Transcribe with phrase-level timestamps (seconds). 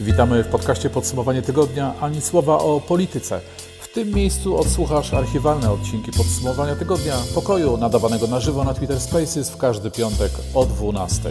[0.00, 3.40] Witamy w podcaście Podsumowanie Tygodnia, ani słowa o polityce.
[3.80, 9.50] W tym miejscu odsłuchasz archiwalne odcinki Podsumowania Tygodnia pokoju nadawanego na żywo na Twitter Spaces
[9.50, 11.30] w każdy piątek o 12.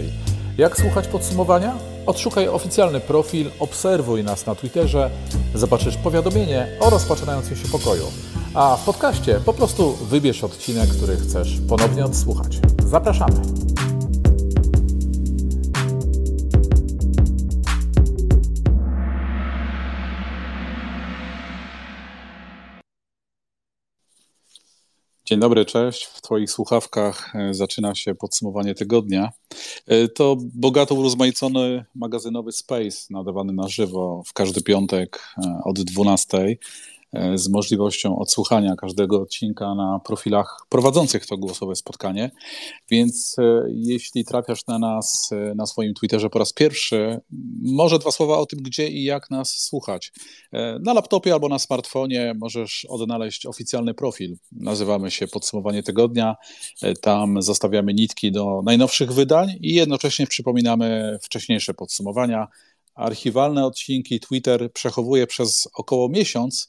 [0.58, 1.76] Jak słuchać podsumowania?
[2.06, 5.10] Odszukaj oficjalny profil, obserwuj nas na Twitterze,
[5.56, 8.06] zobaczysz powiadomienie o rozpoczynającym się pokoju.
[8.54, 12.60] A w podcaście po prostu wybierz odcinek, który chcesz ponownie odsłuchać.
[12.86, 13.75] Zapraszamy!
[25.36, 26.06] Dzień dobry, cześć.
[26.06, 29.32] W Twoich słuchawkach e, zaczyna się podsumowanie tygodnia.
[29.88, 36.58] E, to bogato urozmaicony magazynowy Space nadawany na żywo w każdy piątek e, od 12.
[37.16, 42.32] E, z możliwością odsłuchania każdego odcinka na profilach prowadzących to głosowe spotkanie.
[42.92, 47.20] Więc e, jeśli trafiasz na nas e, na swoim Twitterze po raz pierwszy,
[47.62, 50.12] może dwa słowa o tym, gdzie i jak nas słuchać.
[50.80, 54.38] Na laptopie albo na smartfonie możesz odnaleźć oficjalny profil.
[54.52, 56.36] Nazywamy się Podsumowanie Tygodnia.
[57.02, 62.48] Tam zostawiamy nitki do najnowszych wydań i jednocześnie przypominamy wcześniejsze podsumowania.
[62.96, 66.68] Archiwalne odcinki Twitter przechowuje przez około miesiąc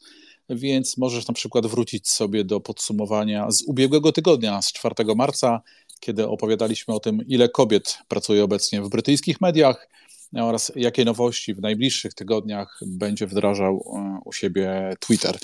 [0.48, 5.62] więc możesz na przykład wrócić sobie do podsumowania z ubiegłego tygodnia, z 4 marca,
[6.00, 9.88] kiedy opowiadaliśmy o tym, ile kobiet pracuje obecnie w brytyjskich mediach
[10.34, 15.38] oraz jakie nowości w najbliższych tygodniach będzie wdrażał e, u siebie Twitter.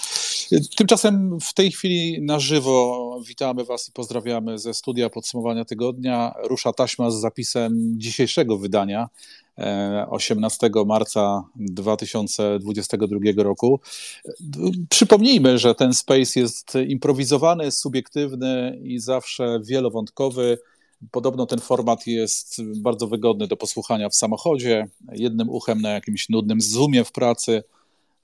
[0.77, 6.35] Tymczasem w tej chwili na żywo witamy Was i pozdrawiamy ze studia podsumowania tygodnia.
[6.45, 9.09] Rusza taśma z zapisem dzisiejszego wydania
[10.11, 13.81] 18 e, marca 2022 roku.
[14.89, 20.59] Przypomnijmy, że ten space jest improwizowany, subiektywny i zawsze wielowątkowy.
[21.11, 26.61] Podobno ten format jest bardzo wygodny do posłuchania w samochodzie, jednym uchem na jakimś nudnym
[26.61, 27.63] zoomie w pracy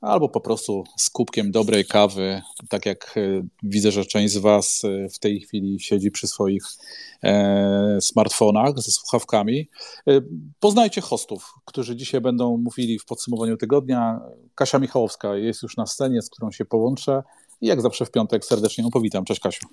[0.00, 4.82] albo po prostu z kubkiem dobrej kawy, tak jak e, widzę, że część z Was
[4.84, 6.62] e, w tej chwili siedzi przy swoich
[7.22, 9.68] e, smartfonach ze słuchawkami.
[10.60, 14.20] Poznajcie hostów, którzy dzisiaj będą mówili w podsumowaniu tygodnia.
[14.54, 17.22] Kasia Michałowska jest już na scenie, z którą się połączę
[17.60, 19.24] i jak zawsze w piątek serdecznie ją powitam.
[19.24, 19.66] Cześć Kasiu.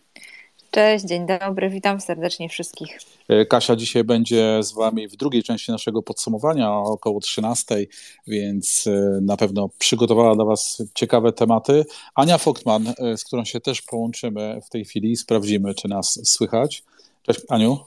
[0.75, 2.99] Cześć, dzień dobry, witam serdecznie wszystkich.
[3.29, 7.85] E, Kasia dzisiaj będzie z Wami w drugiej części naszego podsumowania około 13,
[8.27, 11.85] więc e, na pewno przygotowała dla Was ciekawe tematy.
[12.15, 16.83] Ania Foktman, e, z którą się też połączymy w tej chwili, sprawdzimy, czy nas słychać.
[17.23, 17.79] Cześć Aniu.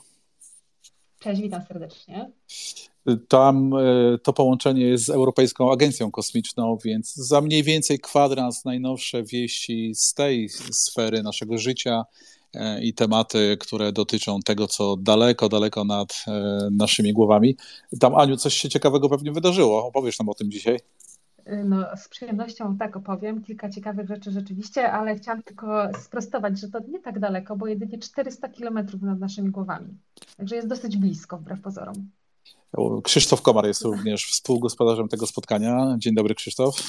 [1.18, 2.30] Cześć, witam serdecznie.
[3.28, 3.72] Tam
[4.22, 10.14] to połączenie jest z Europejską Agencją Kosmiczną, więc za mniej więcej kwadrans najnowsze wieści z
[10.14, 12.04] tej sfery naszego życia
[12.82, 17.56] i tematy, które dotyczą tego, co daleko, daleko nad e, naszymi głowami.
[18.00, 19.86] Tam, Aniu, coś się ciekawego pewnie wydarzyło.
[19.86, 20.78] Opowiesz nam o tym dzisiaj.
[21.64, 23.44] No, z przyjemnością tak opowiem.
[23.44, 27.98] Kilka ciekawych rzeczy rzeczywiście, ale chciałam tylko sprostować, że to nie tak daleko, bo jedynie
[27.98, 29.88] 400 kilometrów nad naszymi głowami.
[30.36, 32.10] Także jest dosyć blisko, wbrew pozorom.
[33.02, 35.96] Krzysztof Komar jest również współgospodarzem tego spotkania.
[35.98, 36.82] Dzień dobry, Krzysztof.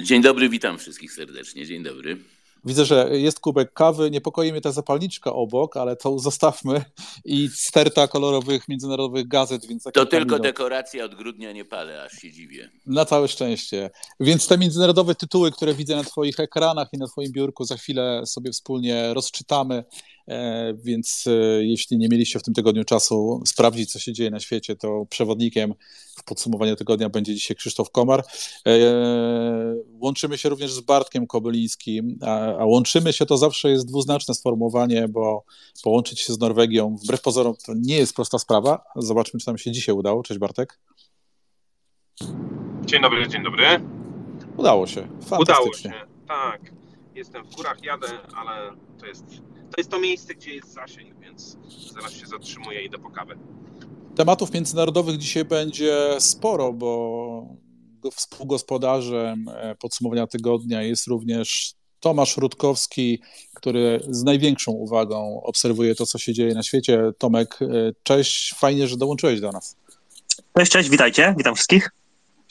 [0.00, 1.66] Dzień dobry, witam wszystkich serdecznie.
[1.66, 2.18] Dzień dobry.
[2.64, 6.84] Widzę, że jest kubek kawy, niepokoi mnie ta zapalniczka obok, ale to zostawmy
[7.24, 9.66] i sterta kolorowych międzynarodowych gazet.
[9.66, 12.70] Więc to tylko dekoracja od grudnia nie palę, aż się dziwię.
[12.86, 13.90] Na całe szczęście.
[14.20, 18.26] Więc te międzynarodowe tytuły, które widzę na Twoich ekranach i na Twoim biurku, za chwilę
[18.26, 19.84] sobie wspólnie rozczytamy.
[20.28, 24.40] E, więc e, jeśli nie mieliście w tym tygodniu czasu sprawdzić, co się dzieje na
[24.40, 25.74] świecie, to przewodnikiem
[26.16, 28.24] w podsumowaniu tygodnia będzie dzisiaj Krzysztof Komar.
[28.66, 28.72] E,
[30.00, 32.18] łączymy się również z Bartkiem Kobylińskim,
[32.58, 35.44] a łączymy się to zawsze jest dwuznaczne sformułowanie, bo
[35.82, 38.84] połączyć się z Norwegią, wbrew pozorom, to nie jest prosta sprawa.
[38.96, 40.22] Zobaczmy, czy nam się dzisiaj udało.
[40.22, 40.78] Cześć Bartek.
[42.84, 43.64] Dzień dobry, dzień dobry.
[44.56, 45.08] Udało się.
[45.40, 45.92] Udało się,
[46.28, 46.60] tak.
[47.14, 49.24] Jestem w górach, jadę, ale to jest
[49.72, 51.56] to jest to miejsce, gdzie jest zasięg, więc
[51.94, 53.34] zaraz się zatrzymuję i idę po kawę.
[54.16, 57.46] Tematów międzynarodowych dzisiaj będzie sporo, bo
[58.12, 63.20] współgospodarzem e, podsumowania tygodnia jest również Tomasz Rutkowski,
[63.54, 67.12] który z największą uwagą obserwuje to, co się dzieje na świecie.
[67.18, 67.66] Tomek, e,
[68.02, 69.76] cześć, fajnie, że dołączyłeś do nas.
[70.58, 71.90] Cześć, cześć, witajcie, witam wszystkich.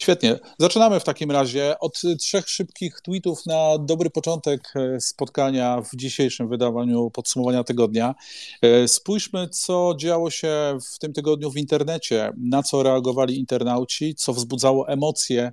[0.01, 0.39] Świetnie.
[0.59, 6.49] Zaczynamy w takim razie od trzech szybkich tweetów na dobry początek e, spotkania w dzisiejszym
[6.49, 8.15] wydawaniu podsumowania tygodnia.
[8.61, 14.33] E, spójrzmy, co działo się w tym tygodniu w internecie, na co reagowali internauci, co
[14.33, 15.51] wzbudzało emocje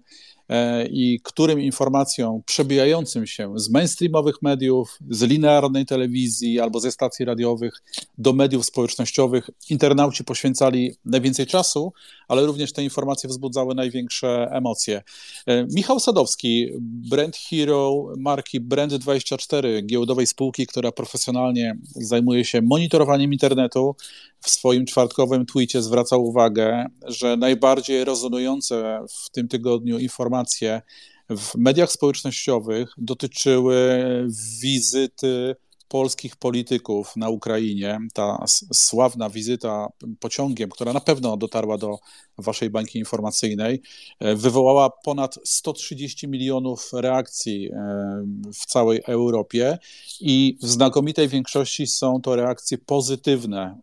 [0.90, 7.82] i którym informacjom przebijającym się z mainstreamowych mediów, z linearnej telewizji albo ze stacji radiowych
[8.18, 11.92] do mediów społecznościowych internauci poświęcali najwięcej czasu,
[12.28, 15.02] ale również te informacje wzbudzały największe emocje.
[15.46, 23.96] E, Michał Sadowski, brand hero marki Brand24, giełdowej spółki, która profesjonalnie zajmuje się monitorowaniem internetu,
[24.40, 30.37] w swoim czwartkowym tweetie zwracał uwagę, że najbardziej rezonujące w tym tygodniu informacje
[31.30, 34.04] w mediach społecznościowych dotyczyły
[34.60, 35.56] wizyty
[35.88, 37.98] polskich polityków na Ukrainie.
[38.14, 39.88] Ta sławna wizyta
[40.20, 41.98] pociągiem, która na pewno dotarła do
[42.38, 43.82] waszej bańki informacyjnej,
[44.20, 47.76] e, wywołała ponad 130 milionów reakcji e,
[48.54, 49.78] w całej Europie
[50.20, 53.80] i w znakomitej większości są to reakcje pozytywne.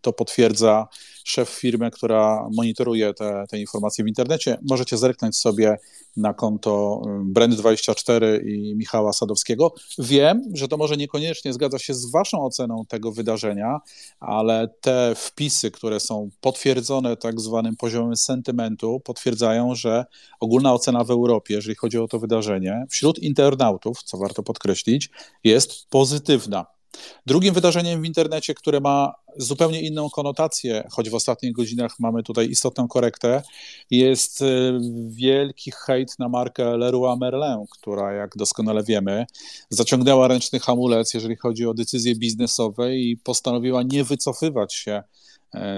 [0.00, 0.88] To potwierdza
[1.24, 4.58] szef firmy, która monitoruje te, te informacje w internecie.
[4.70, 5.76] Możecie zerknąć sobie
[6.16, 7.02] na konto
[7.36, 9.74] Brand24 i Michała Sadowskiego.
[9.98, 13.78] Wiem, że to może niekoniecznie zgadza się z waszą oceną tego wydarzenia,
[14.20, 20.04] ale te wpisy, które są potwierdzone tak zwanym poziomem sentymentu, potwierdzają, że
[20.40, 25.10] ogólna ocena w Europie, jeżeli chodzi o to wydarzenie, wśród internautów, co warto podkreślić,
[25.44, 26.79] jest pozytywna.
[27.26, 32.50] Drugim wydarzeniem w internecie, które ma zupełnie inną konotację, choć w ostatnich godzinach mamy tutaj
[32.50, 33.42] istotną korektę,
[33.90, 34.78] jest y,
[35.08, 39.26] wielki hejt na markę Leroy Merlin, która, jak doskonale wiemy,
[39.70, 45.02] zaciągnęła ręczny hamulec, jeżeli chodzi o decyzje biznesowe i postanowiła nie wycofywać się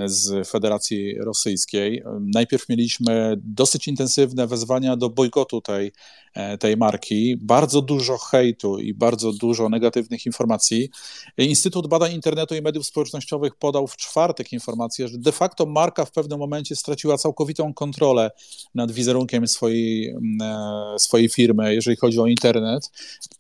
[0.05, 2.03] z Federacji Rosyjskiej.
[2.21, 5.93] Najpierw mieliśmy dosyć intensywne wezwania do bojkotu tej,
[6.35, 10.91] e, tej marki, bardzo dużo hejtu i bardzo dużo negatywnych informacji.
[11.39, 16.13] Instytut Badań Internetu i Mediów Społecznościowych podał w czwartek informację, że de facto marka w
[16.13, 18.31] pewnym momencie straciła całkowitą kontrolę
[18.75, 22.91] nad wizerunkiem swojej, e, swojej firmy, jeżeli chodzi o internet.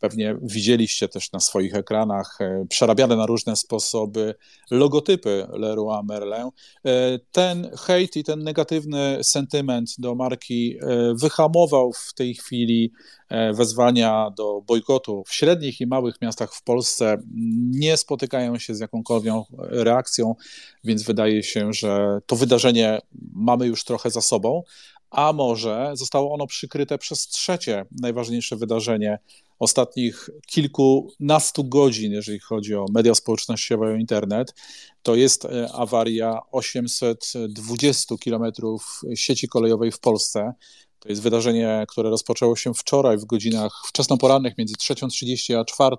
[0.00, 2.38] Pewnie widzieliście też na swoich ekranach
[2.68, 4.34] przerabiane na różne sposoby
[4.70, 12.14] logotypy Leroy Merlin E, ten hejt i ten negatywny sentyment do marki e, wyhamował w
[12.14, 12.92] tej chwili
[13.28, 17.16] e, wezwania do bojkotu w średnich i małych miastach w Polsce.
[17.70, 20.34] Nie spotykają się z jakąkolwiek reakcją,
[20.84, 22.98] więc wydaje się, że to wydarzenie
[23.34, 24.62] mamy już trochę za sobą,
[25.10, 29.18] a może zostało ono przykryte przez trzecie najważniejsze wydarzenie
[29.62, 34.54] ostatnich kilkunastu godzin, jeżeli chodzi o media społecznościowe i internet,
[35.02, 40.52] to jest e, awaria 820 kilometrów sieci kolejowej w Polsce.
[41.02, 45.96] To jest wydarzenie, które rozpoczęło się wczoraj w godzinach wczesnoporannych między 3.30 a 4.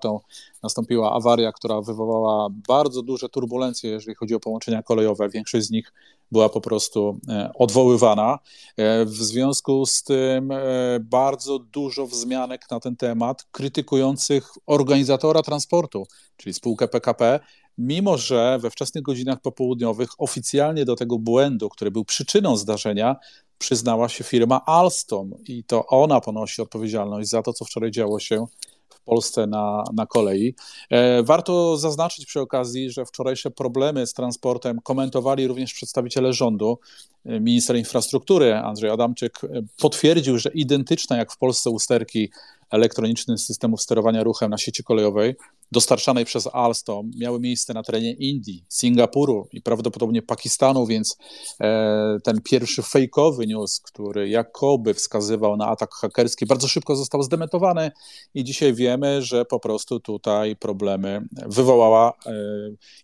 [0.62, 5.28] Nastąpiła awaria, która wywołała bardzo duże turbulencje, jeżeli chodzi o połączenia kolejowe.
[5.28, 5.92] Większość z nich
[6.32, 8.38] była po prostu e, odwoływana.
[8.76, 10.60] E, w związku z tym e,
[11.00, 17.40] bardzo dużo wzmianek na ten temat krytykujących organizatora transportu, czyli spółkę PKP,
[17.78, 23.16] mimo że we wczesnych godzinach popołudniowych oficjalnie do tego błędu, który był przyczyną zdarzenia,
[23.58, 28.46] przyznała się firma Alstom i to ona ponosi odpowiedzialność za to, co wczoraj działo się
[28.88, 30.54] w Polsce na, na kolei.
[30.90, 36.78] E, warto zaznaczyć przy okazji, że wczorajsze problemy z transportem komentowali również przedstawiciele rządu.
[37.24, 39.40] Minister infrastruktury Andrzej Adamczyk
[39.78, 42.30] potwierdził, że identyczne jak w Polsce usterki
[42.70, 45.34] elektronicznych systemów sterowania ruchem na sieci kolejowej
[45.72, 51.16] dostarczanej przez Alstom miały miejsce na terenie Indii, Singapuru i prawdopodobnie Pakistanu, więc
[51.60, 57.90] e, ten pierwszy fejkowy news, który jakoby wskazywał na atak hakerski, bardzo szybko został zdementowany
[58.34, 62.32] i dzisiaj wiemy, że po prostu tutaj problemy wywołała e,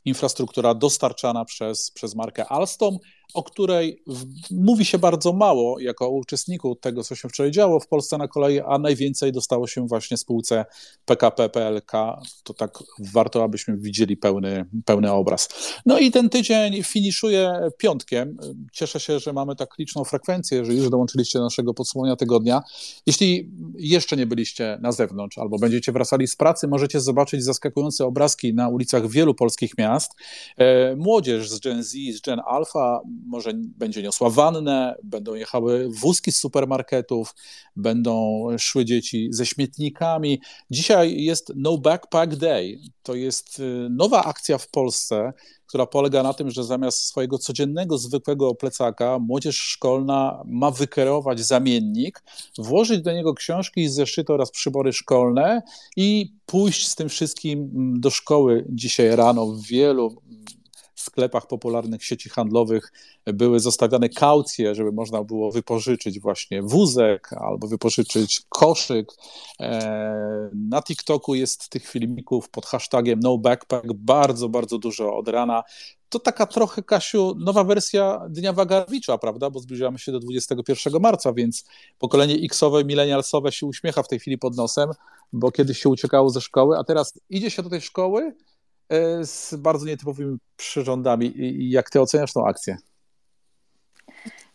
[0.05, 2.99] infrastruktura dostarczana przez, przez markę Alstom
[3.35, 4.03] o której
[4.51, 8.61] mówi się bardzo mało jako uczestniku tego, co się wczoraj działo w Polsce na kolei,
[8.61, 10.65] a najwięcej dostało się właśnie spółce
[11.05, 11.93] PKP PLK.
[12.45, 12.79] To tak
[13.13, 15.49] warto, abyśmy widzieli pełny, pełny obraz.
[15.87, 18.37] No i ten tydzień finiszuje piątkiem.
[18.73, 22.63] Cieszę się, że mamy tak liczną frekwencję, że już dołączyliście do naszego podsumowania tygodnia.
[23.07, 28.55] Jeśli jeszcze nie byliście na zewnątrz albo będziecie wracali z pracy, możecie zobaczyć zaskakujące obrazki
[28.55, 30.13] na ulicach wielu polskich miast.
[30.57, 36.33] E, młodzież z Gen Z, z Gen Alpha może będzie niosła wannę, będą jechały wózki
[36.33, 37.35] z supermarketów,
[37.77, 40.41] będą szły dzieci ze śmietnikami.
[40.71, 42.79] Dzisiaj jest No Backpack Day.
[43.03, 45.33] To jest y, nowa akcja w Polsce,
[45.67, 52.23] która polega na tym, że zamiast swojego codziennego, zwykłego plecaka, młodzież szkolna ma wykierować zamiennik,
[52.59, 55.63] włożyć do niego książki, zeszyty oraz przybory szkolne
[55.97, 60.23] i pójść z tym wszystkim do szkoły dzisiaj rano w wielu
[61.01, 62.93] sklepach popularnych sieci handlowych
[63.27, 69.13] były zostawiane kaucje, żeby można było wypożyczyć właśnie wózek albo wypożyczyć koszyk.
[69.61, 75.63] E, na TikToku jest tych filmików pod hashtagiem no backpack bardzo, bardzo dużo od rana
[76.11, 79.51] to taka trochę, Kasiu, nowa wersja Dnia Wagarowicza, prawda?
[79.51, 81.65] Bo zbliżamy się do 21 marca, więc
[81.99, 84.91] pokolenie X-owe, milenialsowe się uśmiecha w tej chwili pod nosem,
[85.33, 88.35] bo kiedyś się uciekało ze szkoły, a teraz idzie się do tej szkoły
[89.23, 91.33] z bardzo nietypowymi przyrządami.
[91.71, 92.77] Jak ty oceniasz tą akcję?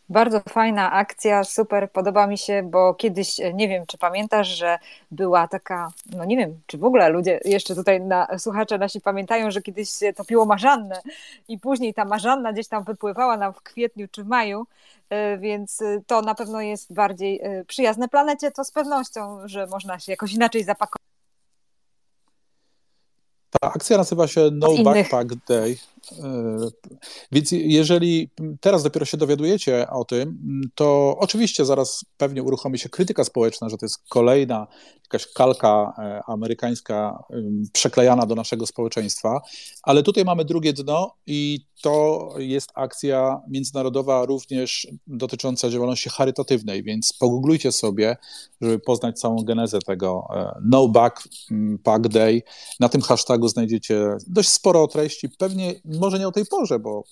[0.09, 4.77] Bardzo fajna akcja, super, podoba mi się, bo kiedyś, e, nie wiem, czy pamiętasz, że
[5.11, 9.51] była taka, no nie wiem, czy w ogóle ludzie jeszcze tutaj na, słuchacze nasi pamiętają,
[9.51, 11.01] że kiedyś się topiło marzannę
[11.47, 14.65] i później ta marzanna gdzieś tam wypływała nam w kwietniu czy maju,
[15.09, 19.99] e, więc e, to na pewno jest bardziej przyjazne planecie, to z pewnością, że można
[19.99, 21.04] się jakoś inaczej zapakować.
[23.61, 25.77] Ta akcja nazywa się No Backpack Day.
[26.11, 26.57] E,
[27.31, 30.37] więc jeżeli teraz dopiero się dowiadujecie o tym,
[30.75, 34.67] to oczywiście zaraz pewnie uruchomi się krytyka społeczna, że to jest kolejna
[35.03, 37.23] jakaś kalka e, amerykańska
[37.73, 39.41] przeklejana do naszego społeczeństwa,
[39.83, 47.13] ale tutaj mamy drugie dno i to jest akcja międzynarodowa również dotycząca działalności charytatywnej, więc
[47.19, 48.17] pogooglujcie sobie,
[48.61, 52.41] żeby poznać całą genezę tego e, No Backpack Day.
[52.79, 57.03] Na tym hashtagu znajdziecie dość sporo treści, pewnie może nie o tej porze, bo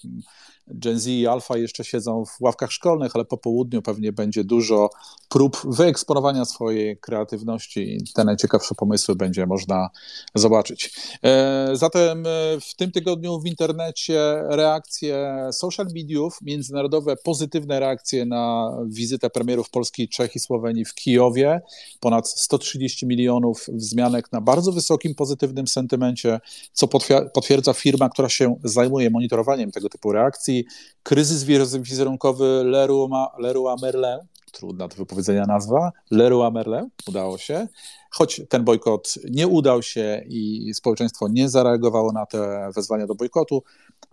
[0.67, 4.89] Gen Z i Alpha jeszcze siedzą w ławkach szkolnych, ale po południu pewnie będzie dużo
[5.29, 9.89] prób wyeksponowania swojej kreatywności i te najciekawsze pomysły będzie można
[10.35, 10.91] zobaczyć.
[11.23, 12.29] E, zatem e,
[12.61, 20.09] w tym tygodniu w internecie reakcje social mediów, międzynarodowe pozytywne reakcje na wizytę premierów Polski,
[20.09, 21.61] Czech i Słowenii w Kijowie.
[21.99, 26.39] Ponad 130 milionów wzmianek na bardzo wysokim pozytywnym sentymencie,
[26.73, 26.87] co
[27.33, 30.52] potwierdza firma, która się zajmuje monitorowaniem tego typu reakcji
[31.03, 31.43] kryzys
[31.79, 34.19] wizerunkowy Leroy, Leroy Merlin,
[34.53, 37.67] trudna do wypowiedzenia nazwa, Leroy Merlin, udało się,
[38.11, 43.63] choć ten bojkot nie udał się i społeczeństwo nie zareagowało na te wezwania do bojkotu.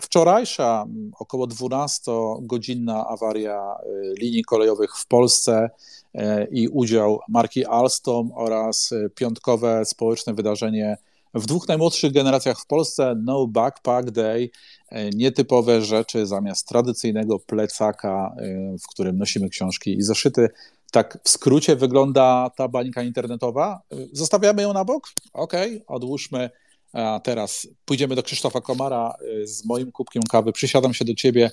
[0.01, 0.87] Wczorajsza
[1.19, 5.71] około 12-godzinna awaria y, linii kolejowych w Polsce
[6.15, 6.21] y,
[6.51, 10.97] i udział marki Alstom oraz y, piątkowe społeczne wydarzenie
[11.35, 14.51] w dwóch najmłodszych generacjach w Polsce No Backpack Day,
[14.89, 20.49] e, nietypowe rzeczy zamiast tradycyjnego plecaka, e, w którym nosimy książki i zeszyty.
[20.93, 23.81] Tak w skrócie wygląda ta bańka internetowa.
[23.93, 25.09] E, zostawiamy ją na bok?
[25.33, 25.53] Ok,
[25.87, 26.51] odłóżmy.
[26.93, 30.53] A teraz pójdziemy do Krzysztofa Komara z moim kubkiem kawy.
[30.53, 31.51] Przysiadam się do ciebie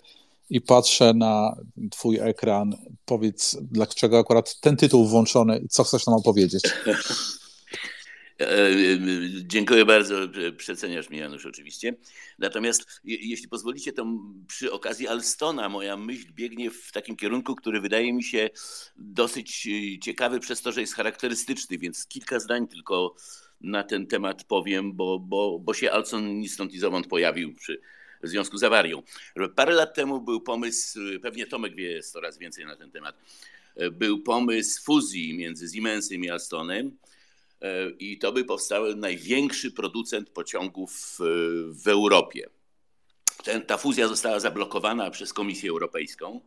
[0.49, 1.55] i patrzę na
[1.91, 2.75] twój ekran.
[3.05, 6.63] Powiedz, dlaczego akurat ten tytuł włączony i co chcesz nam opowiedzieć?
[8.41, 8.73] E, e,
[9.43, 10.15] dziękuję bardzo,
[10.57, 11.93] przeceniasz mnie Janusz oczywiście.
[12.39, 14.05] Natomiast jeśli pozwolicie, to
[14.47, 18.49] przy okazji Alstona moja myśl biegnie w takim kierunku, który wydaje mi się
[18.95, 23.15] dosyć e, ciekawy przez to, że jest charakterystyczny, więc kilka zdań tylko
[23.61, 27.81] na ten temat powiem, bo, bo, bo się Alston ni stąd ni zowąd pojawił przy,
[28.23, 29.03] w związku z awarią.
[29.55, 33.15] Parę lat temu był pomysł, pewnie Tomek wie coraz więcej na ten temat,
[33.91, 36.97] był pomysł fuzji między Siemensem i Alstonem,
[37.99, 41.17] i to by powstał największy producent pociągów
[41.83, 42.49] w Europie.
[43.43, 46.41] Ten, ta fuzja została zablokowana przez Komisję Europejską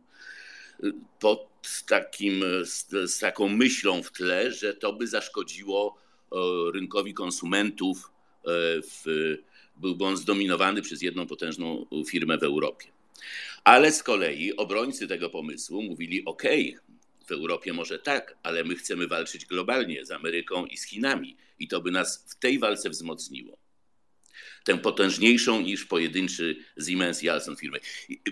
[1.19, 1.51] pod
[1.87, 5.97] takim, z, z taką myślą w tle, że to by zaszkodziło
[6.31, 6.35] e,
[6.73, 8.11] rynkowi konsumentów.
[8.45, 8.49] E,
[8.81, 9.03] w,
[9.75, 12.87] byłby on zdominowany przez jedną potężną firmę w Europie.
[13.63, 16.43] Ale z kolei obrońcy tego pomysłu mówili: OK,
[17.31, 21.67] w Europie może tak, ale my chcemy walczyć globalnie z Ameryką i z Chinami i
[21.67, 23.57] to by nas w tej walce wzmocniło.
[24.63, 26.55] Tę potężniejszą niż pojedynczy
[26.87, 27.79] Siemens i Alstom firmy.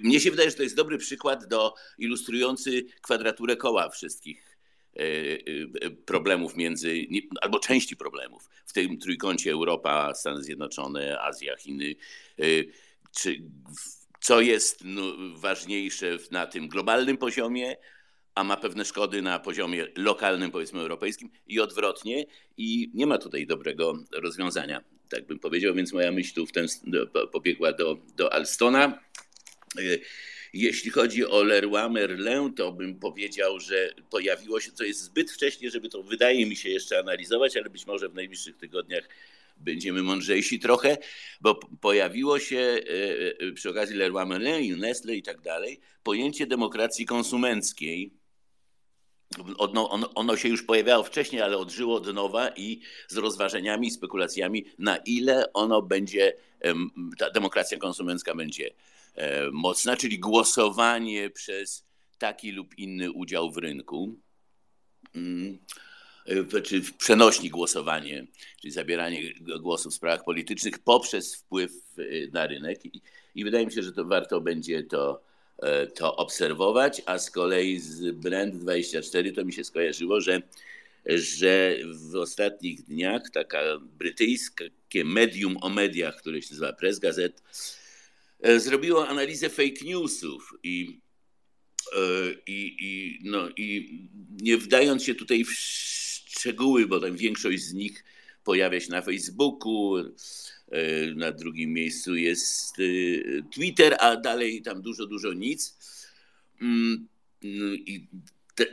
[0.03, 4.58] Mnie się wydaje, że to jest dobry przykład do ilustrujący kwadraturę koła wszystkich
[4.96, 7.08] e, e, problemów między,
[7.41, 11.96] albo części problemów w tym trójkącie Europa, Stany Zjednoczone, Azja, Chiny.
[12.39, 12.44] E,
[13.15, 13.41] czy,
[14.22, 15.01] co jest no,
[15.36, 17.75] ważniejsze na tym globalnym poziomie,
[18.36, 22.26] a ma pewne szkody na poziomie lokalnym, powiedzmy europejskim i odwrotnie.
[22.58, 26.68] I nie ma tutaj dobrego rozwiązania, tak bym powiedział, więc moja myśl tu w ten,
[27.32, 29.00] pobiegła do, do Alstona.
[29.78, 29.82] E,
[30.54, 35.70] jeśli chodzi o Leroy Merlin, to bym powiedział, że pojawiło się, to jest zbyt wcześnie,
[35.70, 39.10] żeby to wydaje mi się jeszcze analizować, ale być może w najbliższych tygodniach
[39.58, 40.98] będziemy mądrzejsi trochę,
[41.42, 47.06] bo pojawiło się e, e, przy okazji Leroy Merlin, Nestle i tak dalej pojęcie demokracji
[47.06, 48.14] konsumenckiej,
[49.58, 54.98] ono, ono, się już pojawiało wcześniej, ale odżyło od nowa i z rozważeniami, spekulacjami, na
[54.98, 56.34] ile ono będzie,
[57.18, 58.74] ta demokracja konsumencka będzie
[59.52, 61.86] mocna, czyli głosowanie przez
[62.18, 64.16] taki lub inny udział w rynku.
[65.16, 65.60] Mm,
[66.64, 68.28] czy przenośni głosowanie,
[68.62, 71.72] czyli zabieranie głosów w sprawach politycznych poprzez wpływ
[72.32, 72.86] na rynek.
[72.86, 73.02] I,
[73.36, 75.22] i wydaje mi się, że to warto będzie to,
[75.96, 80.42] to obserwować, a z kolei z Brand24 to mi się skojarzyło, że
[81.06, 81.78] że
[82.12, 87.42] w ostatnich dniach taka brytyjskie medium o mediach, które się nazywa Press Gazette,
[88.42, 91.00] e, zrobiło analizę fake newsów i,
[91.96, 92.01] e,
[92.48, 94.00] i, i, no, i
[94.42, 98.04] nie wdając się tutaj w szczegóły, bo tam większość z nich
[98.44, 100.12] pojawia się na Facebooku, e,
[101.16, 102.76] na drugim miejscu jest
[103.54, 105.78] Twitter, a dalej tam dużo, dużo nic.
[106.62, 107.08] Mm,
[107.86, 108.08] I
[108.56, 108.66] te,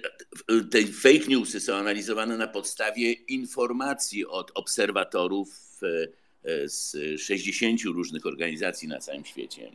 [0.70, 5.80] te fake newsy są analizowane na podstawie informacji od obserwatorów
[6.44, 9.72] e, z 60 różnych organizacji na całym świecie.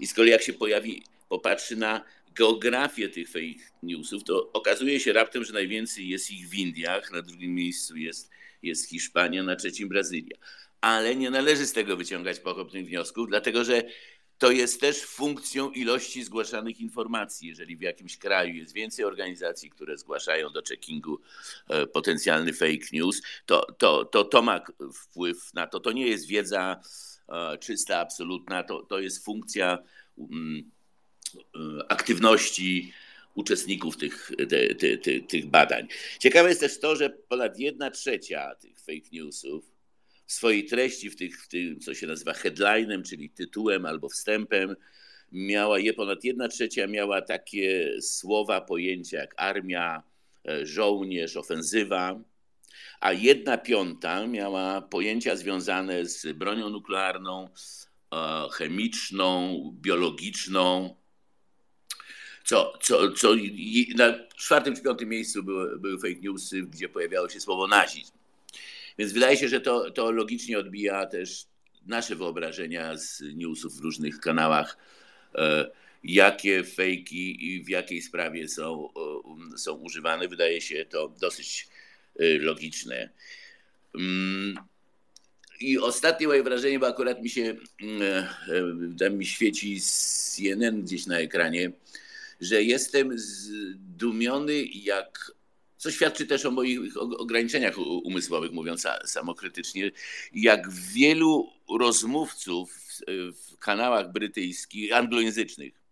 [0.00, 2.04] I z kolei jak się pojawi, popatrzy na
[2.34, 7.22] geografię tych fake newsów, to okazuje się raptem, że najwięcej jest ich w Indiach, na
[7.22, 8.30] drugim miejscu jest,
[8.62, 10.36] jest Hiszpania, na trzecim Brazylia.
[10.86, 13.82] Ale nie należy z tego wyciągać pochopnych wniosków, dlatego że
[14.38, 17.48] to jest też funkcją ilości zgłaszanych informacji.
[17.48, 21.20] Jeżeli w jakimś kraju jest więcej organizacji, które zgłaszają do checkingu
[21.68, 24.60] e, potencjalny fake news, to to, to, to ma
[24.94, 25.80] wpływ na to.
[25.80, 26.80] To nie jest wiedza
[27.28, 29.78] e, czysta, absolutna, to, to jest funkcja
[30.18, 30.70] mm,
[31.36, 32.92] e, aktywności
[33.34, 35.88] uczestników tych, te, te, te, tych badań.
[36.18, 39.75] Ciekawe jest też to, że ponad jedna trzecia tych fake newsów
[40.26, 44.76] swojej treści, w, tych, w tym, co się nazywa headlinem, czyli tytułem albo wstępem,
[45.32, 50.02] miała je ponad jedna trzecia miała takie słowa, pojęcia jak armia,
[50.48, 52.20] e, żołnierz, ofensywa,
[53.00, 57.48] a jedna piąta miała pojęcia związane z bronią nuklearną,
[58.12, 60.96] e, chemiczną, biologiczną.
[62.44, 63.34] Co, co, co
[63.96, 68.15] na czwartym czy piątym miejscu były, były fake newsy, gdzie pojawiało się słowo nazizm.
[68.98, 71.46] Więc wydaje się, że to, to logicznie odbija też
[71.86, 74.76] nasze wyobrażenia z newsów w różnych kanałach,
[75.34, 75.70] e,
[76.04, 78.88] jakie fejki i w jakiej sprawie są,
[79.56, 80.28] są używane.
[80.28, 81.68] Wydaje się to dosyć
[82.18, 83.10] e, logiczne.
[83.94, 84.58] Mm,
[85.60, 88.26] I ostatnie moje wrażenie, bo akurat mi się, mm, e,
[88.98, 91.72] tam mi świeci CNN gdzieś na ekranie,
[92.40, 95.35] że jestem zdumiony, jak
[95.86, 99.90] co świadczy też o moich ograniczeniach umysłowych, mówiąc samokrytycznie,
[100.32, 102.74] jak wielu rozmówców
[103.32, 105.82] w kanałach brytyjskich, anglojęzycznych,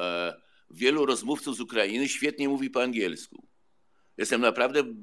[0.00, 0.34] e,
[0.70, 3.46] wielu rozmówców z Ukrainy świetnie mówi po angielsku.
[4.16, 4.94] Jestem naprawdę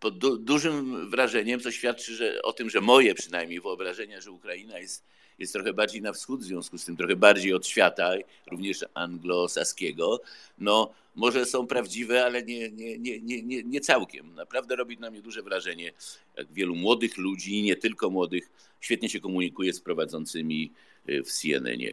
[0.00, 4.78] pod du dużym wrażeniem, co świadczy że, o tym, że moje przynajmniej wyobrażenia, że Ukraina
[4.78, 5.06] jest,
[5.38, 8.12] jest trochę bardziej na wschód, w związku z tym trochę bardziej od świata,
[8.50, 10.20] również anglosaskiego,
[10.58, 14.34] no może są prawdziwe, ale nie, nie, nie, nie, nie całkiem.
[14.34, 15.92] Naprawdę robi na mnie duże wrażenie,
[16.36, 20.72] jak wielu młodych ludzi, nie tylko młodych, świetnie się komunikuje z prowadzącymi
[21.08, 21.92] y, w CNN-ie.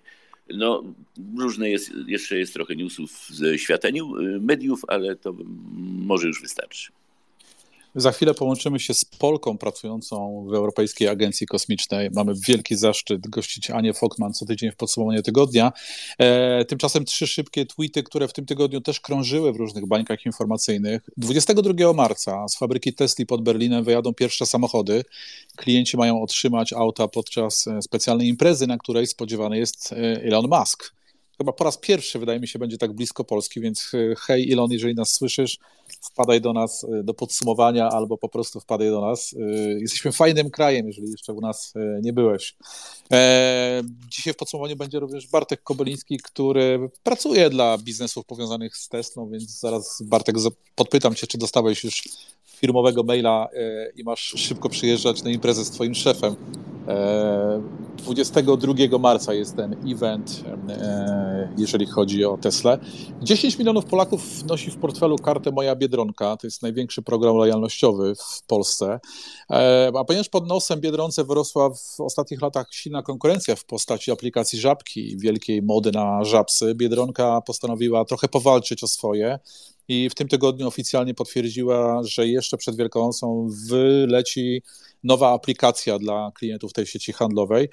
[0.49, 0.83] No,
[1.37, 3.91] różne jest, jeszcze jest trochę newsów ze świata y,
[4.39, 5.35] mediów, ale to
[6.05, 6.91] może już wystarczy.
[7.95, 12.09] Za chwilę połączymy się z Polką pracującą w Europejskiej Agencji Kosmicznej.
[12.13, 15.71] Mamy wielki zaszczyt gościć Anię Fokman co tydzień w podsumowaniu tygodnia.
[16.17, 21.01] E, tymczasem trzy szybkie tweety, które w tym tygodniu też krążyły w różnych bańkach informacyjnych.
[21.17, 25.03] 22 marca z fabryki Tesla pod Berlinem wyjadą pierwsze samochody.
[25.55, 30.95] Klienci mają otrzymać auta podczas e, specjalnej imprezy, na której spodziewany jest e, Elon Musk
[31.37, 34.71] chyba po raz pierwszy, wydaje mi się, będzie tak blisko Polski, więc e, hej Ilon,
[34.71, 35.57] jeżeli nas słyszysz,
[36.01, 39.33] wpadaj do nas e, do podsumowania albo po prostu wpadaj do nas.
[39.33, 39.39] E,
[39.79, 42.55] jesteśmy fajnym krajem, jeżeli jeszcze u nas nie byłeś.
[44.09, 49.59] Dzisiaj w podsumowaniu będzie również Bartek Kobeliński, który pracuje dla biznesów powiązanych z Teslą, więc
[49.59, 50.35] zaraz Bartek
[50.75, 52.03] podpytam cię, czy dostałeś już
[52.45, 53.47] firmowego maila
[53.95, 56.35] i masz szybko przyjeżdżać na imprezę z twoim szefem.
[57.97, 62.77] 22 marca jest ten event, e, jeżeli chodzi o Tesla.
[63.21, 66.37] 10 milionów Polaków nosi w portfelu kartę Moja Biedronka.
[66.37, 68.99] To jest największy program lojalnościowy w Polsce.
[69.51, 74.59] E, a ponieważ pod nosem Biedronce wyrosła w ostatnich latach silna konkurencja w postaci aplikacji
[74.59, 79.39] Żabki, wielkiej mody na żabsy, Biedronka postanowiła trochę powalczyć o swoje
[79.87, 84.61] i w tym tygodniu oficjalnie potwierdziła, że jeszcze przed Wielkanocą wyleci
[85.03, 87.69] nowa aplikacja dla klientów tej sieci handlowej.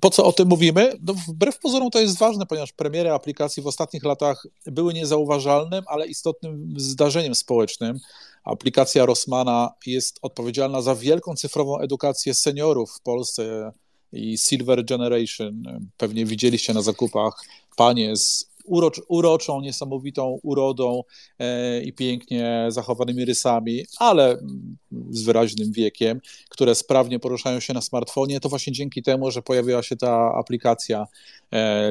[0.00, 0.92] Po co o tym mówimy?
[1.02, 6.06] No, wbrew pozorom to jest ważne, ponieważ premiery aplikacji w ostatnich latach były niezauważalnym, ale
[6.06, 7.98] istotnym zdarzeniem społecznym.
[8.44, 13.72] Aplikacja Rossmana jest odpowiedzialna za wielką cyfrową edukację seniorów w Polsce
[14.12, 15.62] i Silver Generation.
[15.96, 17.44] Pewnie widzieliście na zakupach
[17.76, 21.02] panie z urocz, uroczą, niesamowitą urodą
[21.38, 24.38] e, i pięknie zachowanymi rysami, ale
[25.10, 29.82] z wyraźnym wiekiem, które sprawnie poruszają się na smartfonie, to właśnie dzięki temu, że pojawiła
[29.82, 31.06] się ta aplikacja,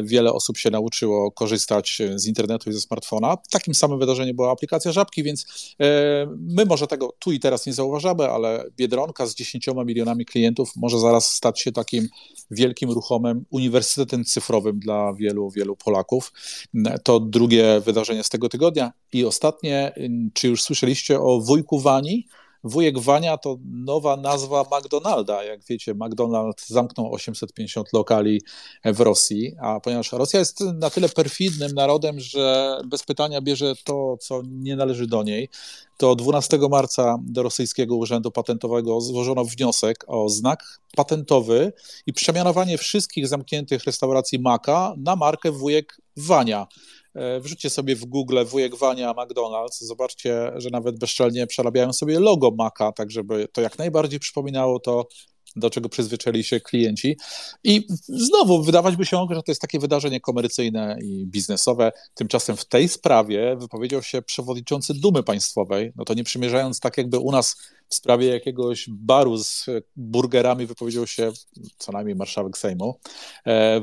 [0.03, 3.37] wiele osób się nauczyło korzystać z internetu i ze smartfona.
[3.51, 7.73] Takim samym wydarzeniem była aplikacja Żabki, więc e, my może tego tu i teraz nie
[7.73, 12.07] zauważamy, ale Biedronka z 10 milionami klientów może zaraz stać się takim
[12.51, 16.33] wielkim, ruchomym uniwersytetem cyfrowym dla wielu, wielu Polaków.
[17.03, 18.93] To drugie wydarzenie z tego tygodnia.
[19.13, 19.93] I ostatnie,
[20.33, 22.27] czy już słyszeliście o wujku Wani?
[22.63, 25.43] Wujek Wania to nowa nazwa McDonalda.
[25.43, 28.41] Jak wiecie, McDonald zamknął 850 lokali
[28.85, 34.17] w Rosji, a ponieważ Rosja jest na tyle perfidnym narodem, że bez pytania bierze to,
[34.17, 35.49] co nie należy do niej,
[35.97, 41.73] to 12 marca do rosyjskiego urzędu patentowego złożono wniosek o znak patentowy
[42.05, 46.67] i przemianowanie wszystkich zamkniętych restauracji Maka na markę Wujek Wania.
[47.19, 52.51] E, wrzućcie sobie w Google wujek Wania McDonald's, zobaczcie, że nawet bezczelnie przerabiają sobie logo
[52.57, 55.07] Maka, tak żeby to jak najbardziej przypominało to
[55.55, 57.17] do czego przyzwyczaili się klienci.
[57.63, 61.91] I znowu wydawać by się, że to jest takie wydarzenie komercyjne i biznesowe.
[62.13, 67.19] Tymczasem w tej sprawie wypowiedział się przewodniczący Dumy Państwowej, no to nie przymierzając tak jakby
[67.19, 67.55] u nas
[67.89, 71.31] w sprawie jakiegoś baru z burgerami wypowiedział się
[71.77, 72.99] co najmniej marszałek Sejmu.
[73.45, 73.81] E,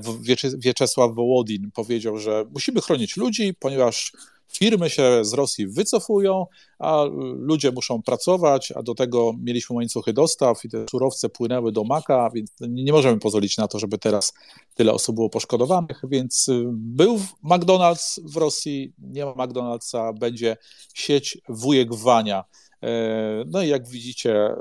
[0.59, 4.13] Wieczesław Wołodin powiedział, że musimy chronić ludzi, ponieważ
[4.49, 6.47] firmy się z Rosji wycofują,
[6.79, 7.05] a
[7.37, 12.31] ludzie muszą pracować, a do tego mieliśmy łańcuchy dostaw i te surowce płynęły do Maka,
[12.35, 14.33] więc nie możemy pozwolić na to, żeby teraz
[14.75, 20.57] tyle osób było poszkodowanych, więc y, był McDonald's w Rosji, nie ma McDonald'sa, będzie
[20.95, 22.45] sieć wujek Wania.
[22.83, 24.57] E, no i jak widzicie, e,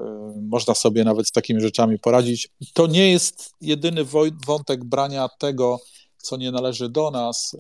[0.49, 2.49] można sobie nawet z takimi rzeczami poradzić.
[2.73, 4.01] To nie jest jedyny
[4.47, 5.79] wątek brania tego,
[6.25, 7.57] co nie należy do nas,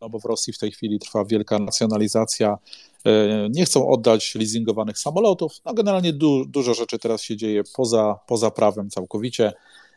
[0.00, 2.58] no bo w Rosji w tej chwili trwa wielka nacjonalizacja.
[3.04, 5.52] E, nie chcą oddać leasingowanych samolotów.
[5.64, 9.52] No generalnie du dużo rzeczy teraz się dzieje poza, poza prawem całkowicie.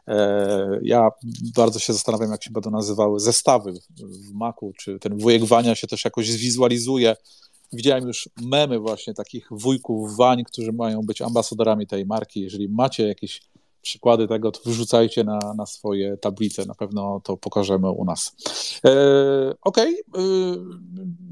[0.08, 1.10] E, ja
[1.56, 5.88] bardzo się zastanawiam, jak się będą nazywały zestawy w Macu, czy ten wujek Wania się
[5.88, 7.16] też jakoś zwizualizuje.
[7.74, 12.42] Widziałem już memy właśnie takich wujków Wań, którzy mają być ambasadorami tej marki.
[12.42, 13.42] Jeżeli macie jakieś
[13.84, 16.66] przykłady tego, to wrzucajcie na, na swoje tablice.
[16.66, 18.36] Na pewno to pokażemy u nas.
[18.86, 18.90] E,
[19.62, 20.04] Okej.
[20.12, 20.24] Okay.
[20.24, 20.28] E,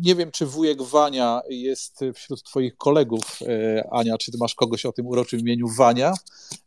[0.02, 3.40] nie wiem, czy wujek Wania jest wśród Twoich kolegów.
[3.42, 6.14] E, Ania, czy Ty masz kogoś o tym uroczym imieniu Wania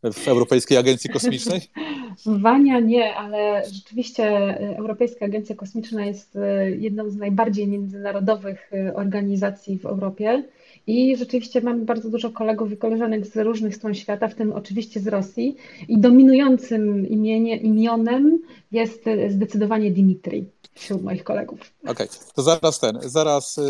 [0.03, 1.61] w Europejskiej Agencji Kosmicznej?
[2.43, 9.85] Wania nie, ale rzeczywiście Europejska Agencja Kosmiczna jest e, jedną z najbardziej międzynarodowych organizacji w
[9.85, 10.43] Europie.
[10.87, 14.99] I rzeczywiście mamy bardzo dużo kolegów i koleżanek z różnych stron świata, w tym oczywiście
[14.99, 15.55] z Rosji.
[15.87, 18.39] I dominującym imienie, imionem
[18.71, 20.45] jest zdecydowanie Dimitri
[20.75, 21.59] wśród moich kolegów.
[21.83, 22.07] Okej, okay.
[22.35, 23.61] to zaraz ten, zaraz y,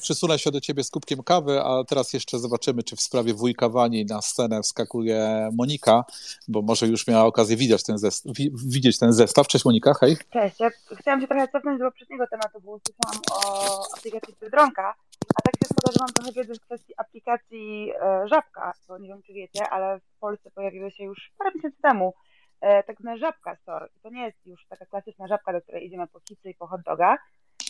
[0.00, 3.68] przysunę się do ciebie z kubkiem kawy, a teraz jeszcze zobaczymy, czy w sprawie wujka
[3.68, 6.04] Wani na scenę wskakuje Monika,
[6.48, 8.32] bo może już miała okazję widzieć ten, zestaw,
[8.66, 9.48] widzieć ten zestaw.
[9.48, 10.16] Cześć Monika, hej.
[10.32, 14.94] Cześć, ja chciałam się trochę cofnąć do poprzedniego tematu, bo usłyszałam o aplikacji Biedronka,
[15.36, 19.08] a tak się składa, że mam trochę wiedzy w kwestii aplikacji e, Żabka, bo nie
[19.08, 22.14] wiem, czy wiecie, ale w Polsce pojawiły się już parę miesięcy temu
[22.60, 23.88] e, tak zwane Żabka Store.
[24.02, 26.80] to nie jest już taka klasyczna żabka, do której idziemy po kicy i po hot
[26.82, 27.20] dogach,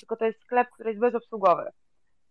[0.00, 1.70] tylko to jest sklep, który jest bezobsługowy.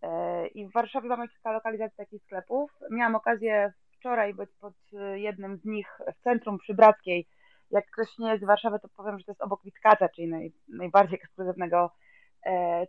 [0.02, 2.72] E, I w Warszawie mamy kilka lokalizacji takich sklepów.
[2.90, 4.74] Miałam okazję wczoraj być pod
[5.14, 7.28] jednym z nich w centrum przy Brackiej.
[7.70, 10.52] Jak ktoś nie jest z Warszawy, to powiem, że to jest obok Witkaca, czyli naj,
[10.68, 11.90] najbardziej ekskluzywnego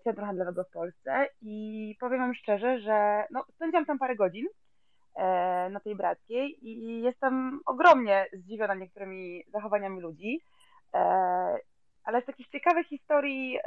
[0.03, 4.47] centrum handlowego w Polsce i powiem Wam szczerze, że no, spędziłam tam parę godzin
[5.15, 5.23] e,
[5.69, 10.41] na tej Brackiej i jestem ogromnie zdziwiona niektórymi zachowaniami ludzi.
[10.93, 10.99] E,
[12.03, 13.59] ale z takich ciekawych historii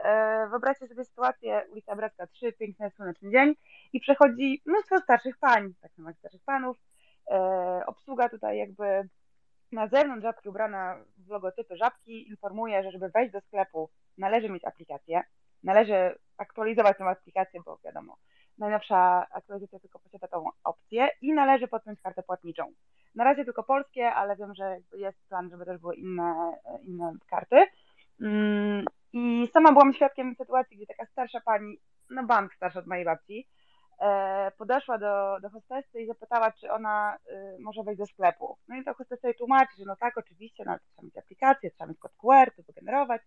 [0.50, 3.54] wyobraźcie sobie sytuację, ulica Bracka 3, piękny słoneczny dzień
[3.92, 6.76] i przechodzi mnóstwo starszych pań, tak samo jak starszych panów.
[7.86, 9.08] Obsługa tutaj jakby
[9.72, 14.64] na zewnątrz żabki ubrana w logotypy żabki informuje, że żeby wejść do sklepu należy mieć
[14.64, 15.22] aplikację
[15.62, 18.16] należy aktualizować tę aplikację, bo wiadomo,
[18.58, 22.72] najnowsza aktualizacja tylko posiada tą opcję i należy podpiąć kartę płatniczą.
[23.14, 27.66] Na razie tylko polskie, ale wiem, że jest plan, żeby też były inne, inne karty.
[28.20, 31.78] Mm, I sama byłam świadkiem sytuacji, gdzie taka starsza pani,
[32.10, 33.48] no bank starsza od mojej babci,
[34.00, 38.56] e, podeszła do, do hostessy i zapytała, czy ona y, może wejść do sklepu.
[38.68, 41.88] No i to hostessa jej tłumaczy, że no tak, oczywiście, no, trzeba mieć aplikację, trzeba
[41.88, 43.22] mieć kod QR, to wygenerować.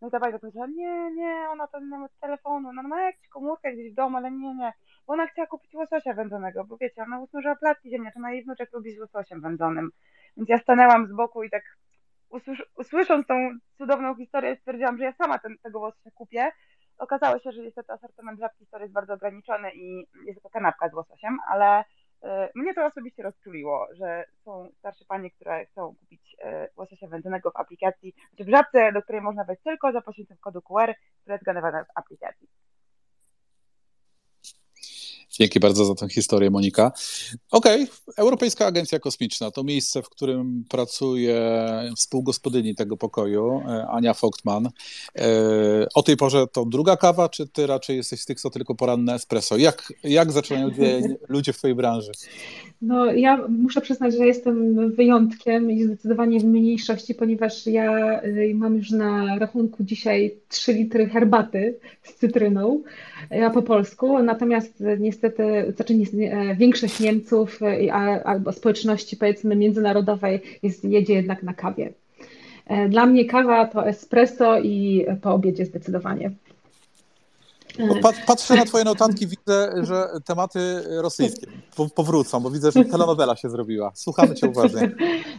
[0.00, 3.72] No i ta pani powiedziała, nie, nie, ona to nie telefonu, no ma jakąś komórkę
[3.72, 4.72] gdzieś w domu, ale nie, nie.
[5.06, 8.92] Bo ona chciała kupić łososia wędzonego, bo wiecie, ona usłyszała placki ziemniaczane, jej wnuczek lubi
[8.92, 9.90] z łososiem wędzonym.
[10.36, 11.62] Więc ja stanęłam z boku i tak
[12.76, 13.34] usłysząc tą
[13.78, 16.52] cudowną historię, stwierdziłam, że ja sama ten, tego łososia kupię.
[16.98, 20.94] Okazało się, że niestety asortyment żabki story jest bardzo ograniczony i jest tylko kanapka z
[20.94, 21.84] łososiem, ale
[22.54, 27.56] mnie to osobiście rozczuliło, że są starsze panie, które chcą kupić y, łososia wędzonego w
[27.56, 31.44] aplikacji, czy w żabce, do której można wejść tylko za pośrednictwem kodu QR, który jest
[31.44, 32.48] generowany w aplikacji.
[35.40, 36.92] Dzięki bardzo za tę historię, Monika.
[37.50, 38.14] Okej, okay.
[38.16, 41.40] Europejska Agencja Kosmiczna to miejsce, w którym pracuje
[41.96, 44.66] współgospodyni tego pokoju, e, Ania Vogtman.
[44.66, 45.22] E,
[45.94, 49.14] o tej porze to druga kawa, czy ty raczej jesteś z tych, co tylko poranne
[49.14, 49.56] espresso?
[49.56, 52.12] Jak, jak zaczynają dzień ludzie w twojej branży?
[52.82, 58.76] No, ja muszę przyznać, że jestem wyjątkiem i zdecydowanie w mniejszości, ponieważ ja y, mam
[58.76, 62.82] już na rachunku dzisiaj 3 litry herbaty z cytryną,
[63.30, 65.29] ja po polsku, natomiast niestety,
[65.74, 67.92] znaczy nie, większość Niemców y,
[68.24, 71.92] albo społeczności powiedzmy międzynarodowej jest, jedzie jednak na kawie.
[72.66, 76.30] E, dla mnie kawa to espresso i po obiedzie zdecydowanie.
[78.26, 80.60] Patrzę na twoje notatki, widzę, że tematy
[81.02, 81.46] rosyjskie
[81.94, 83.92] powrócą, bo widzę, że telenowela się zrobiła.
[83.94, 84.90] Słuchamy cię uważnie.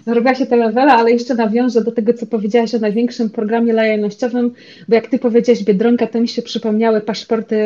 [0.07, 4.53] Zrobiła się telenowela, ale jeszcze nawiążę do tego, co powiedziałaś o największym programie lojalnościowym,
[4.89, 7.57] bo jak ty powiedziałaś Biedronka, to mi się przypomniały paszporty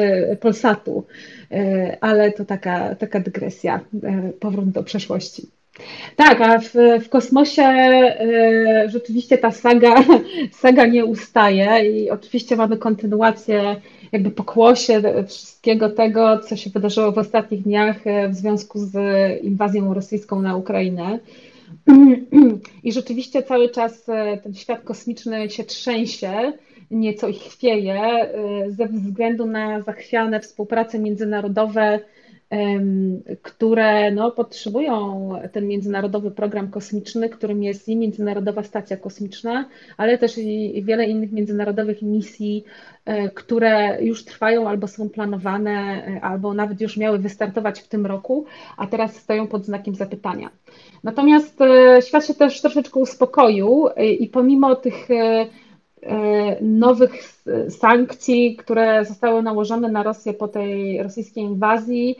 [0.41, 1.05] Polsatu,
[1.51, 5.49] e, ale to taka, taka dygresja, e, powrót do przeszłości.
[6.15, 9.95] Tak, a w, w kosmosie y, rzeczywiście ta saga,
[10.61, 13.75] saga nie ustaje i oczywiście mamy kontynuację
[14.11, 18.95] jakby pokłosie wszystkiego tego, co się wydarzyło w ostatnich dniach e, w związku z
[19.43, 21.19] inwazją rosyjską na Ukrainę.
[22.83, 26.53] I rzeczywiście cały czas e, ten świat kosmiczny się trzęsie,
[26.91, 28.29] nieco ich chwieje
[28.69, 31.99] ze względu na zachwiane współprace międzynarodowe
[33.41, 39.65] które no, potrzebują ten międzynarodowy program kosmiczny, którym jest i Międzynarodowa Stacja Kosmiczna,
[39.97, 42.63] ale też i wiele innych międzynarodowych misji,
[43.05, 48.05] e, które już trwają albo są planowane, e, albo nawet już miały wystartować w tym
[48.05, 48.45] roku,
[48.77, 50.49] a teraz stoją pod znakiem zapytania.
[51.03, 53.87] Natomiast e, świat się też troszeczkę uspokoił
[54.19, 55.07] i pomimo tych
[56.61, 57.11] nowych
[57.69, 62.15] sankcji, które zostały nałożone na Rosję po tej rosyjskiej inwazji,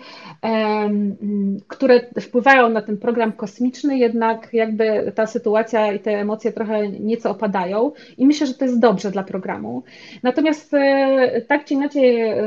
[1.67, 7.31] które wpływają na ten program kosmiczny, jednak jakby ta sytuacja i te emocje trochę nieco
[7.31, 9.83] opadają i myślę, że to jest dobrze dla programu.
[10.23, 12.37] Natomiast e, tak czy inaczej e,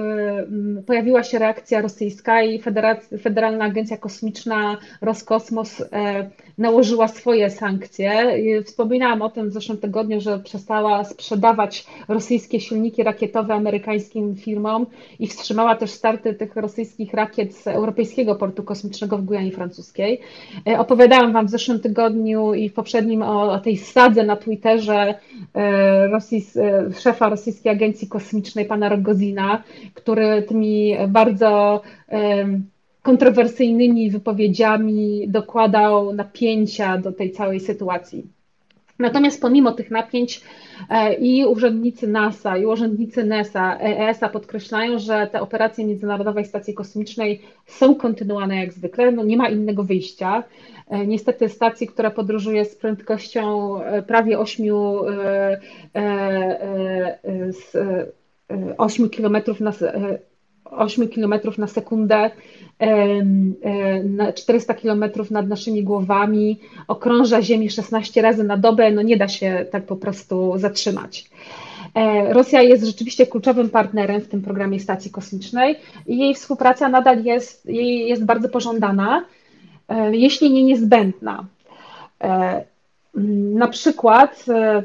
[0.86, 2.62] pojawiła się reakcja rosyjska i
[3.22, 5.82] Federalna Agencja Kosmiczna Roskosmos
[6.58, 8.36] nałożyła swoje sankcje.
[8.64, 14.86] Wspominałam o tym w zeszłym tygodniu, że przestała sprzedawać rosyjskie silniki rakietowe amerykańskim firmom
[15.18, 20.20] i wstrzymała też starty tych rosyjskich rakiet z Europejskiego Portu Kosmicznego w Gujanie Francuskiej.
[20.68, 25.14] E, opowiadałam Wam w zeszłym tygodniu i w poprzednim o, o tej sadze na Twitterze
[25.54, 29.62] e, Rosjs, e, szefa Rosyjskiej Agencji Kosmicznej, pana Rogozina,
[29.94, 31.82] który tymi bardzo
[33.02, 38.37] kontrowersyjnymi wypowiedziami dokładał napięcia do tej całej sytuacji.
[38.98, 40.40] Natomiast pomimo tych napięć
[40.90, 47.42] e, i urzędnicy NASA, i urzędnicy NESA, ESA podkreślają, że te operacje Międzynarodowej Stacji Kosmicznej
[47.66, 50.44] są kontynuowane jak zwykle, no nie ma innego wyjścia.
[50.88, 54.66] E, niestety stacji, która podróżuje z prędkością e, prawie 8,
[58.78, 59.72] 8 km na
[60.70, 62.30] 8 km na sekundę,
[64.34, 69.66] 400 km nad naszymi głowami, okrąża Ziemię 16 razy na dobę, no nie da się
[69.70, 71.30] tak po prostu zatrzymać.
[71.94, 75.76] E, Rosja jest rzeczywiście kluczowym partnerem w tym programie stacji kosmicznej
[76.06, 79.24] i jej współpraca nadal jest, jej jest bardzo pożądana,
[79.88, 81.44] e, jeśli nie niezbędna.
[83.14, 84.82] Na przykład e,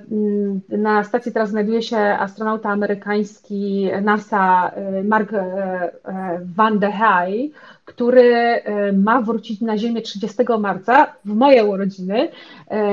[0.78, 5.92] na stacji teraz znajduje się astronauta amerykański NASA e, Mark e,
[6.46, 7.52] Van der Hey,
[7.86, 8.62] który
[8.94, 12.30] ma wrócić na Ziemię 30 marca w moje urodziny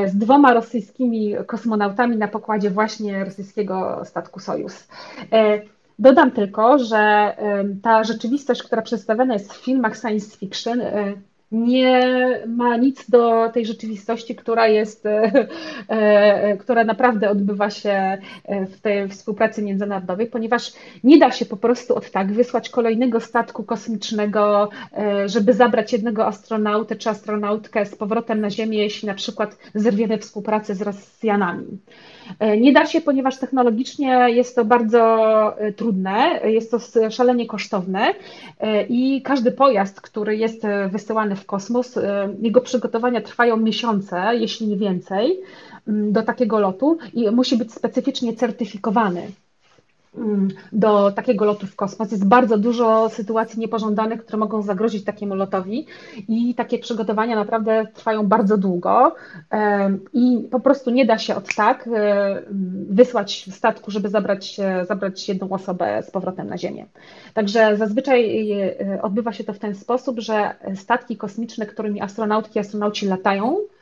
[0.06, 4.88] z dwoma rosyjskimi kosmonautami na pokładzie właśnie rosyjskiego statku Sojus.
[5.98, 7.36] Dodam tylko, że
[7.82, 10.80] ta rzeczywistość, która przedstawiona jest w filmach science fiction,
[11.52, 12.00] nie
[12.46, 15.46] ma nic do tej rzeczywistości, która jest, e,
[15.88, 20.72] e, która naprawdę odbywa się e, w tej współpracy międzynarodowej, ponieważ
[21.04, 24.68] nie da się po prostu od tak wysłać kolejnego statku kosmicznego,
[25.26, 30.74] żeby zabrać jednego astronautę czy astronautkę z powrotem na Ziemię, jeśli na przykład zerwiemy współpracę
[30.74, 31.66] z Rosjanami.
[32.60, 38.14] Nie da się, ponieważ technologicznie jest to bardzo trudne, jest to szalenie kosztowne
[38.88, 41.96] i każdy pojazd, który jest wysyłany w kosmos.
[41.96, 45.40] E, jego przygotowania trwają miesiące, jeśli nie więcej.
[45.86, 49.32] do takiego lotu i musi być specyficznie certyfikowany mm,
[50.72, 52.12] do takiego lotu w kosmos.
[52.12, 55.86] Jest bardzo dużo sytuacji niepożądanych, które mogą zagrozić takiemu lotowi
[56.28, 59.14] i takie przygotowania naprawdę trwają bardzo długo
[60.12, 62.42] i po prostu nie da się od tak e,
[62.90, 66.86] wysłać statku, żeby zabrać, zabrać jedną osobę z powrotem na Ziemię.
[67.34, 72.60] Także zazwyczaj e, odbywa się to w ten sposób, że statki kosmiczne, którymi astronautki i
[72.60, 73.79] astronauci latają, E,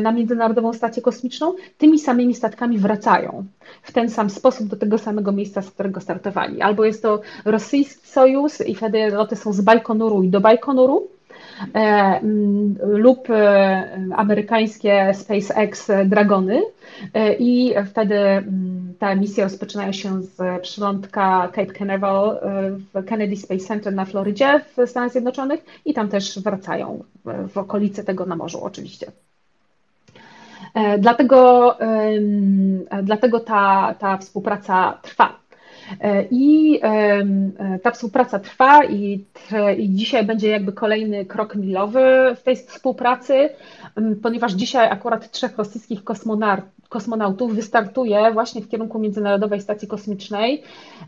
[0.00, 3.44] na Międzynarodową Stację Kosmiczną, tymi samymi statkami wracają
[3.82, 6.62] w ten sam sposób do tego samego miejsca, z którego startowali.
[6.62, 11.08] Albo jest to rosyjski Sojus i wtedy loty są z Bajkonuru i do Bajkonuru,
[11.74, 16.62] e, mm, lub e, amerykańskie SpaceX Dragony
[17.38, 22.38] i wtedy mm, te misje rozpoczynają się z przylądka Cape Canaveral
[22.94, 27.04] w Kennedy Space Center na Florydzie w Stanach Zjednoczonych i tam też wracają
[27.48, 29.12] w okolice tego na morzu oczywiście.
[30.78, 31.76] E, dlatego,
[33.02, 35.38] dlatego ta, ta współpraca trwa.
[36.00, 36.80] E, I
[37.82, 39.24] ta współpraca trwa i,
[39.78, 43.48] i dzisiaj będzie jakby kolejny krok milowy w tej współpracy,
[44.22, 46.00] ponieważ dzisiaj akurat trzech rosyjskich
[46.88, 50.62] kosmonautów wystartuje właśnie w kierunku Międzynarodowej Stacji Kosmicznej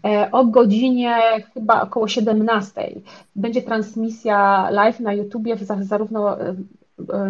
[0.05, 1.17] e, o godzinie
[1.55, 3.01] chyba około 17.
[3.37, 6.55] Będzie transmisja live na YouTubie zarówno E,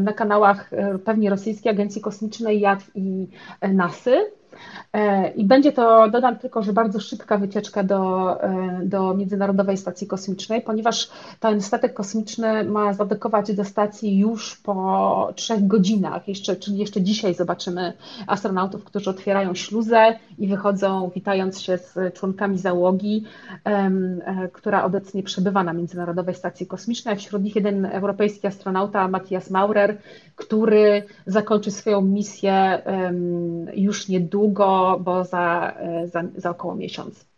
[0.00, 3.28] na kanałach e, pewnie Rosyjskiej Agencji Kosmicznej, JAD i
[3.60, 4.32] e, NASY.
[4.92, 10.06] E, I będzie to, dodam tylko, że bardzo szybka wycieczka do, e, do Międzynarodowej Stacji
[10.06, 11.10] Kosmicznej, ponieważ
[11.40, 17.34] ten statek kosmiczny ma zadekować do stacji już po trzech godzinach, jeszcze, czyli jeszcze dzisiaj
[17.34, 17.92] zobaczymy
[18.26, 23.24] astronautów, którzy otwierają śluzę i wychodzą, witając się z członkami załogi,
[23.64, 23.90] e,
[24.52, 27.16] która obecnie przebywa na Międzynarodowej Stacji Kosmicznej.
[27.16, 29.98] Wśród nich jeden europejski astronauta, Matthias Maurer,
[30.36, 32.82] który zakończy swoją misję
[33.74, 34.40] już niedługo,
[35.00, 37.30] bo za, za, za około miesiąc.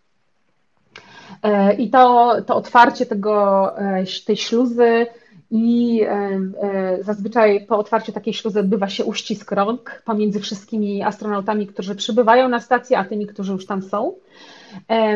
[1.42, 5.06] E, I to, to otwarcie tego, e, tej śluzy
[5.50, 11.94] i e, zazwyczaj po otwarciu takiej śluzy odbywa się uścisk rąk pomiędzy wszystkimi astronautami, którzy
[11.94, 14.14] przybywają na stację, a tymi, którzy już tam są.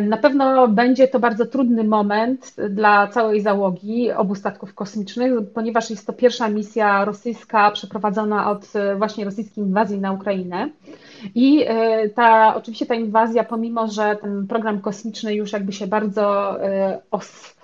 [0.03, 6.07] Na pewno będzie to bardzo trudny moment dla całej załogi obu statków kosmicznych, ponieważ jest
[6.07, 10.71] to pierwsza misja rosyjska przeprowadzona od e, właśnie rosyjskiej inwazji na Ukrainę.
[11.35, 16.57] I e, ta, oczywiście ta inwazja, pomimo że ten program kosmiczny już jakby się bardzo
[16.65, 17.57] e, os,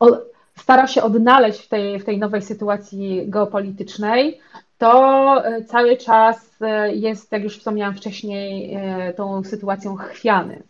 [0.00, 0.18] o,
[0.58, 4.40] stara się odnaleźć w tej, w tej nowej sytuacji geopolitycznej,
[4.78, 6.58] to cały czas
[6.92, 8.76] jest, jak już wspomniałam wcześniej,
[9.16, 10.62] tą sytuacją chwiany.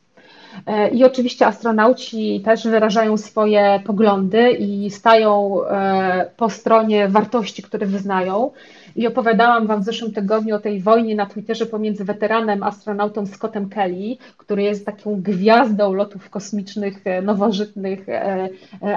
[0.66, 7.86] E, I oczywiście astronauci też wyrażają swoje poglądy i stają e, po stronie wartości, które
[7.86, 8.50] wyznają.
[8.96, 13.68] I opowiadałam Wam w zeszłym tygodniu o tej wojnie na Twitterze pomiędzy weteranem astronautą Scottem
[13.68, 18.06] Kelly, który jest taką gwiazdą lotów kosmicznych e, nowożytnych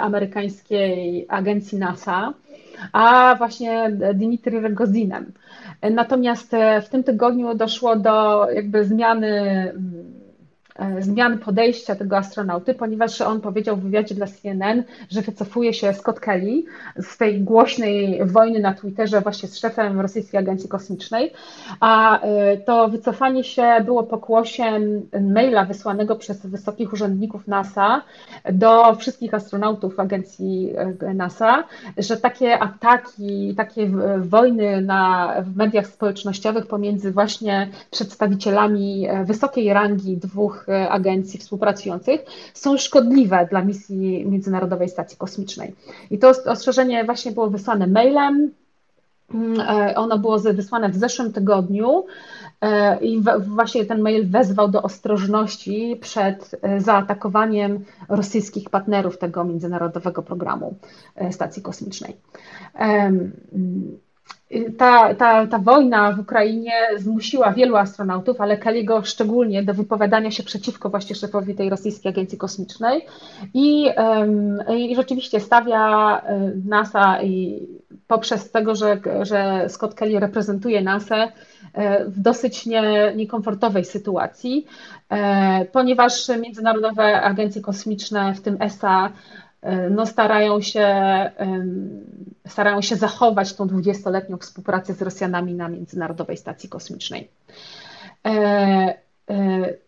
[0.02, 2.34] amerykańskiej agencji NASA,
[2.94, 5.32] a właśnie Dimitri Rogozinem.
[5.92, 6.52] Natomiast
[6.86, 10.23] w tym tygodniu doszło do jakby zmiany mm,
[11.00, 16.20] zmian podejścia tego astronauty, ponieważ on powiedział w wywiadzie dla CNN, że wycofuje się Scott
[16.20, 16.64] Kelly
[16.98, 21.34] z tej głośnej wojny na Twitterze właśnie z szefem rosyjskiej agencji kosmicznej,
[21.80, 28.02] a e, to wycofanie się było pokłosiem maila wysłanego przez wysokich urzędników NASA
[28.54, 31.64] do wszystkich astronautów agencji e, NASA,
[31.98, 40.63] że takie ataki, takie wojny na, w mediach społecznościowych pomiędzy właśnie przedstawicielami wysokiej rangi dwóch
[40.70, 42.22] E, agencji współpracujących
[42.54, 45.76] są szkodliwe dla misji Międzynarodowej Stacji Kosmicznej.
[46.12, 48.52] I to ostrzeżenie właśnie było wysłane mailem.
[49.34, 52.06] Mm, e, ono było wysłane w zeszłym tygodniu
[52.62, 60.76] e, i właśnie ten mail wezwał do ostrożności przed zaatakowaniem rosyjskich partnerów tego międzynarodowego programu
[61.32, 62.16] stacji kosmicznej
[64.78, 70.44] ta, ta, ta wojna w Ukrainie zmusiła wielu astronautów, ale Kelly'ego szczególnie do wypowiadania się
[70.44, 73.06] przeciwko właśnie szefowi tej rosyjskiej agencji kosmicznej.
[73.54, 73.90] I,
[74.78, 76.22] i rzeczywiście stawia
[76.66, 77.68] NASA i
[78.08, 81.28] poprzez tego, że, że Scott Kelly reprezentuje NASA
[81.74, 84.66] e, w dosyć nie, niekomfortowej sytuacji,
[85.10, 89.10] e, ponieważ międzynarodowe agencje kosmiczne, w tym ESA,
[89.92, 90.88] no starają się,
[92.48, 97.30] starają się zachować tą dwudziestoletnią współpracę z Rosjanami na Międzynarodowej Stacji Kosmicznej.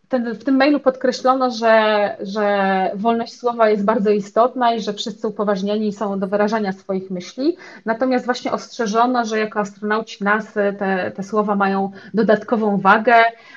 [0.09, 5.27] Ten, w tym mailu podkreślono, że, że wolność słowa jest bardzo istotna i że wszyscy
[5.27, 7.57] upoważnieni są do wyrażania swoich myśli.
[7.85, 13.15] Natomiast właśnie ostrzeżono, że jako astronauci NASY te, te słowa mają dodatkową wagę,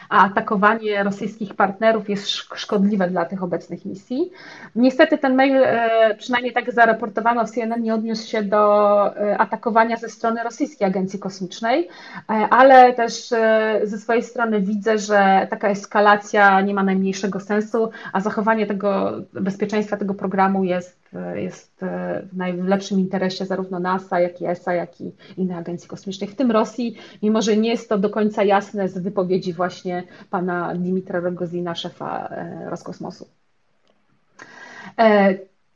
[0.08, 4.30] a atakowanie rosyjskich partnerów jest szkodliwe dla tych obecnych misji.
[4.76, 9.96] Niestety ten mail, e, przynajmniej tak zaraportowano w CNN, nie odniósł się do e, atakowania
[9.96, 13.28] ze strony Rosyjskiej Agencji Kosmicznej, e, ale też
[13.82, 19.96] ze swojej strony widzę, że taka eskalacja nie ma najmniejszego sensu, a zachowanie tego bezpieczeństwa
[19.96, 21.80] tego programu jest, jest
[22.22, 26.50] w najlepszym interesie zarówno NASA, jak i ESA, jak i innych agencji kosmicznych, w tym
[26.50, 31.74] Rosji, mimo że nie jest to do końca jasne z wypowiedzi właśnie pana Dimitra Rogozina,
[31.74, 32.34] szefa
[32.66, 33.26] Roskosmosu.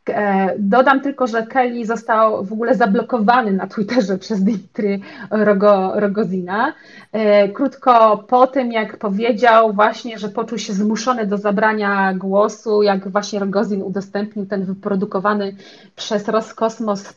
[0.09, 5.01] E, e, dodam tylko, że Kelly został w ogóle zablokowany na Twitterze przez Dimitry
[5.31, 6.75] Rogo, Rogozina.
[7.13, 13.09] E, krótko po tym, jak powiedział właśnie, że poczuł się zmuszony do zabrania głosu, jak
[13.09, 15.57] właśnie Rogozin udostępnił ten wyprodukowany
[15.97, 17.15] przez Roskosmos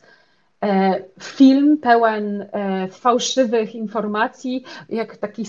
[1.22, 2.46] film pełen
[2.90, 5.44] fałszywych informacji, jak taki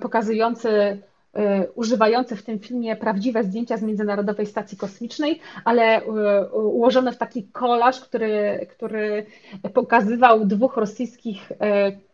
[0.00, 0.98] pokazujący
[1.38, 6.04] Y, używające w tym filmie prawdziwe zdjęcia z Międzynarodowej Stacji Kosmicznej, ale y,
[6.52, 9.26] ułożone w taki kolaż, który, który
[9.74, 11.54] pokazywał dwóch rosyjskich y,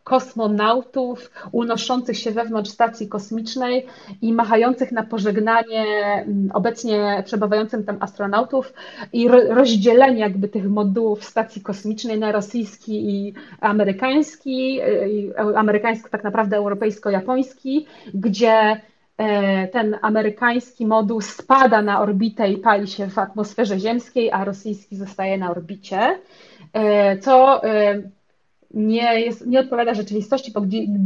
[0.03, 3.85] kosmonautów unoszących się wewnątrz stacji kosmicznej
[4.21, 8.73] i machających na pożegnanie mm, obecnie przebywającym tam astronautów
[9.13, 14.79] i rozdzielenie jakby tych modułów stacji kosmicznej na rosyjski i amerykański,
[15.55, 18.81] amerykańsko tak naprawdę europejsko-japoński, gdzie
[19.71, 25.37] ten amerykański moduł spada na orbitę i pali się w atmosferze ziemskiej, a rosyjski zostaje
[25.37, 26.19] na orbicie,
[26.73, 28.01] e, co e,
[28.73, 30.61] nie, jest, nie odpowiada rzeczywistości, bo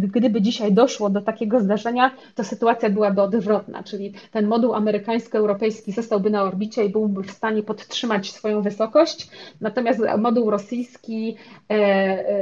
[0.08, 6.30] gdyby dzisiaj doszło do takiego zdarzenia, to sytuacja byłaby odwrotna, czyli ten moduł amerykańsko-europejski zostałby
[6.30, 9.30] na orbicie i byłby w stanie podtrzymać swoją wysokość,
[9.62, 11.36] natomiast moduł rosyjski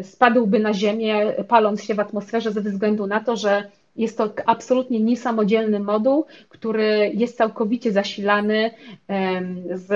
[0.01, 3.63] spadłby na Ziemię, paląc się w atmosferze ze względu na to, że
[3.97, 8.71] jest to absolutnie niesamodzielny moduł, który jest całkowicie zasilany
[9.71, 9.89] z,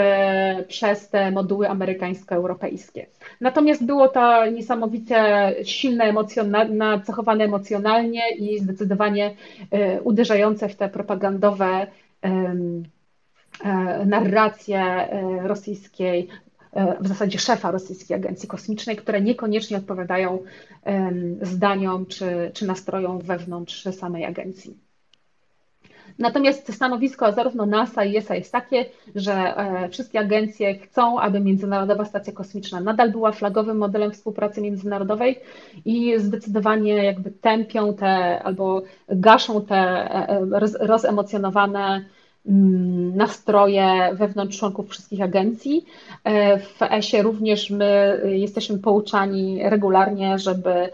[0.68, 3.06] przez te moduły amerykańsko-europejskie.
[3.42, 5.16] Natomiast było to niesamowicie
[5.64, 9.36] silne, emocjonalne, nacechowane emocjonalnie i zdecydowanie
[9.72, 11.88] e, uderzające w te propagandowe
[12.22, 12.56] e,
[14.06, 16.28] narracje e, rosyjskiej,
[17.00, 20.40] w zasadzie szefa rosyjskiej agencji kosmicznej, które niekoniecznie odpowiadają
[21.42, 24.78] zdaniom czy, czy nastrojom wewnątrz samej agencji.
[26.20, 32.06] Natomiast stanowisko zarówno NASA i ESA jest takie, że e, wszystkie agencje chcą, aby Międzynarodowa
[32.06, 35.40] Stacja Kosmiczna nadal była flagowym modelem współpracy międzynarodowej
[35.86, 40.48] i zdecydowanie jakby tępią te albo gaszą te e, e,
[40.80, 42.06] rozemocjonowane
[43.16, 45.86] nastroje wewnątrz członków wszystkich agencji.
[46.24, 50.90] E, w ESie również my jesteśmy pouczani regularnie, żeby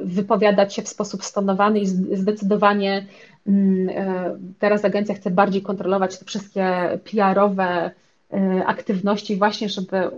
[0.00, 1.86] wypowiadać się w sposób stonowany i
[2.16, 3.06] zdecydowanie
[3.46, 7.90] mm, e, teraz agencja chce bardziej kontrolować te wszystkie PR-owe
[8.32, 10.10] e, aktywności właśnie, żeby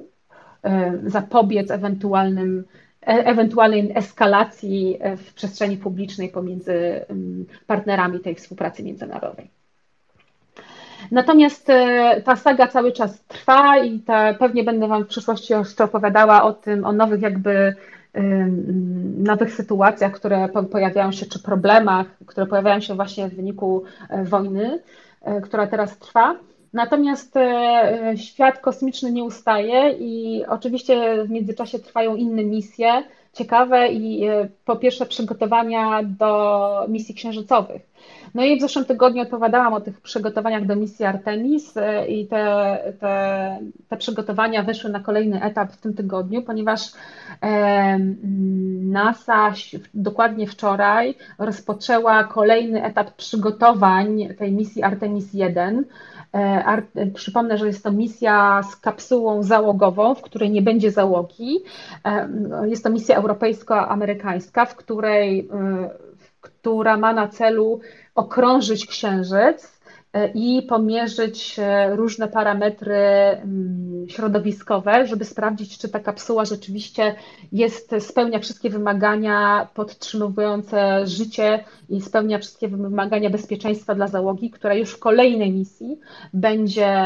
[1.07, 2.65] zapobiec ewentualnym
[3.01, 7.01] ewentualnej eskalacji w przestrzeni publicznej pomiędzy
[7.67, 9.51] partnerami tej współpracy międzynarodowej.
[11.11, 15.85] Natomiast e, ta saga cały czas trwa i ta, pewnie będę Wam w przyszłości jeszcze
[15.85, 17.75] opowiadała o tym, o nowych jakby
[19.19, 24.83] nowych sytuacjach, które pojawiają się, czy problemach, które pojawiają się właśnie w wyniku e, wojny,
[25.23, 26.37] e, która teraz trwa.
[26.73, 27.35] Natomiast
[28.17, 34.29] świat kosmiczny nie ustaje i oczywiście w międzyczasie trwają inne misje ciekawe i
[34.65, 37.83] po pierwsze przygotowania do misji księżycowych.
[38.35, 42.79] No i w zeszłym tygodniu opowiadałam o tych przygotowaniach do misji Artemis e, i te,
[43.01, 43.59] te,
[43.89, 46.81] te przygotowania wyszły na kolejny etap w tym tygodniu, ponieważ
[48.83, 49.53] NASA
[49.95, 55.85] dokładnie wczoraj rozpoczęła kolejny etap przygotowań tej misji Artemis 1.
[56.35, 56.83] E,
[57.15, 61.59] przypomnę, że jest to misja z kapsułą załogową, w której nie będzie załogi.
[62.65, 65.49] Jest to misja europejsko-amerykańska, w której
[66.43, 67.81] która ma na celu
[68.15, 69.81] okrążyć księżyc
[70.13, 77.15] e, i pomierzyć e, różne parametry mm, środowiskowe, żeby sprawdzić, czy ta kapsuła rzeczywiście
[77.53, 84.91] jest, spełnia wszystkie wymagania podtrzymywające życie i spełnia wszystkie wymagania bezpieczeństwa dla załogi, która już
[84.91, 85.99] w kolejnej misji
[86.33, 86.97] będzie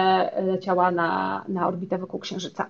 [0.42, 2.66] leciała na, na orbitę wokół Księżyca.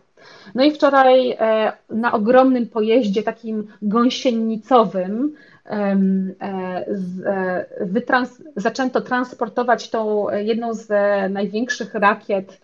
[0.55, 5.35] No i wczoraj e, na ogromnym pojeździe takim gąsienicowym
[7.81, 10.89] wytrans zaczęto transportować tą jedną z
[11.33, 12.61] największych rakiet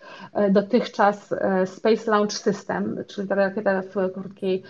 [0.50, 1.34] dotychczas
[1.66, 4.62] Space Launch System, czyli ta rakieta w krótkiej,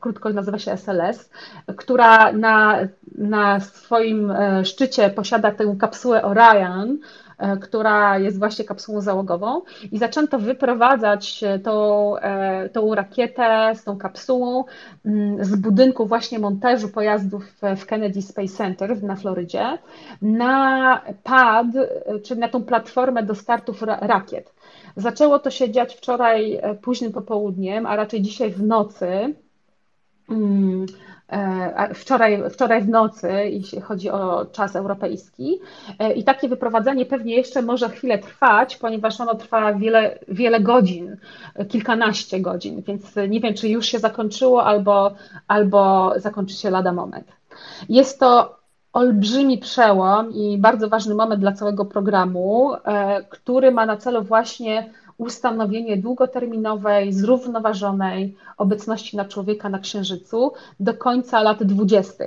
[0.00, 1.30] krótko nazywa się SLS,
[1.76, 2.78] która na,
[3.18, 4.32] na swoim
[4.64, 7.21] szczycie posiada tę kapsułę Orion, E,
[7.60, 9.62] która jest właśnie kapsułą załogową
[9.92, 14.64] i zaczęto wyprowadzać tą, e, tą rakietę z tą kapsułą
[15.06, 17.44] mm, z budynku właśnie montażu pojazdów
[17.76, 19.78] w Kennedy Space Center na Florydzie
[20.22, 21.66] na pad,
[22.24, 24.52] czyli na tą platformę do startów rakiet.
[24.96, 29.34] Zaczęło to się dziać wczoraj e, późnym popołudniem, a raczej dzisiaj w nocy.
[30.32, 30.86] Mm,
[31.32, 35.60] E, wczoraj, wczoraj w nocy, jeśli chodzi o czas europejski.
[35.98, 41.16] E, I takie wyprowadzenie pewnie jeszcze może chwilę trwać, ponieważ ono trwa wiele, wiele godzin,
[41.68, 45.14] kilkanaście godzin, więc nie wiem, czy już się zakończyło albo,
[45.48, 47.32] albo zakończy się lada moment.
[47.88, 48.58] Jest to
[48.92, 54.90] olbrzymi przełom i bardzo ważny moment dla całego programu, e, który ma na celu właśnie
[55.18, 62.24] ustanowienie długoterminowej, zrównoważonej obecności na człowieka na Księżycu do końca lat 20.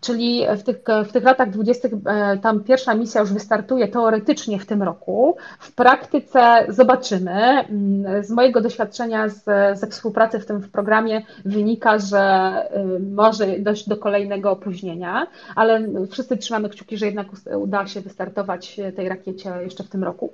[0.00, 0.76] Czyli w tych,
[1.08, 1.88] w tych latach 20.
[2.06, 5.36] E, tam pierwsza misja już wystartuje teoretycznie w tym roku.
[5.58, 7.32] W praktyce zobaczymy.
[7.32, 9.44] Mm, z mojego doświadczenia z,
[9.78, 12.52] ze współpracy w tym w programie wynika, że
[12.96, 18.80] y, może dojść do kolejnego opóźnienia, ale wszyscy trzymamy kciuki, że jednak uda się wystartować
[18.96, 20.32] tej rakiecie jeszcze w tym roku.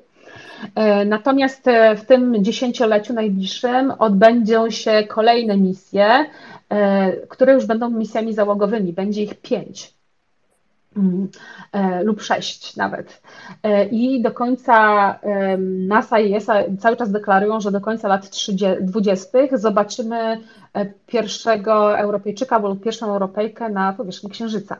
[0.74, 6.26] E, natomiast e, w tym dziesięcioleciu najbliższym odbędą się kolejne misje,
[6.68, 8.92] e, które już będą misjami załogowymi.
[8.92, 9.94] Będzie ich pięć
[10.96, 11.28] mm,
[12.04, 13.22] lub sześć nawet.
[13.90, 15.18] I do końca
[15.88, 18.30] NASA i ESA cały czas deklarują, że do końca lat
[18.80, 20.40] 20 zobaczymy
[21.06, 24.76] pierwszego Europejczyka lub pierwszą Europejkę na powierzchni Księżyca.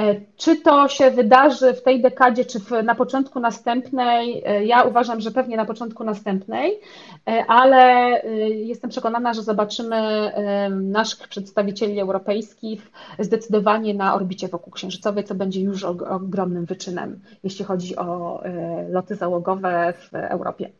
[0.00, 4.42] E, czy to się wydarzy w tej dekadzie, czy w, na początku następnej?
[4.46, 6.80] E, ja uważam, że pewnie na początku następnej,
[7.28, 8.12] e, ale
[8.48, 10.32] jestem przekonana, że zobaczymy
[10.70, 17.96] naszych przedstawicieli europejskich zdecydowanie na orbicie wokół księżycowej, co będzie już ogromnym wyczynem, jeśli chodzi
[17.96, 18.40] o
[18.88, 20.70] loty załogowe w Europie.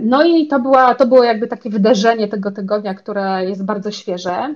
[0.00, 4.54] No i to, była, to było jakby takie wydarzenie tego tygodnia, które jest bardzo świeże.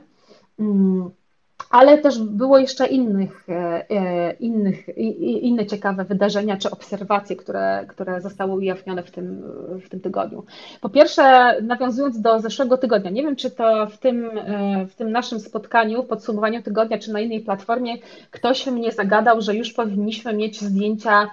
[1.71, 4.99] Ale też było jeszcze innych, e, e, innych,
[5.43, 9.43] inne ciekawe wydarzenia czy obserwacje, które, które zostały ujawnione w tym,
[9.85, 10.45] w tym tygodniu.
[10.81, 15.13] Po pierwsze, nawiązując do zeszłego tygodnia, nie wiem, czy to w tym, e, w tym
[15.13, 17.95] naszym spotkaniu, w podsumowaniu tygodnia, czy na innej platformie,
[18.31, 21.31] ktoś mnie zagadał, że już powinniśmy mieć zdjęcia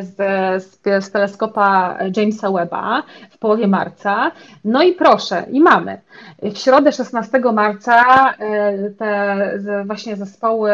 [0.00, 0.16] z,
[0.64, 4.32] z, z teleskopa Jamesa Webba w połowie marca.
[4.64, 6.00] No i proszę, i mamy.
[6.42, 8.04] W środę 16 marca
[8.98, 9.36] te
[9.86, 10.70] właśnie zespoły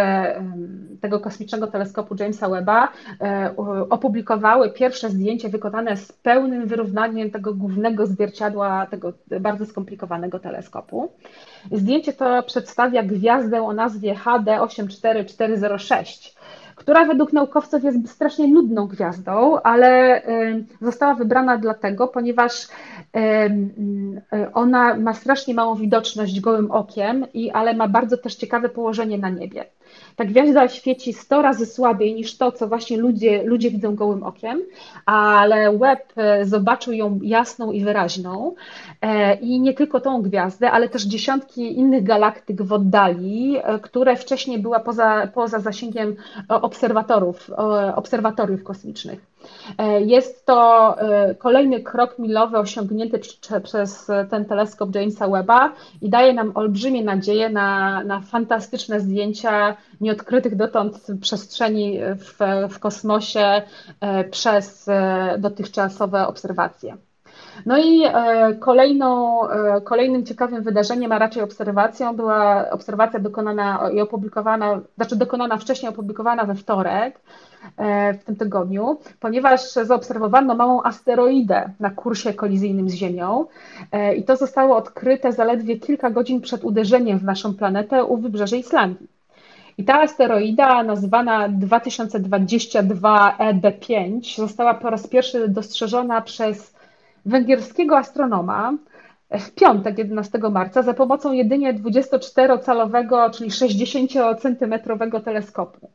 [1.01, 2.89] tego kosmicznego teleskopu Jamesa Webba
[3.21, 3.55] e,
[3.91, 11.13] opublikowały pierwsze zdjęcie wykonane z pełnym wyrównaniem tego głównego zwierciadła tego bardzo skomplikowanego teleskopu.
[11.73, 16.40] Zdjęcie to przedstawia gwiazdę o nazwie HD 84406
[16.81, 20.23] która według naukowców jest strasznie nudną gwiazdą, ale
[20.81, 22.69] została wybrana dlatego, ponieważ
[24.55, 29.31] ona ma strasznie małą widoczność gołym okiem, i, ale ma bardzo też ciekawe położenie na
[29.31, 29.65] niebie.
[30.21, 34.63] Ta gwiazda świeci 100 razy słabiej niż to, co właśnie ludzie, ludzie widzą gołym okiem,
[35.07, 38.55] ale Webb e, zobaczył ją jasną i wyraźną.
[39.03, 44.17] E, I nie tylko tą gwiazdę, ale też dziesiątki innych galaktyk w oddali, e, które
[44.17, 46.17] wcześniej była poza, poza zasięgiem
[46.49, 47.51] obserwatorów,
[47.95, 49.30] obserwatoriów kosmicznych.
[49.79, 53.21] E, jest to e, kolejny krok milowy osiągnięty
[53.63, 60.57] przez ten teleskop Jamesa Webba i daje nam olbrzymie nadzieje na, na fantastyczne zdjęcia nieodkrytych
[60.57, 62.39] dotąd przestrzeni w,
[62.75, 63.63] w kosmosie
[64.01, 64.91] e, przez
[65.39, 66.97] dotychczasowe obserwacje.
[67.67, 68.03] No i
[68.61, 69.41] kolejną,
[69.85, 76.45] kolejnym ciekawym wydarzeniem, a raczej obserwacją, była obserwacja dokonana i opublikowana, znaczy dokonana wcześniej, opublikowana
[76.45, 77.50] we wtorek E,
[78.21, 83.47] w tym tygodniu, ponieważ zaobserwowano małą asteroidę na kursie kolizyjnym z Ziemią
[83.93, 88.59] e, i to zostało odkryte zaledwie kilka godzin przed uderzeniem w naszą planetę u wybrzeży
[88.59, 89.09] Islandii.
[89.79, 96.75] I ta asteroida, nazywana 2022 EB5, została po raz pierwszy dostrzeżona przez
[97.27, 98.75] węgierskiego astronoma
[99.31, 105.91] w piątek 11 marca za pomocą jedynie 24-calowego, czyli 60-centymetrowego teleskopu.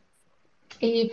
[0.81, 1.09] I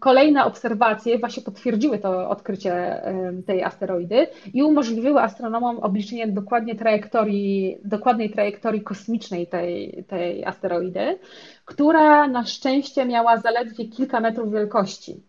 [0.00, 3.02] kolejne obserwacje właśnie potwierdziły to odkrycie
[3.46, 11.18] tej asteroidy i umożliwiły astronomom obliczenie dokładnie trajektorii, dokładnej trajektorii kosmicznej tej, tej asteroidy,
[11.64, 15.20] która na szczęście miała zaledwie kilka metrów wielkości.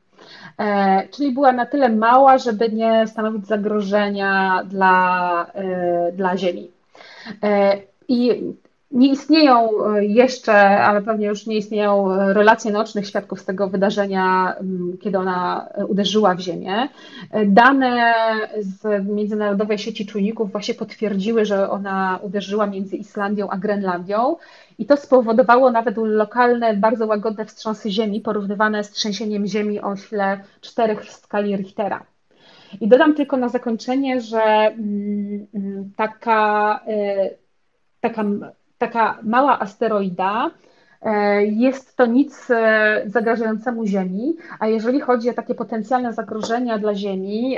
[0.57, 6.71] E, czyli była na tyle mała, żeby nie stanowić zagrożenia dla, e, dla Ziemi.
[7.43, 8.41] E, I
[8.93, 9.69] nie istnieją
[10.01, 14.55] jeszcze, ale pewnie już nie istnieją relacje naocznych świadków z tego wydarzenia,
[15.01, 16.89] kiedy ona uderzyła w Ziemię.
[17.45, 18.13] Dane
[18.59, 24.35] z międzynarodowej sieci czujników właśnie potwierdziły, że ona uderzyła między Islandią a Grenlandią
[24.77, 30.39] i to spowodowało nawet lokalne, bardzo łagodne wstrząsy ziemi, porównywane z trzęsieniem ziemi o sile
[30.61, 32.03] 4 w skali Richtera.
[32.81, 37.29] I dodam tylko na zakończenie, że mm, mm, taka, e,
[38.01, 38.23] taka,
[38.88, 40.51] taka mała asteroida
[41.01, 46.95] e, jest to nic e, zagrażającemu Ziemi, a jeżeli chodzi o takie potencjalne zagrożenia dla
[46.95, 47.57] Ziemi,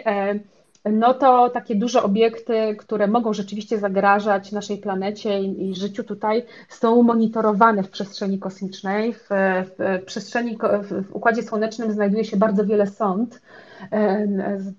[0.91, 6.45] no to takie duże obiekty, które mogą rzeczywiście zagrażać naszej planecie i, i życiu tutaj,
[6.69, 9.13] są monitorowane w przestrzeni kosmicznej.
[9.13, 13.41] W, w przestrzeni, w Układzie Słonecznym znajduje się bardzo wiele sond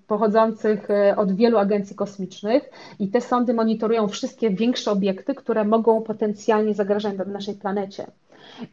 [0.07, 6.01] pochodzących e, od wielu agencji kosmicznych i te sondy monitorują wszystkie większe obiekty, które mogą
[6.01, 8.07] potencjalnie zagrażać naszej planecie.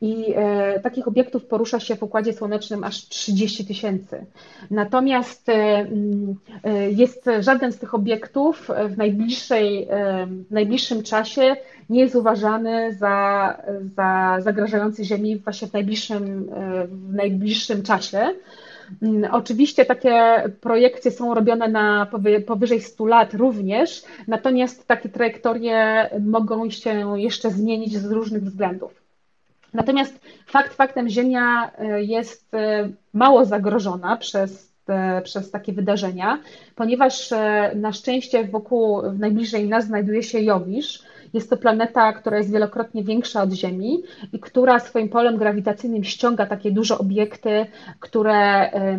[0.01, 4.27] I e, takich obiektów porusza się w Układzie Słonecznym aż 30 tysięcy.
[4.70, 5.87] Natomiast e,
[6.64, 11.57] e, jest żaden z tych obiektów w, najbliższej, e, w najbliższym czasie
[11.91, 13.59] nie jest uważany za,
[13.97, 18.29] za zagrażający Ziemi właśnie w najbliższym, e, w najbliższym czasie.
[19.03, 22.07] Mm, oczywiście takie projekcje są robione na
[22.47, 29.04] powyżej 100 lat również, natomiast takie trajektorie mogą się jeszcze zmienić z różnych względów.
[29.75, 36.39] Natomiast fakt faktem Ziemia e, jest e, mało zagrożona przez, te, przez takie wydarzenia,
[36.75, 41.03] ponieważ e, na szczęście wokół, w najbliżej nas znajduje się Jowisz,
[41.35, 46.47] jest to planeta, która jest wielokrotnie większa od Ziemi i która swoim polem grawitacyjnym ściąga
[46.47, 47.66] takie duże obiekty,
[48.01, 48.99] które, e,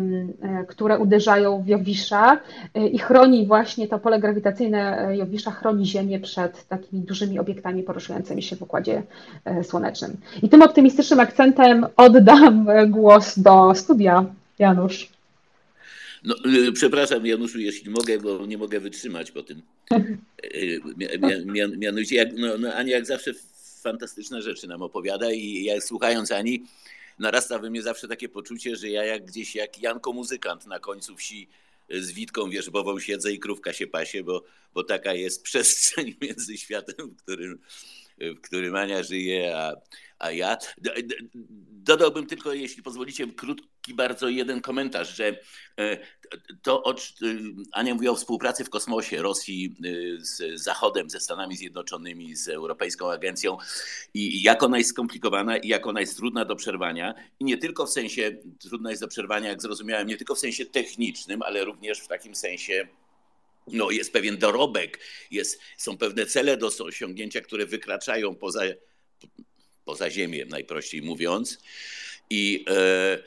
[0.68, 2.38] które uderzają w Jowisza
[2.74, 8.42] e, i chroni właśnie to pole grawitacyjne Jowisza, chroni Ziemię przed takimi dużymi obiektami poruszającymi
[8.42, 9.02] się w Układzie
[9.44, 10.16] e, Słonecznym.
[10.42, 14.24] I tym optymistycznym akcentem oddam głos do studia.
[14.58, 15.15] Janusz.
[16.26, 19.62] No, y, przepraszam, Januszu, jeśli mogę, bo nie mogę wytrzymać po tym.
[20.44, 20.80] Y,
[21.76, 23.32] mianowicie, jak, no, no, Ani jak zawsze
[23.82, 26.64] fantastyczne rzeczy nam opowiada i jak słuchając Ani,
[27.18, 31.16] narasta we mnie zawsze takie poczucie, że ja jak gdzieś jak Janko muzykant na końcu
[31.16, 31.48] wsi
[31.90, 37.10] z Witką Wierzbową siedzę i krówka się pasie, bo, bo taka jest przestrzeń między światem,
[37.10, 37.58] w którym,
[38.18, 39.72] w którym Ania żyje, a,
[40.18, 40.56] a ja.
[41.70, 45.38] Dodałbym tylko, jeśli pozwolicie, krótki bardzo jeden komentarz, że
[45.78, 45.98] e,
[46.62, 46.94] to, o,
[47.72, 49.90] Ania mówiła o współpracy w kosmosie Rosji e,
[50.24, 53.56] z Zachodem, ze Stanami Zjednoczonymi, z Europejską Agencją
[54.14, 57.14] i jak ona jest skomplikowana i jak ona jest trudna do przerwania.
[57.40, 60.66] I nie tylko w sensie, trudna jest do przerwania, jak zrozumiałem, nie tylko w sensie
[60.66, 62.88] technicznym, ale również w takim sensie
[63.66, 65.00] no, jest pewien dorobek,
[65.30, 68.62] jest, są pewne cele do osiągnięcia, które wykraczają poza
[69.86, 71.58] poza ziemię, najprościej mówiąc.
[72.30, 73.18] I e,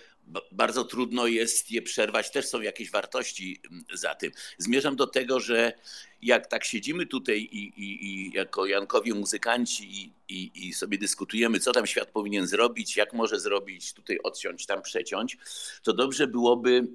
[0.51, 2.31] bardzo trudno jest je przerwać.
[2.31, 3.61] Też są jakieś wartości
[3.93, 4.31] za tym.
[4.57, 5.73] Zmierzam do tego, że
[6.21, 11.71] jak tak siedzimy tutaj i, i, i jako Jankowi muzykanci i, i, sobie dyskutujemy, co
[11.71, 15.37] tam świat powinien zrobić, jak może zrobić, tutaj odciąć, tam przeciąć,
[15.83, 16.87] to dobrze byłoby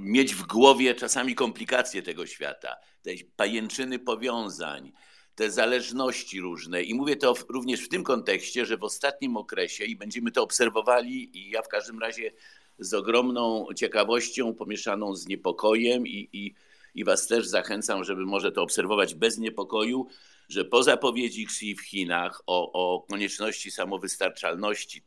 [0.00, 4.92] mieć w głowie czasami komplikacje tego świata, te pajęczyny powiązań,
[5.34, 6.82] te zależności różne.
[6.82, 11.38] I mówię to również w tym kontekście, że w ostatnim okresie i będziemy to obserwowali,
[11.38, 12.32] i ja w każdym razie
[12.78, 16.54] z ogromną ciekawością pomieszaną z niepokojem, i, i,
[16.94, 20.06] i Was też zachęcam, żeby może to obserwować bez niepokoju,
[20.48, 25.02] że po zapowiedzi Xi w Chinach o, o konieczności samowystarczalności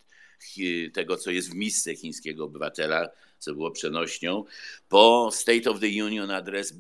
[0.94, 3.10] tego, co jest w misce chińskiego obywatela,
[3.44, 4.44] co było przenośnią,
[4.90, 6.74] po State of the Union adres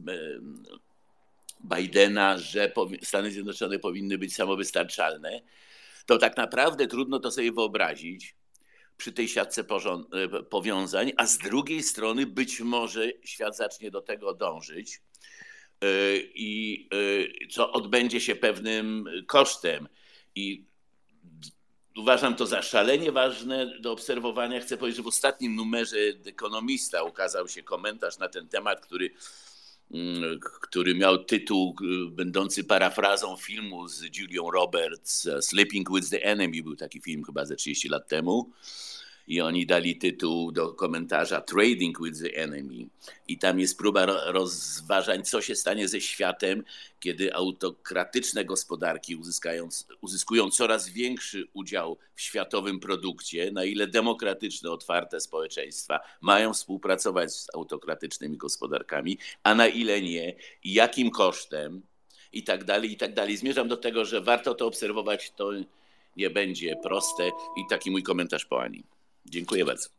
[1.63, 5.41] Bidena, że Stany Zjednoczone powinny być samowystarczalne,
[6.05, 8.35] to tak naprawdę trudno to sobie wyobrazić
[8.97, 14.33] przy tej siatce e, powiązań, a z drugiej strony być może świat zacznie do tego
[14.33, 15.01] dążyć
[15.81, 15.87] e,
[16.35, 16.89] i
[17.43, 19.87] e, co odbędzie się pewnym kosztem.
[20.35, 20.65] I
[21.97, 24.59] uważam to za szalenie ważne do obserwowania.
[24.59, 29.11] Chcę powiedzieć, że w ostatnim numerze Ekonomista ukazał się komentarz na ten temat, który
[29.93, 36.63] Mm, który miał tytuł y, będący parafrazą filmu z Julią Roberts, Sleeping with the Enemy,
[36.63, 38.51] był taki film chyba ze 30 lat temu.
[39.27, 42.87] I oni dali tytuł do komentarza Trading with the Enemy.
[43.27, 46.63] I tam jest próba rozważań, co się stanie ze światem,
[46.99, 49.17] kiedy autokratyczne gospodarki
[50.01, 57.55] uzyskują coraz większy udział w światowym produkcie, na ile demokratyczne, otwarte społeczeństwa mają współpracować z
[57.55, 61.81] autokratycznymi gospodarkami, a na ile nie, jakim kosztem,
[62.33, 63.37] i tak dalej, i tak dalej.
[63.37, 65.51] Zmierzam do tego, że warto to obserwować, to
[66.17, 68.83] nie będzie proste i taki mój komentarz po Ani.
[69.25, 69.89] Dziękuję bardzo.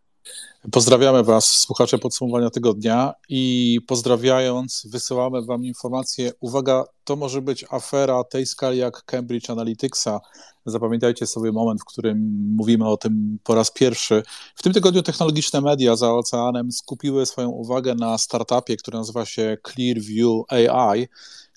[0.73, 6.33] Pozdrawiamy Was, słuchacze podsumowania tygodnia i pozdrawiając, wysyłamy Wam informację.
[6.41, 10.21] Uwaga, to może być afera tej skali jak Cambridge Analyticsa.
[10.67, 14.23] Zapamiętajcie sobie moment, w którym mówimy o tym po raz pierwszy.
[14.55, 19.57] W tym tygodniu technologiczne media za oceanem skupiły swoją uwagę na startupie, który nazywa się
[19.63, 21.09] Clearview AI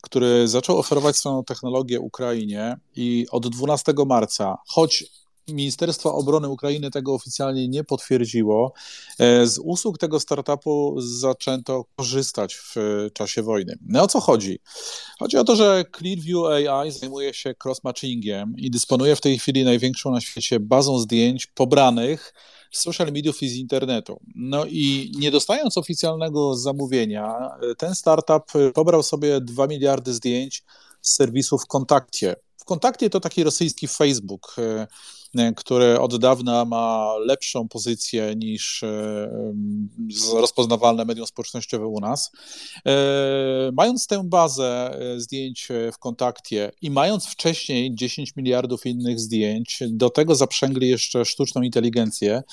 [0.01, 5.05] który zaczął oferować swoją technologię Ukrainie i od 12 marca, choć
[5.47, 8.73] Ministerstwo Obrony Ukrainy tego oficjalnie nie potwierdziło.
[9.19, 12.75] E, z usług tego startupu zaczęto korzystać w
[13.13, 13.77] czasie wojny.
[13.85, 14.59] No o co chodzi?
[15.19, 20.11] Chodzi o to, że Clearview AI zajmuje się cross-matchingiem i dysponuje w tej chwili największą
[20.11, 22.33] na świecie bazą zdjęć pobranych
[22.71, 24.19] z social mediów i z internetu.
[24.35, 27.33] No i nie dostając oficjalnego zamówienia,
[27.77, 28.43] ten startup
[28.73, 30.63] pobrał sobie 2 miliardy zdjęć
[31.01, 32.35] z serwisu w kontakcie.
[32.57, 34.87] W kontakcie to taki rosyjski Facebook E,
[35.55, 39.31] które od dawna ma lepszą pozycję niż e,
[40.33, 42.31] rozpoznawalne medium społecznościowe u nas.
[42.85, 42.91] E,
[43.73, 50.35] mając tę bazę zdjęć w kontakcie i mając wcześniej 10 miliardów innych zdjęć, do tego
[50.35, 52.43] zaprzęgli jeszcze sztuczną inteligencję.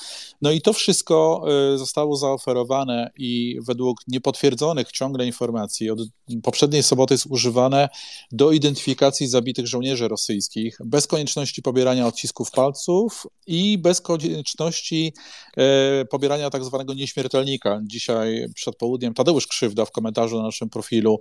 [0.42, 1.44] No i to wszystko
[1.76, 5.98] zostało zaoferowane i według niepotwierdzonych ciągle informacji od
[6.42, 7.88] poprzedniej soboty jest używane
[8.32, 15.12] do identyfikacji zabitych żołnierzy rosyjskich bez konieczności pobierania odcisków palców palców i bez konieczności
[15.56, 17.80] e, pobierania tak zwanego nieśmiertelnika.
[17.82, 21.20] Dzisiaj przed południem Tadeusz Krzywda w komentarzu na naszym profilu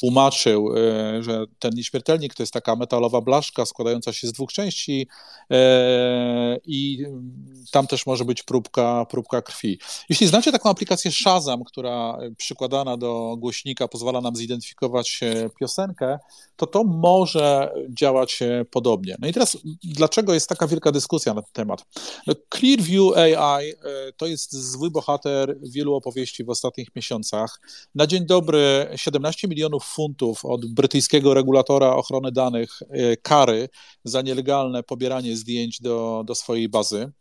[0.00, 5.08] tłumaczył, e, że ten nieśmiertelnik to jest taka metalowa blaszka składająca się z dwóch części
[5.50, 7.04] e, i
[7.72, 9.78] tam też może być próbka, próbka krwi.
[10.08, 15.20] Jeśli znacie taką aplikację Shazam, która przykładana do głośnika pozwala nam zidentyfikować
[15.60, 16.18] piosenkę,
[16.56, 18.40] to to może działać
[18.70, 19.16] podobnie.
[19.18, 21.84] No i teraz dlaczego jest taka wielka dyskusja na ten temat.
[22.26, 23.74] No, Clearview AI e,
[24.16, 27.60] to jest zły bohater wielu opowieści w ostatnich miesiącach.
[27.94, 33.68] Na dzień dobry 17 milionów funtów od brytyjskiego regulatora ochrony danych e, kary
[34.04, 37.12] za nielegalne pobieranie zdjęć do, do swojej bazy.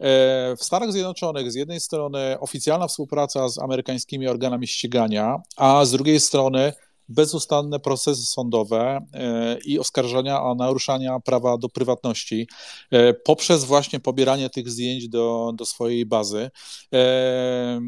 [0.00, 5.90] E, w Stanach Zjednoczonych z jednej strony oficjalna współpraca z amerykańskimi organami ścigania, a z
[5.90, 6.72] drugiej strony
[7.10, 12.48] bezustanne procesy sądowe e, i oskarżenia o naruszania prawa do prywatności
[12.90, 16.50] e, poprzez właśnie pobieranie tych zdjęć do, do swojej bazy.
[16.94, 17.80] E,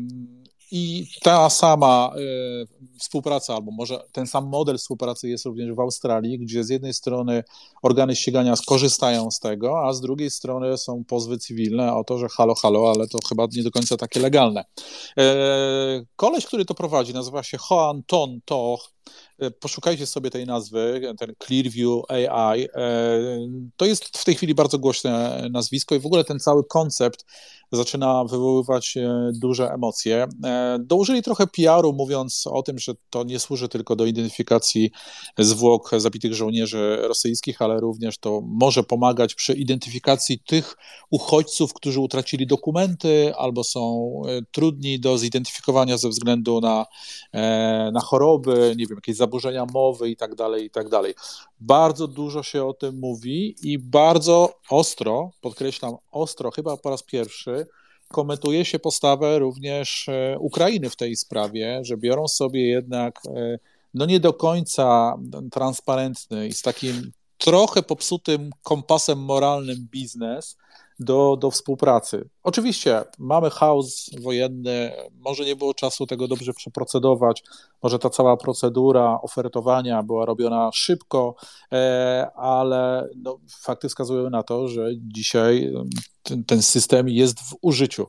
[0.70, 2.12] I ta sama
[2.98, 7.44] współpraca, albo może ten sam model współpracy jest również w Australii, gdzie z jednej strony
[7.82, 12.28] organy ścigania skorzystają z tego, a z drugiej strony są pozwy cywilne o to, że
[12.28, 14.64] halo, halo, ale to chyba nie do końca takie legalne.
[16.16, 18.91] Koleś, który to prowadzi, nazywa się Hoan Ton Toh, E,
[19.60, 22.64] poszukajcie sobie tej nazwy, ten Clearview AI.
[22.64, 22.68] E,
[23.76, 27.24] to jest w tej chwili bardzo głośne nazwisko i w ogóle ten cały koncept
[27.72, 30.26] zaczyna wywoływać e, duże emocje.
[30.80, 34.90] Dołożyli trochę PR-u, mówiąc o tym, że to nie służy tylko do identyfikacji
[35.38, 40.76] zwłok zabitych żołnierzy rosyjskich, ale również to może pomagać przy identyfikacji tych
[41.10, 44.12] uchodźców, którzy utracili dokumenty albo są
[44.52, 46.86] trudni do zidentyfikowania ze względu na,
[47.92, 51.14] na choroby, nie wiem, jakieś zaburzenia mowy i tak dalej, i tak dalej.
[51.60, 57.66] Bardzo dużo się o tym mówi i bardzo ostro, podkreślam ostro, chyba po raz pierwszy,
[58.08, 63.58] komentuje się postawę również e, Ukrainy w tej sprawie, że biorą sobie jednak e,
[63.94, 65.16] no nie do końca
[65.52, 70.56] transparentny i z takim trochę popsutym kompasem moralnym biznes,
[71.00, 72.28] do, do współpracy.
[72.42, 77.42] Oczywiście mamy chaos wojenny, może nie było czasu tego dobrze przeprocedować,
[77.82, 81.34] może ta cała procedura ofertowania była robiona szybko,
[81.72, 85.72] e, ale no, fakty wskazują na to, że dzisiaj
[86.22, 88.06] ten, ten system jest w użyciu.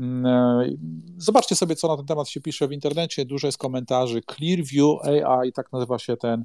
[0.00, 0.68] Mm, e,
[1.16, 3.24] zobaczcie sobie, co na ten temat się pisze w internecie.
[3.24, 4.20] Dużo jest komentarzy.
[4.22, 6.44] Clearview AI, tak nazywa się ten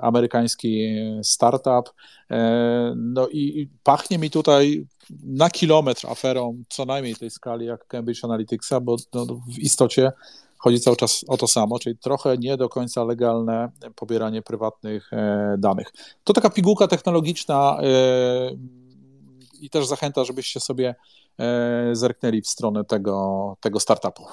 [0.00, 1.90] amerykański startup.
[2.30, 4.86] E, no i pachnie mi tutaj
[5.24, 10.12] na kilometr aferą co najmniej tej skali jak Cambridge Analyticsa, bo no, w istocie
[10.58, 15.54] chodzi cały czas o to samo, czyli trochę nie do końca legalne pobieranie prywatnych e,
[15.58, 15.92] danych.
[16.24, 17.78] To taka pigułka technologiczna
[19.66, 20.94] i też zachęta, żebyście sobie
[21.92, 24.26] zerknęli w stronę tego, tego startupu.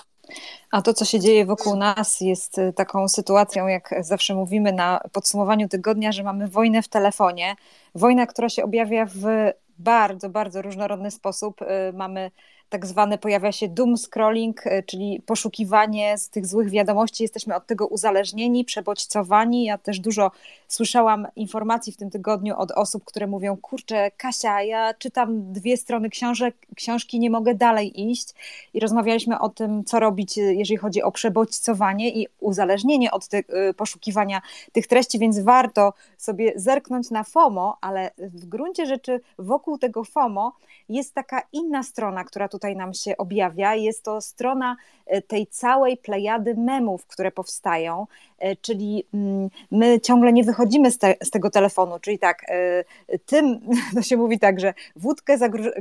[0.71, 5.69] A to, co się dzieje wokół nas, jest taką sytuacją, jak zawsze mówimy na podsumowaniu
[5.69, 7.55] tygodnia, że mamy wojnę w telefonie.
[7.95, 11.59] Wojna, która się objawia w bardzo, bardzo różnorodny sposób.
[11.93, 12.31] Mamy
[12.73, 17.23] tak zwane pojawia się doom scrolling, e, czyli poszukiwanie z tych złych wiadomości.
[17.23, 19.65] Jesteśmy od tego uzależnieni, przebodźcowani.
[19.65, 20.31] Ja też dużo
[20.67, 26.09] słyszałam informacji w tym tygodniu od osób, które mówią: Kurczę, Kasia, ja czytam dwie strony
[26.09, 28.33] książek, książki, nie mogę dalej iść.
[28.73, 33.73] I rozmawialiśmy o tym, co robić, e, jeżeli chodzi o przebodźcowanie i uzależnienie od e,
[33.73, 40.03] poszukiwania tych treści, więc warto sobie zerknąć na FOMO, ale w gruncie rzeczy wokół tego
[40.03, 40.53] FOMO
[40.89, 43.75] jest taka inna strona, która tutaj nam się objawia.
[43.75, 48.07] Jest to strona e, tej całej plejady memów, które powstają,
[48.39, 52.83] e, czyli mm, my ciągle nie wychodzimy z, te, z tego telefonu, czyli tak, e,
[53.25, 53.59] tym,
[53.95, 55.37] to się mówi tak, że wódkę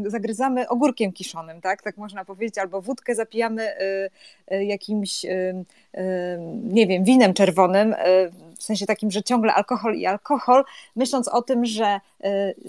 [0.06, 3.72] zagryzamy ogórkiem kiszonym, tak, tak można powiedzieć, albo wódkę zapijamy
[4.50, 5.26] jakimś,
[6.62, 7.94] nie wiem, winem czerwonym,
[8.58, 10.64] w sensie takim, że ciągle alkohol i alkohol,
[10.96, 12.00] myśląc o tym, że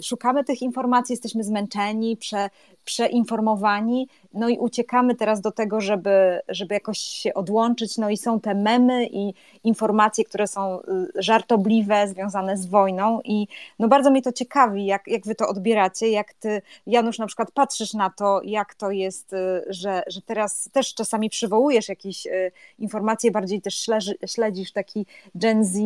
[0.02, 2.50] szukamy tych informacji, jesteśmy zmęczeni, prze,
[2.84, 8.40] przeinformowani, no i uciekamy teraz do tego, żeby, żeby jakoś się odłączyć, no i są
[8.40, 10.82] te memy i informacje, które są y,
[11.14, 13.20] żartobliwe, związane z wojną.
[13.24, 13.46] I
[13.78, 17.50] no bardzo mnie to ciekawi, jak, jak wy to odbieracie, jak ty, Janusz, na przykład
[17.50, 22.52] patrzysz na to, jak to jest, y, że, że teraz też czasami przywołujesz jakieś y,
[22.78, 25.78] informacje, bardziej też śledzi, śledzisz taki Gen Z,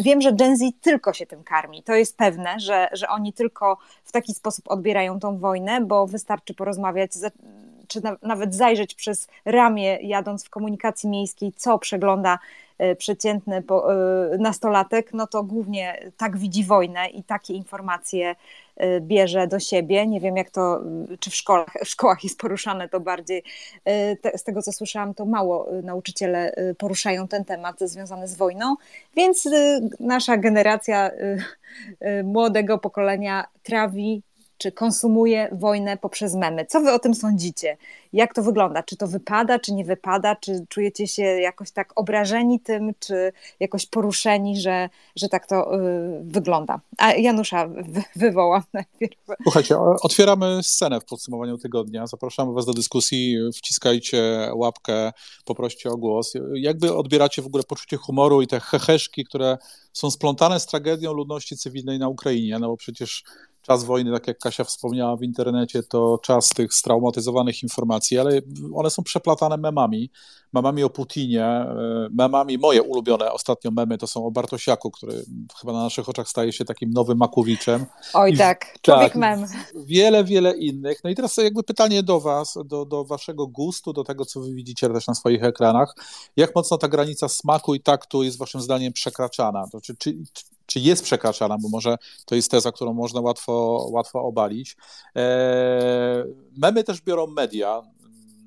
[0.00, 3.78] wiem, że Gen Z tylko się tym karmi, to jest pewne, że, że oni tylko
[4.04, 7.10] w taki sposób odbierają tą wojnę, bo wystarczy porozmawiać,
[7.88, 12.38] czy na, nawet zajrzeć przez ramię, jadąc w komunikacji miejskiej, co przegląda
[12.78, 13.62] e, przeciętny e,
[14.38, 18.34] nastolatek, no to głównie tak widzi wojnę i takie informacje
[18.76, 20.06] e, bierze do siebie.
[20.06, 20.80] Nie wiem, jak to,
[21.20, 23.42] czy w szkołach, w szkołach jest poruszane to bardziej.
[24.36, 28.76] Z tego, co słyszałam, to mało nauczyciele poruszają ten temat związany z wojną,
[29.16, 29.48] więc
[30.00, 31.10] nasza generacja
[32.24, 34.22] młodego pokolenia trawi
[34.64, 36.66] czy konsumuje wojnę poprzez memy.
[36.66, 37.76] Co wy o tym sądzicie?
[38.12, 38.82] Jak to wygląda?
[38.82, 40.36] Czy to wypada, czy nie wypada?
[40.36, 45.80] Czy czujecie się jakoś tak obrażeni tym, czy jakoś poruszeni, że, że tak to y,
[46.24, 46.80] wygląda?
[46.98, 49.18] A Janusza wy, wywołam najpierw.
[49.42, 52.06] Słuchajcie, otwieramy scenę w podsumowaniu tygodnia.
[52.06, 53.36] Zapraszamy was do dyskusji.
[53.54, 55.12] Wciskajcie łapkę,
[55.44, 56.32] poproście o głos.
[56.54, 59.58] Jakby odbieracie w ogóle poczucie humoru i te heheszki, które
[59.92, 62.58] są splątane z tragedią ludności cywilnej na Ukrainie?
[62.58, 63.24] No bo przecież
[63.66, 68.40] czas wojny, tak jak Kasia wspomniała w internecie, to czas tych straumatyzowanych informacji, ale
[68.74, 70.10] one są przeplatane memami,
[70.52, 75.24] memami o Putinie, e, memami, moje ulubione ostatnio memy to są o Bartosiaku, który
[75.60, 77.86] chyba na naszych oczach staje się takim nowym Makowiczem.
[78.14, 79.46] Oj I, tak, człowiek tak, mem.
[79.74, 81.04] Wiele, wiele innych.
[81.04, 84.54] No i teraz jakby pytanie do was, do, do waszego gustu, do tego, co wy
[84.54, 85.94] widzicie też na swoich ekranach.
[86.36, 89.64] Jak mocno ta granica smaku i taktu jest waszym zdaniem przekraczana?
[89.72, 90.14] To czy, czy,
[90.66, 94.76] czy jest przekraczana, bo może to jest teza, którą można łatwo, łatwo obalić.
[95.16, 96.24] E,
[96.56, 97.82] memy też biorą media,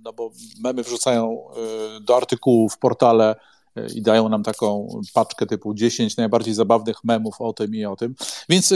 [0.03, 0.31] no bo
[0.63, 3.35] memy wrzucają e, do artykułów, portale
[3.75, 7.95] e, i dają nam taką paczkę typu 10 najbardziej zabawnych memów o tym i o
[7.95, 8.15] tym.
[8.49, 8.73] Więc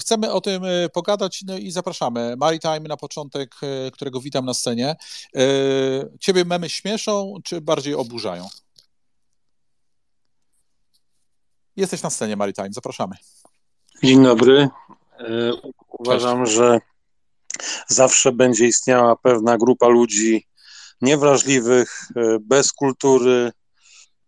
[0.00, 2.34] chcemy o tym pogadać no i zapraszamy.
[2.36, 3.54] Maritime na początek,
[3.92, 4.96] którego witam na scenie.
[6.20, 8.48] Ciebie memy śmieszą, czy bardziej oburzają?
[11.76, 13.16] Jesteś na scenie Maritime, zapraszamy.
[14.02, 14.68] Dzień dobry.
[15.18, 15.52] E,
[15.98, 16.56] uważam, Cześć.
[16.56, 16.80] że
[17.88, 20.46] zawsze będzie istniała pewna grupa ludzi
[21.00, 23.52] niewrażliwych, e, bez kultury,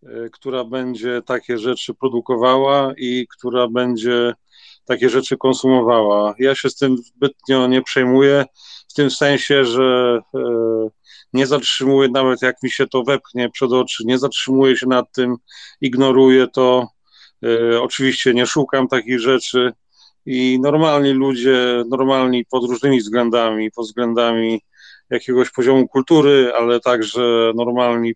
[0.03, 4.33] e, która będzie takie rzeczy produkowała i która będzie
[4.85, 6.35] takie rzeczy konsumowała.
[6.39, 8.45] Ja się z tym zbytnio nie przejmuję,
[8.89, 10.19] w tym sensie, że
[11.33, 15.35] nie zatrzymuję, nawet jak mi się to wepchnie przed oczy, nie zatrzymuję się nad tym,
[15.81, 16.87] ignoruję to,
[17.81, 19.73] oczywiście nie szukam takich rzeczy
[20.27, 24.61] i normalni ludzie, normalni pod różnymi względami, pod względami
[25.09, 28.13] jakiegoś poziomu kultury, ale także normalni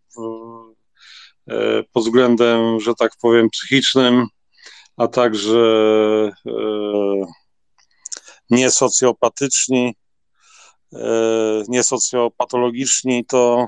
[1.47, 4.25] e, pod względem, że tak powiem, psychicznym,
[4.97, 5.59] a także
[6.47, 6.51] e,
[8.49, 9.95] niesocjopatyczni,
[11.67, 13.67] niesocjopatologiczni, to,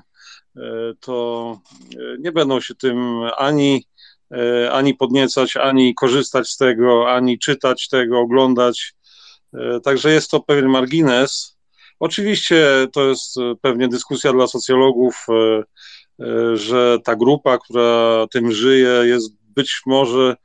[1.00, 1.58] to
[2.20, 3.93] nie będą się tym ani E,
[4.72, 8.94] ani podniecać, ani korzystać z tego, ani czytać tego, oglądać.
[9.54, 11.58] E, także jest to pewien margines.
[12.00, 15.64] Oczywiście to jest pewnie dyskusja dla socjologów, e,
[16.58, 20.36] że ta grupa, która tym żyje, jest być może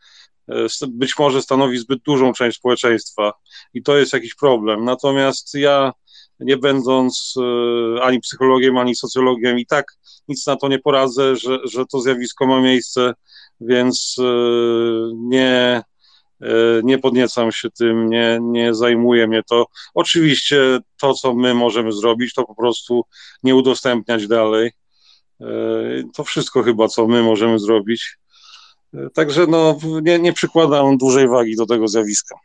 [0.88, 3.32] być może stanowi zbyt dużą część społeczeństwa
[3.74, 4.84] i to jest jakiś problem.
[4.84, 5.92] Natomiast ja,
[6.40, 7.34] nie będąc
[8.02, 9.92] ani psychologiem, ani socjologiem, i tak
[10.28, 13.14] nic na to nie poradzę, że, że to zjawisko ma miejsce,
[13.60, 14.16] więc
[15.14, 15.82] nie
[16.42, 19.66] E, nie podniecam się tym, nie, nie zajmuje mnie to.
[19.94, 23.04] Oczywiście to, co my możemy zrobić, to po prostu
[23.42, 24.70] nie udostępniać dalej.
[25.40, 25.46] E,
[26.14, 28.16] to wszystko chyba, co my możemy zrobić.
[29.14, 32.36] Także no, nie, nie przykładam dużej wagi do tego zjawiska.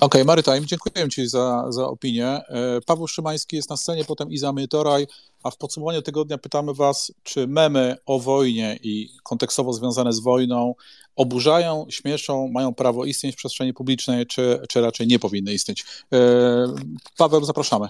[0.00, 2.26] Okej, okay, Marytime, dziękuję Ci za, za opinię.
[2.26, 2.42] E,
[2.86, 5.06] Paweł Szymański jest na scenie, potem Iza Mytoraj,
[5.42, 10.74] a w podsumowaniu tygodnia pytamy Was, czy memy o wojnie i kontekstowo związane z wojną
[11.16, 15.84] oburzają, śmieszą, mają prawo istnieć w przestrzeni publicznej, czy, czy raczej nie powinny istnieć.
[16.12, 16.18] E,
[17.18, 17.88] Paweł, zapraszamy.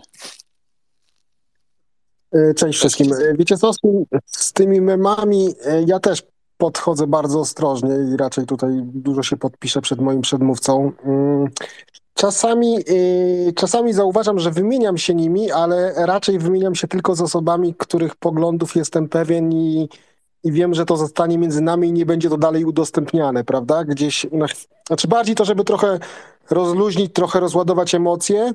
[2.33, 3.11] E, cześć wszystkim.
[3.39, 3.71] Wiecie co,
[4.27, 5.55] z tymi memami
[5.87, 6.23] ja też
[6.61, 10.93] podchodzę bardzo ostrożnie i raczej tutaj dużo się podpiszę przed moim przedmówcą.
[12.21, 17.75] Czasami, y, czasami zauważam, że wymieniam się nimi, ale raczej wymieniam się tylko z osobami,
[17.79, 19.89] których poglądów jestem pewien i,
[20.45, 23.85] i wiem, że to zostanie między nami i nie będzie to dalej udostępniane, prawda?
[23.85, 24.27] Gdzieś,
[24.87, 25.99] znaczy bardziej to, żeby trochę
[26.51, 28.53] rozluźnić, trochę rozładować emocje,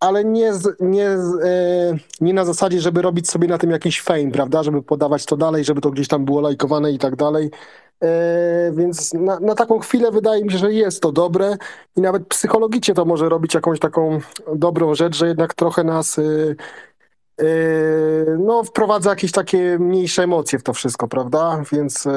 [0.00, 4.02] ale nie, z, nie, z, e, nie na zasadzie, żeby robić sobie na tym jakiś
[4.02, 7.50] fame, prawda, żeby podawać to dalej, żeby to gdzieś tam było lajkowane i tak dalej.
[8.02, 11.56] E, więc na, na, taką chwilę wydaje mi się, że jest to dobre
[11.96, 14.20] i nawet psychologicznie to może robić jakąś taką
[14.54, 16.22] dobrą rzecz, że jednak trochę nas e,
[17.40, 17.46] e
[18.38, 21.62] no, wprowadza jakieś takie mniejsze emocje w to wszystko, prawda?
[21.72, 22.08] Więc,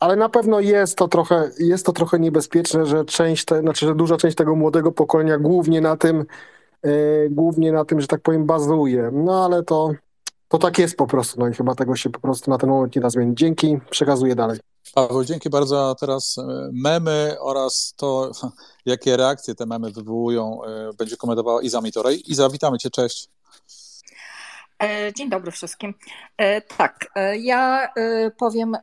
[0.00, 3.94] ale na pewno jest to trochę, jest to trochę niebezpieczne, że część, te, znaczy, że
[3.94, 6.24] duża część tego młodego pokolenia głównie na tym
[7.30, 9.10] głównie na tym, że tak powiem, bazuje.
[9.12, 9.90] No ale to,
[10.50, 12.96] to tak jest po prostu, no i chyba tego się po prostu na ten moment
[12.96, 13.38] nie da zmienić.
[13.38, 14.58] Dzięki, przekazuję dalej.
[14.94, 15.90] Paweł, dzięki bardzo.
[15.90, 18.30] A teraz e, memy oraz to,
[18.86, 22.32] jakie reakcje te memy wywołują, e, będzie komentowała Iza Mitorej.
[22.32, 23.28] Iza, witamy Cię, cześć.
[25.16, 25.94] Dzień dobry wszystkim.
[26.76, 27.88] Tak, ja
[28.38, 28.76] powiem,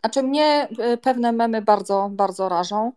[0.00, 0.68] znaczy mnie
[1.02, 2.92] pewne memy bardzo, bardzo rażą.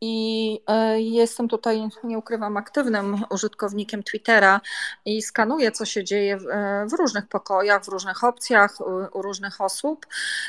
[0.00, 4.60] I e, jestem tutaj, nie ukrywam, aktywnym użytkownikiem Twittera
[5.04, 9.60] i skanuję, co się dzieje w, e, różnych pokojach, w różnych opcjach, u, u, różnych
[9.60, 10.06] osób.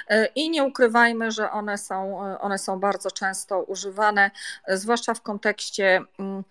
[0.09, 4.31] E, I nie ukrywajmy, że one są, one są bardzo często używane,
[4.67, 6.01] zwłaszcza w kontekście.
[6.19, 6.43] Mm,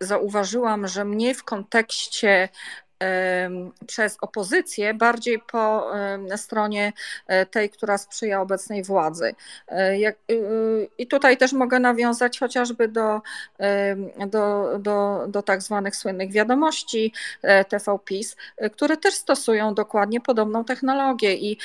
[0.00, 2.48] zauważyłam, że mniej w kontekście
[3.86, 5.90] przez opozycję, bardziej po
[6.36, 6.92] stronie
[7.26, 9.34] e, tej, która sprzyja obecnej władzy.
[9.68, 13.20] E, y, y, I tutaj też mogę nawiązać chociażby do,
[14.26, 18.36] do, do, do tak zwanych słynnych wiadomości e, TVPiS,
[18.72, 21.58] które też stosują dokładnie podobną technologię i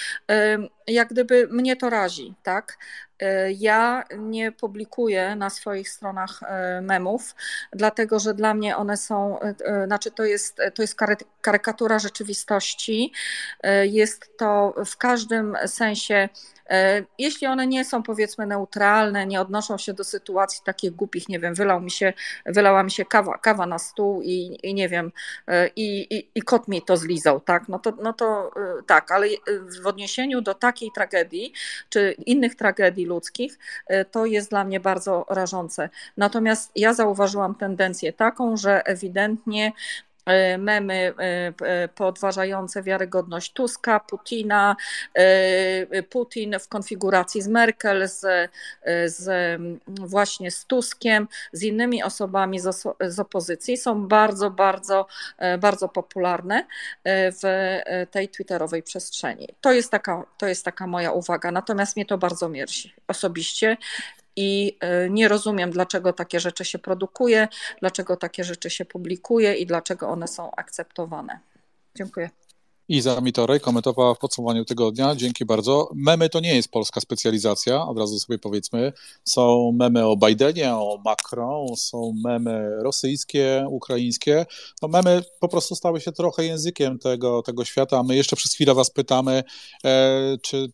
[0.87, 2.77] jak gdyby mnie to razi, tak?
[3.23, 7.35] E, ja nie publikuję na swoich stronach e, memów,
[7.71, 10.95] dlatego że dla mnie one są, e, znaczy to jest, to jest
[11.41, 13.11] karykatura rzeczywistości.
[13.83, 16.29] Jest to w każdym sensie
[17.19, 21.53] jeśli one nie są powiedzmy neutralne, nie odnoszą się do sytuacji takich głupich, nie wiem,
[21.53, 22.13] wylał mi się,
[22.45, 25.11] wylała mi się kawa, kawa na stół i, i nie wiem,
[25.47, 29.11] e, i, i, i, kot mi to zlizał, tak, no to, no to e, tak,
[29.11, 29.27] ale
[29.83, 31.53] w odniesieniu do takiej tragedii,
[31.89, 33.59] czy innych tragedii ludzkich,
[34.11, 35.89] to jest dla mnie bardzo rażące.
[36.17, 39.71] Natomiast ja zauważyłam tendencję taką, że ewidentnie
[40.12, 40.12] E,
[40.57, 44.75] memy e, e, podważające wiarygodność Tuska, Putina,
[46.09, 48.51] Putin w konfiguracji z Merkel, z,
[49.05, 55.07] z właśnie z Tuskiem, z innymi osobami z, z opozycji są bardzo, bardzo,
[55.59, 56.65] bardzo popularne
[57.05, 57.79] w
[58.11, 59.47] tej twitterowej przestrzeni.
[59.61, 63.77] To jest taka, to jest taka moja uwaga, natomiast mnie to bardzo mierzi osobiście
[64.35, 67.47] i e, nie rozumiem, dlaczego takie rzeczy się produkuje,
[67.79, 71.39] dlaczego takie rzeczy się publikuje i dlaczego one są akceptowane.
[71.95, 72.29] Dziękuję.
[72.93, 75.15] Iza Mitorej komentowała w podsumowaniu tygodnia.
[75.15, 75.89] Dzięki bardzo.
[75.95, 78.93] Memy to nie jest polska specjalizacja, od razu sobie powiedzmy.
[79.23, 84.45] Są memy o Bidenie, o Macron, są memy rosyjskie, ukraińskie.
[84.81, 88.03] No memy po prostu stały się trochę językiem tego, tego świata.
[88.03, 89.43] My jeszcze przez chwilę was pytamy,
[89.85, 90.71] e, czy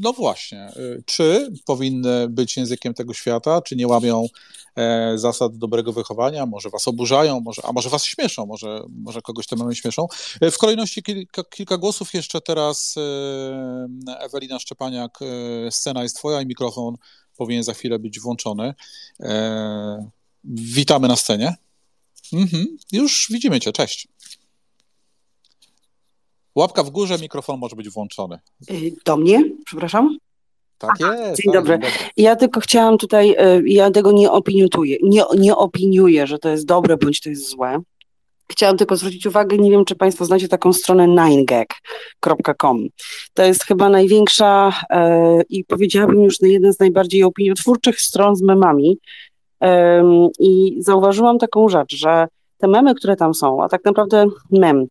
[0.00, 0.72] no właśnie, e,
[1.06, 4.26] czy powinny być językiem tego świata, czy nie łamią
[4.76, 9.46] E, zasad dobrego wychowania, może was oburzają, może, a może was śmieszą, może, może kogoś
[9.46, 10.06] te mamy śmieszą.
[10.42, 15.18] W kolejności kilka, kilka głosów jeszcze teraz e, Ewelina Szczepaniak,
[15.70, 16.96] scena jest twoja i mikrofon
[17.36, 18.74] powinien za chwilę być włączony.
[20.44, 21.54] Witamy na scenie.
[22.32, 24.08] Mhm, już widzimy cię, cześć.
[26.54, 28.38] Łapka w górze, mikrofon może być włączony.
[28.70, 30.18] Y, do mnie, przepraszam?
[30.78, 31.42] Tak Aha, jest.
[31.42, 31.78] Dzień tak, dobry.
[32.16, 36.96] Ja tylko chciałam tutaj, ja tego nie opiniuję, nie, nie opiniuję, że to jest dobre
[36.96, 37.78] bądź to jest złe.
[38.52, 42.88] Chciałam tylko zwrócić uwagę, nie wiem, czy Państwo znacie taką stronę ninegag.com.
[43.34, 48.98] To jest chyba największa e, i powiedziałabym już jeden z najbardziej opiniotwórczych stron z memami.
[50.38, 52.26] I zauważyłam taką rzecz, że
[52.58, 54.86] te memy, które tam są, a tak naprawdę mem,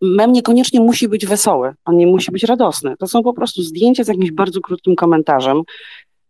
[0.00, 2.94] mem niekoniecznie musi być wesoły, on nie musi być radosny.
[2.98, 5.62] To są po prostu zdjęcia z jakimś bardzo krótkim komentarzem,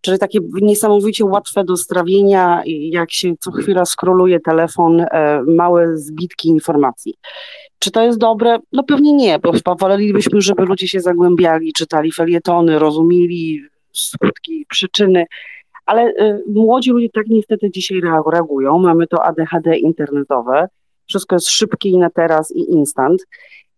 [0.03, 6.49] czyli takie niesamowicie łatwe do strawienia, jak się co chwila skroluje telefon, e, małe zbitki
[6.49, 7.15] informacji.
[7.79, 8.59] Czy to jest dobre?
[8.73, 13.61] No pewnie nie, bo wolelibyśmy, żeby ludzie się zagłębiali, czytali felietony, rozumieli
[13.93, 15.25] skutki, przyczyny,
[15.87, 18.01] ale y, młodzi ludzie tak niestety dzisiaj
[18.33, 18.79] reagują.
[18.79, 20.69] Mamy to ADHD internetowe,
[21.07, 23.23] wszystko jest szybkie i na teraz i instant.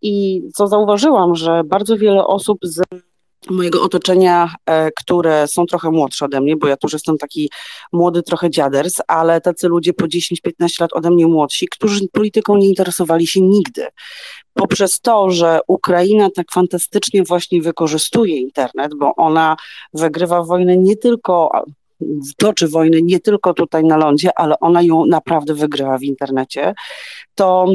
[0.02, 2.82] I co zauważyłam, że bardzo wiele osób z
[3.50, 7.50] mojego otoczenia, e, które są trochę młodsze ode mnie, bo ja tu jestem taki
[7.92, 12.68] młody trochę dziaders, ale tacy ludzie po 10-15 lat ode mnie młodsi, którzy polityką nie
[12.68, 13.86] interesowali się nigdy.
[14.54, 19.56] Poprzez to, że Ukraina tak fantastycznie właśnie wykorzystuje internet, bo ona
[19.94, 21.64] wygrywa wojnę nie tylko
[22.36, 26.74] toczy wojnę nie tylko tutaj na lądzie, ale ona ją naprawdę wygrywa w internecie,
[27.34, 27.66] to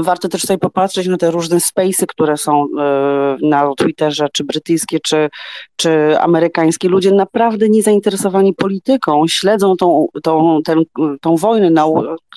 [0.00, 5.00] Warto też sobie popatrzeć na te różne space'y, które są e, na Twitterze, czy brytyjskie,
[5.00, 5.28] czy,
[5.76, 6.88] czy amerykańskie.
[6.88, 10.82] Ludzie naprawdę niezainteresowani polityką śledzą tą, tą, ten,
[11.20, 11.86] tą wojnę na,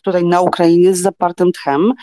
[0.04, 1.94] tutaj na Ukrainie z zapartym tchem,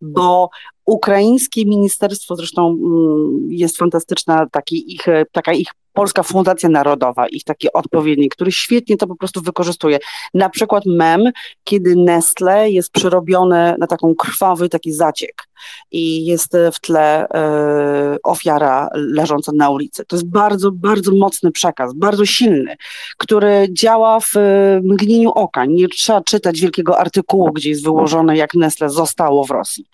[0.00, 0.50] bo
[0.84, 7.72] ukraińskie ministerstwo, zresztą mm, jest fantastyczna taki ich, taka ich Polska Fundacja Narodowa, ich taki
[7.72, 9.98] odpowiednik, który świetnie to po prostu wykorzystuje.
[10.34, 11.30] Na przykład mem,
[11.64, 15.48] kiedy Nestle jest przerobione na taką krwawy taki zaciek
[15.90, 20.04] i jest w tle e, ofiara leżąca na ulicy.
[20.04, 22.76] To jest bardzo, bardzo mocny przekaz, bardzo silny,
[23.18, 25.64] który działa w e, mgnieniu oka.
[25.64, 29.86] Nie trzeba czytać wielkiego artykułu, gdzie jest wyłożone, jak Nestle zostało w Rosji.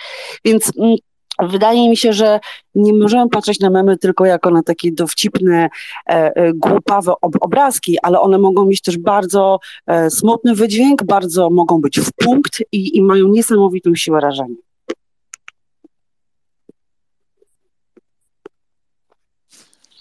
[0.44, 0.96] Więc mm,
[1.48, 2.40] Wydaje mi się, że
[2.74, 5.68] nie możemy patrzeć na memy tylko jako na takie dowcipne,
[6.08, 11.50] e, e, głupawe ob obrazki, ale one mogą mieć też bardzo e, smutny wydźwięk, bardzo
[11.50, 14.71] mogą być w punkt i, i mają niesamowitą siłę rażenia.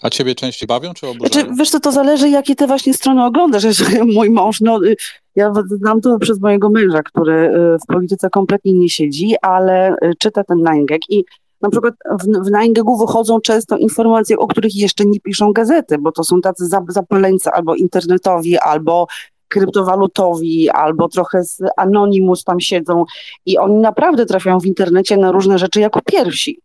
[0.02, 1.32] A ciebie częściej bawią czy oburzają?
[1.32, 3.64] Znaczy, wiesz co, to zależy jakie te właśnie strony oglądasz.
[4.14, 4.96] Mój mąż, no y,
[5.36, 10.12] ja znam to przez mojego męża, który y, w polityce kompletnie nie siedzi, ale y,
[10.18, 11.24] czyta ten Gag i
[11.60, 15.98] na przykład w, w Nine Gagu wychodzą często informacje, o których jeszcze nie piszą gazety,
[15.98, 19.06] bo to są tacy zapaleńcy albo internetowi, albo
[19.48, 23.04] kryptowalutowi, albo trochę z Anonymous tam siedzą
[23.46, 26.60] i oni naprawdę trafiają w internecie na różne rzeczy jako pierwsi.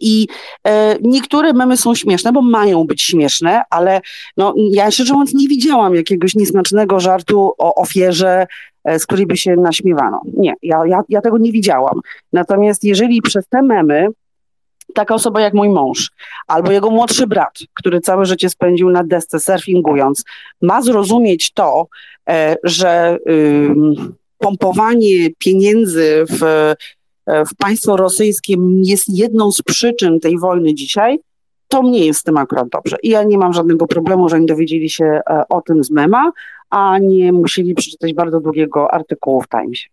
[0.00, 0.26] I
[0.66, 4.00] e, niektóre memy są śmieszne, bo mają być śmieszne, ale
[4.36, 8.46] no, ja szczerze mówiąc nie widziałam jakiegoś niesmacznego żartu o ofierze,
[8.84, 10.20] e, z której by się naśmiewano.
[10.36, 12.00] Nie, ja, ja, ja tego nie widziałam.
[12.32, 14.06] Natomiast jeżeli przez te memy
[14.94, 16.10] taka osoba jak mój mąż,
[16.46, 20.24] albo jego młodszy brat, który całe życie spędził na desce surfingując,
[20.62, 21.86] ma zrozumieć to,
[22.28, 23.18] e, że
[24.38, 26.72] pompowanie pieniędzy w
[27.28, 31.18] w państwo rosyjskie jest jedną z przyczyn tej wojny dzisiaj,
[31.68, 32.96] to mnie jest z tym akurat dobrze.
[33.02, 36.32] I ja nie mam żadnego problemu, że oni dowiedzieli się e, o tym z mema,
[36.70, 39.88] a nie musieli przeczytać bardzo długiego artykułu w Timesie.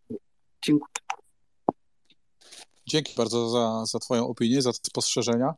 [0.65, 0.91] Dziękuję.
[2.87, 5.53] Dzięki bardzo za, za Twoją opinię, za te spostrzeżenia.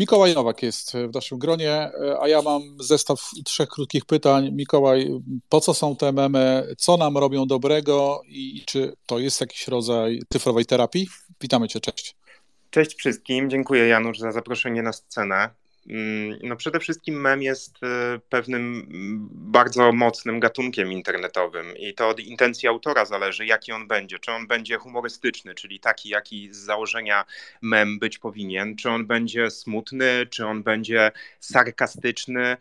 [0.00, 1.90] Mikołaj Nowak jest w naszym gronie,
[2.20, 4.50] a ja mam zestaw trzech krótkich pytań.
[4.52, 5.10] Mikołaj,
[5.48, 10.20] po co są te memy, co nam robią dobrego i czy to jest jakiś rodzaj
[10.32, 11.08] cyfrowej terapii?
[11.40, 12.16] Witamy Cię, cześć.
[12.70, 15.50] Cześć wszystkim, dziękuję Janusz za zaproszenie na scenę.
[15.88, 22.08] Mm, no przede wszystkim mem jest y, pewnym mm, bardzo mocnym gatunkiem internetowym i to
[22.08, 24.18] od intencji autora zależy, jaki on będzie.
[24.18, 27.24] Czy on będzie humorystyczny, czyli taki, jaki z założenia
[27.62, 32.56] mem być powinien, czy on będzie smutny, czy on będzie sarkastyczny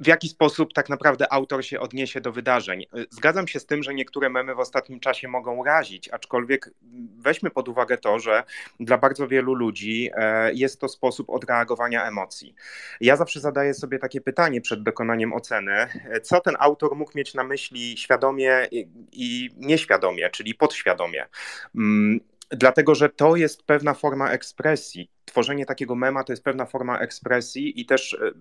[0.00, 2.86] w jaki sposób tak naprawdę autor się odniesie do wydarzeń.
[3.10, 6.70] Zgadzam się z tym, że niektóre memy w ostatnim czasie mogą razić, aczkolwiek
[7.18, 8.42] weźmy pod uwagę to, że
[8.80, 12.54] dla bardzo wielu ludzi e, jest to sposób odreagowania emocji.
[13.00, 15.86] Ja zawsze zadaję sobie takie pytanie przed dokonaniem oceny,
[16.22, 18.68] co ten autor mógł mieć na myśli świadomie
[19.12, 21.26] i nieświadomie, czyli podświadomie.
[21.74, 22.20] Mm,
[22.50, 25.10] dlatego, że to jest pewna forma ekspresji.
[25.24, 28.32] Tworzenie takiego mema to jest pewna forma ekspresji i też e,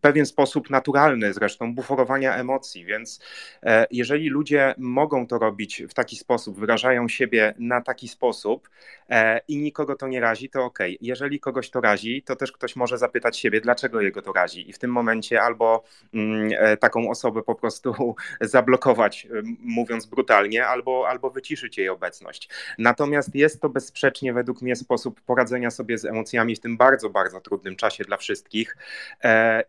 [0.00, 3.20] pewien sposób naturalny zresztą buforowania emocji, więc
[3.62, 8.68] e, jeżeli ludzie mogą to robić w taki sposób, wyrażają siebie na taki sposób
[9.08, 10.78] e, i nikogo to nie razi, to ok.
[11.00, 14.72] Jeżeli kogoś to razi, to też ktoś może zapytać siebie, dlaczego jego to razi i
[14.72, 19.28] w tym momencie albo mm, e, taką osobę po prostu zablokować,
[19.60, 22.48] mówiąc brutalnie, albo, albo wyciszyć jej obecność.
[22.78, 27.40] Natomiast jest to bezsprzecznie według mnie sposób poradzenia sobie z emocjami w tym bardzo, bardzo
[27.40, 28.76] trudnym czasie dla wszystkich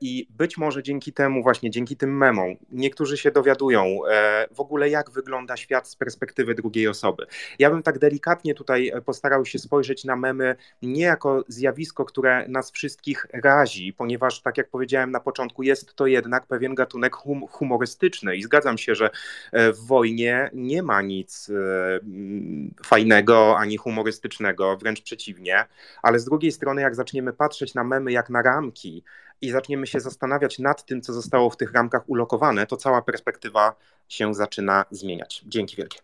[0.01, 4.89] i być może dzięki temu, właśnie dzięki tym memom, niektórzy się dowiadują e, w ogóle,
[4.89, 7.25] jak wygląda świat z perspektywy drugiej osoby.
[7.59, 12.71] Ja bym tak delikatnie tutaj postarał się spojrzeć na memy nie jako zjawisko, które nas
[12.71, 18.35] wszystkich razi, ponieważ, tak jak powiedziałem na początku, jest to jednak pewien gatunek hum humorystyczny
[18.35, 19.09] i zgadzam się, że
[19.51, 21.53] e, w wojnie nie ma nic e,
[22.85, 25.65] fajnego ani humorystycznego, wręcz przeciwnie,
[26.01, 29.03] ale z drugiej strony, jak zaczniemy patrzeć na memy jak na ramki,
[29.41, 33.75] i zaczniemy się zastanawiać nad tym, co zostało w tych ramkach ulokowane, to cała perspektywa
[34.09, 35.43] się zaczyna zmieniać.
[35.47, 35.99] Dzięki wielkie.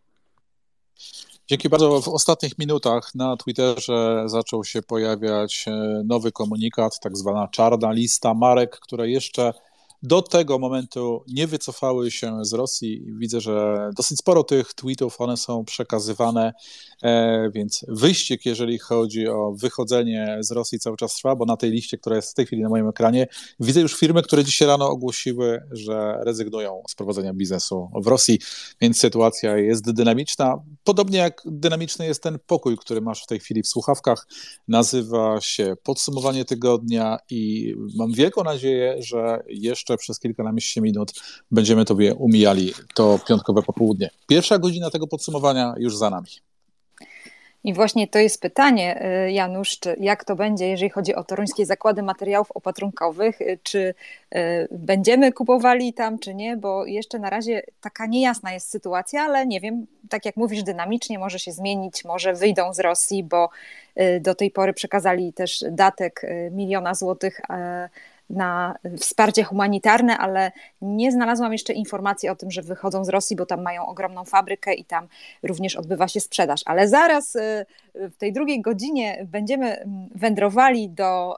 [1.48, 2.02] Dzięki bardzo.
[2.02, 5.72] W ostatnich minutach na Twitterze zaczął się pojawiać e,
[6.06, 9.54] nowy komunikat, tak zwana czarna lista marek, które jeszcze
[10.04, 13.06] do tego momentu nie wycofały się z Rosji.
[13.18, 16.54] Widzę, że dosyć sporo tych tweetów, one są przekazywane,
[17.04, 21.72] e, więc wyścig, jeżeli chodzi o wychodzenie z Rosji cały czas trwa, bo na tej
[21.72, 23.28] liście, która jest w tej chwili na moim ekranie,
[23.60, 28.40] widzę już firmy, które dzisiaj rano ogłosiły, że rezygnują z prowadzenia biznesu w Rosji,
[28.82, 30.64] więc sytuacja jest dynamiczna.
[30.84, 34.28] Podobnie jak dynamiczny jest ten pokój, który masz w tej chwili w słuchawkach.
[34.68, 41.14] Nazywa się Podsumowanie Tygodnia i mam wielką nadzieję, że jeszcze jeszcze przez kilkanaście minut
[41.52, 44.10] będziemy Tobie umijali to piątkowe popołudnie.
[44.28, 46.30] Pierwsza godzina tego podsumowania już za nami.
[47.64, 51.66] I właśnie to jest pytanie, y, Janusz, czy jak to będzie, jeżeli chodzi o toruńskie
[51.66, 53.80] zakłady materiałów opatrunkowych, y, czy
[54.36, 59.48] y, będziemy kupowali tam, czy nie, bo jeszcze na razie taka niejasna jest sytuacja, ale
[59.48, 63.50] nie wiem, tak jak mówisz, dynamicznie może się zmienić, może wyjdą z Rosji, bo
[64.22, 67.42] do tej pory przekazali też datek miliona złotych
[68.30, 70.52] na wsparcie humanitarne, ale
[70.82, 74.74] nie znalazłam jeszcze informacji o tym, że wychodzą z Rosji, bo tam mają ogromną fabrykę
[74.74, 75.08] i tam
[75.44, 76.62] również odbywa się sprzedaż.
[76.66, 81.38] Ale zaraz y, w tej drugiej godzinie będziemy mm, wędrowali do,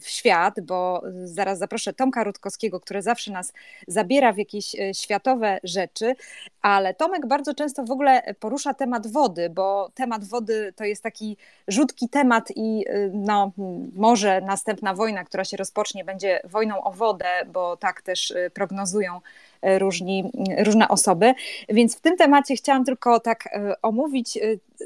[0.00, 3.52] w świat, bo zaraz zaproszę Tomka Rutkowskiego, który zawsze nas
[3.88, 6.14] zabiera w jakieś y, światowe rzeczy,
[6.62, 11.36] ale Tomek bardzo często w ogóle porusza temat wody, bo temat wody to jest taki
[11.68, 13.52] rzutki temat i y, no,
[13.96, 19.20] może następna wojna, która się rozpocznie, będzie wojną o wodę, bo tak też y, prognozują
[19.66, 21.34] y, różni, różne osoby.
[21.68, 23.48] Więc w tym temacie chciałam tylko tak
[23.82, 24.38] omówić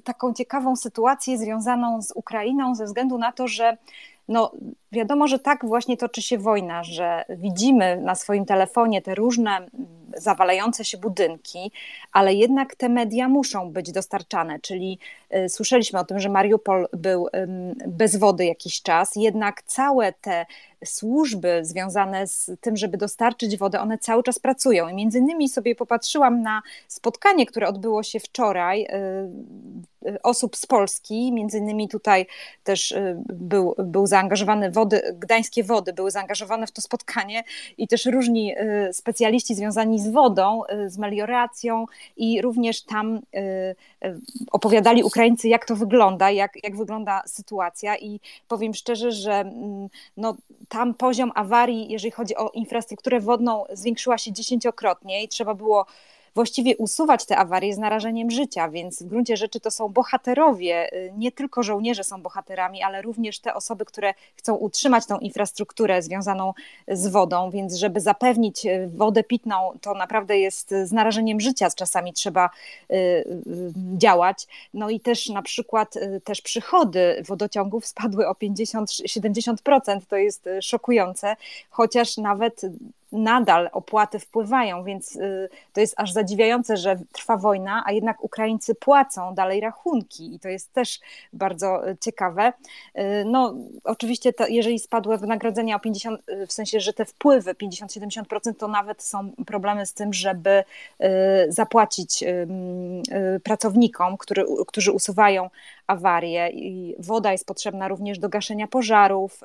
[0.05, 3.77] taką ciekawą sytuację związaną z Ukrainą, ze względu na to, że
[4.29, 4.53] no,
[4.93, 9.67] wiadomo, że tak właśnie toczy się wojna, że widzimy na swoim telefonie te różne
[10.17, 11.73] zawalające się budynki,
[12.13, 14.99] ale jednak te media muszą być dostarczane, czyli
[15.35, 17.31] y, słyszeliśmy o tym, że Mariupol był y,
[17.87, 20.47] bez wody jakiś czas, jednak całe te
[20.85, 24.89] służby związane z tym, żeby dostarczyć wodę, one cały czas pracują.
[24.89, 30.67] I między innymi sobie popatrzyłam na spotkanie, które odbyło się wczoraj y, y osób z
[30.67, 32.27] Polski, między innymi tutaj
[32.65, 37.45] też y, był, był zaangażowany wody, gdańskie wody były zaangażowane w to spotkanie
[37.79, 38.55] i też różni
[38.93, 41.87] specjaliści związani z wodą, z melioracją
[42.17, 43.21] i również tam
[44.51, 50.37] opowiadali Ukraińcy, jak to wygląda, jak, jak wygląda sytuacja i powiem szczerze, że mm, no,
[50.69, 55.87] tam poziom awarii, jeżeli chodzi o infrastrukturę wodną, zwiększyła się dziesięciokrotnie i trzeba było
[56.39, 61.13] właściwie usuwać te awarie z narażeniem życia, więc w gruncie rzeczy to są bohaterowie, y,
[61.17, 66.53] nie tylko żołnierze są bohaterami, ale również te osoby, które chcą utrzymać tą infrastrukturę związaną
[66.89, 72.13] z wodą, więc żeby zapewnić y, wodę pitną, to naprawdę jest z narażeniem życia czasami
[72.13, 72.51] trzeba
[72.93, 73.25] y,
[73.97, 74.47] działać.
[74.75, 75.95] No i też na przykład
[76.25, 81.37] też przychody wodociągów spadły o 50-70%, to jest szokujące,
[81.71, 82.63] chociaż nawet
[83.13, 88.75] nadal opłaty wpływają, więc y, to jest aż zadziwiające, że trwa wojna, a jednak Ukraińcy
[88.75, 91.01] płacą dalej rachunki i to jest też
[91.33, 92.53] bardzo y, ciekawe.
[92.99, 93.55] Y, no,
[93.85, 99.03] oczywiście, to, jeżeli spadły wynagrodzenia o 50, w sensie, że te wpływy 50-70%, to nawet
[99.03, 100.65] są problemy z tym, żeby
[101.49, 102.25] zapłacić
[103.45, 105.51] pracownikom, który, którzy usuwają
[105.87, 109.41] awarie i woda jest potrzebna również do gaszenia pożarów,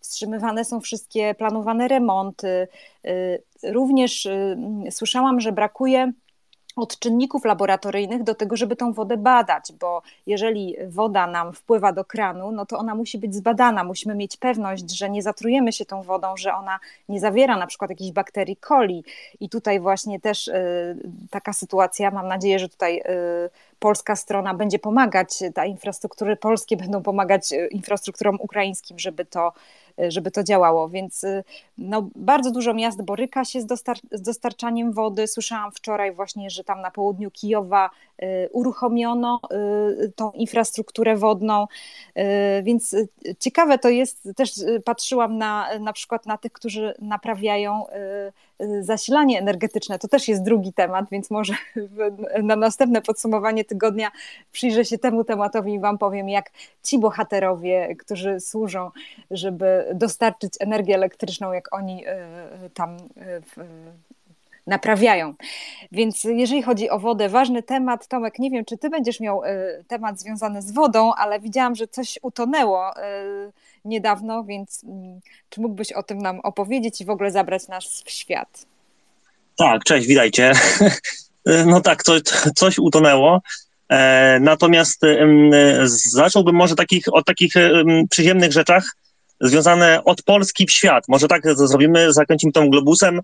[0.00, 2.68] wstrzymywane są wszystkie planowane remonty.
[3.06, 4.56] Y, również y,
[4.90, 6.12] słyszałam, że brakuje
[6.78, 12.04] od czynników laboratoryjnych do tego, żeby tą wodę badać, bo jeżeli woda nam wpływa do
[12.04, 13.84] kranu, no to ona musi być zbadana.
[13.84, 17.90] Musimy mieć pewność, że nie zatrujemy się tą wodą, że ona nie zawiera na przykład
[17.90, 19.04] jakichś bakterii coli.
[19.40, 20.96] I tutaj właśnie też y,
[21.30, 23.02] taka sytuacja, mam nadzieję, że tutaj
[23.78, 29.52] polska strona będzie pomagać, ta infrastruktury polskie będą pomagać infrastrukturom ukraińskim, żeby to
[30.08, 30.88] żeby to działało.
[30.88, 31.44] Więc y,
[31.78, 35.26] no, bardzo dużo miast boryka się z, dostar z dostarczaniem wody.
[35.26, 37.90] Słyszałam wczoraj właśnie, że tam na południu Kijowa
[38.52, 39.40] uruchomiono
[40.04, 41.66] y, tą infrastrukturę wodną,
[42.62, 42.96] więc
[43.38, 44.50] ciekawe to jest, też
[44.84, 47.84] patrzyłam na, na przykład na tych, którzy naprawiają
[48.80, 49.98] zasilanie energetyczne.
[49.98, 51.54] To też jest drugi temat, więc może
[52.42, 54.10] na następne podsumowanie tygodnia
[54.52, 56.50] przyjrzę się temu tematowi i Wam powiem, jak
[56.82, 58.90] ci bohaterowie, którzy służą,
[59.30, 62.04] żeby dostarczyć energię elektryczną, jak oni
[62.74, 63.40] tam e,
[64.68, 65.34] naprawiają.
[65.92, 68.08] Więc jeżeli chodzi o wodę, ważny temat.
[68.08, 69.50] Tomek, nie wiem, czy ty będziesz miał e,
[69.88, 72.90] temat związany z wodą, ale widziałam, że coś utonęło
[73.84, 75.20] niedawno, więc mm,
[75.50, 78.66] czy mógłbyś o tym nam opowiedzieć i w ogóle zabrać nas w świat?
[79.56, 80.52] Tak, cześć, witajcie.
[81.66, 82.22] No tak, coś,
[82.54, 83.40] coś utonęło.
[84.40, 85.00] Natomiast
[86.12, 87.52] zacząłbym może takich, od takich
[88.10, 88.96] przyziemnych rzeczach,
[89.40, 91.04] związane od Polski w świat.
[91.08, 93.20] Może tak zrobimy, zakręcimy tą globusem,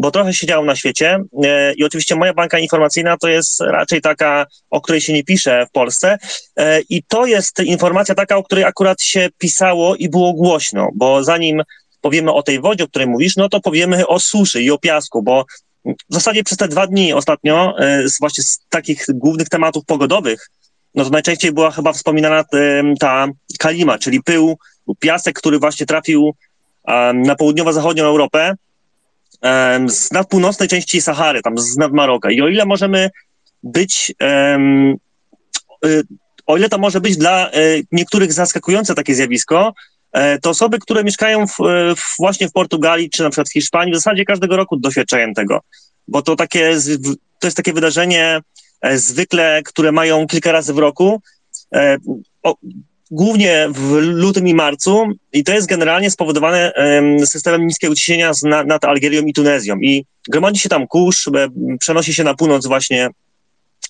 [0.00, 1.24] bo trochę się działo na świecie.
[1.44, 5.66] E, i oczywiście moja banka informacyjna to jest raczej taka, o której się nie pisze
[5.66, 6.18] w Polsce.
[6.56, 11.24] E, i to jest informacja taka, o której akurat się pisało i było głośno, bo
[11.24, 11.62] zanim
[12.00, 15.22] powiemy o tej wodzie, o której mówisz, no to powiemy o suszy i o piasku,
[15.22, 15.44] bo
[15.84, 20.50] w zasadzie przez te dwa dni ostatnio, e, właśnie z takich głównych tematów pogodowych,
[20.94, 22.44] no to najczęściej była chyba wspominana
[23.00, 23.28] ta
[23.58, 24.58] kalima, czyli pył,
[24.98, 26.34] piasek, który właśnie trafił
[27.14, 28.54] na południowo-zachodnią Europę
[29.86, 32.30] z nadpółnocnej części Sahary, tam z nad Maroka.
[32.30, 33.10] I o ile możemy
[33.62, 34.14] być,
[35.84, 36.04] y,
[36.46, 39.74] o ile to może być dla y, niektórych zaskakujące takie zjawisko,
[40.12, 41.56] e, to osoby, które mieszkają w,
[41.96, 45.60] w, właśnie w Portugalii czy na przykład w Hiszpanii, w zasadzie każdego roku doświadczają tego,
[46.08, 46.76] bo to takie,
[47.38, 48.40] to jest takie wydarzenie
[48.80, 51.22] e, zwykle, które mają kilka razy w roku.
[51.74, 51.96] E,
[53.10, 56.72] głównie w lutym i marcu i to jest generalnie spowodowane
[57.24, 61.28] systemem niskiego ciśnienia nad, Algierią i Tunezją i gromadzi się tam kurz,
[61.80, 63.08] przenosi się na północ właśnie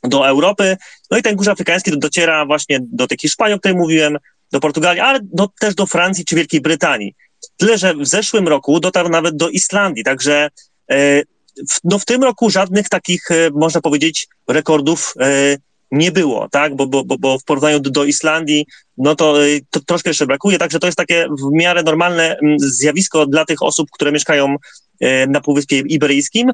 [0.05, 0.77] do Europy,
[1.11, 4.19] no i ten kurz afrykański dociera właśnie do tej Hiszpanii, o której mówiłem,
[4.53, 7.15] do Portugalii, ale do, też do Francji czy Wielkiej Brytanii.
[7.57, 10.51] Tyle, że w zeszłym roku dotarł nawet do Islandii, także
[10.91, 11.23] e,
[11.71, 15.57] w, no w tym roku żadnych takich, e, można powiedzieć, rekordów e,
[15.91, 18.67] nie było, tak, bo, bo, bo w porównaniu do, do Islandii,
[18.99, 22.59] no to, y, to troszkę jeszcze brakuje, także to jest takie w miarę normalne mm,
[22.59, 24.57] zjawisko dla tych osób, które mieszkają
[25.03, 26.53] y, na Półwyspie Iberyjskim.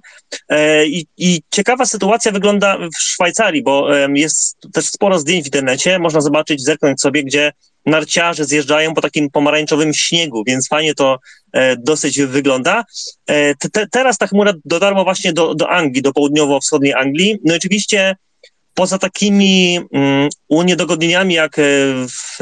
[0.49, 5.99] E, I, I, ciekawa sytuacja wygląda w Szwajcarii, bo jest też sporo zdjęć w internecie,
[5.99, 7.53] można zobaczyć, zerknąć sobie, gdzie
[7.87, 11.19] narciarze zjeżdżają po takim pomarańczowym śniegu, więc fajnie to
[11.53, 12.85] e, dosyć wygląda.
[13.27, 17.39] E, te, teraz ta chmura dotarła właśnie do, do Anglii, do południowo-wschodniej Anglii.
[17.45, 18.17] No i oczywiście
[18.77, 21.63] poza takimi um, uniedogodnieniami jak e,
[22.09, 22.39] w,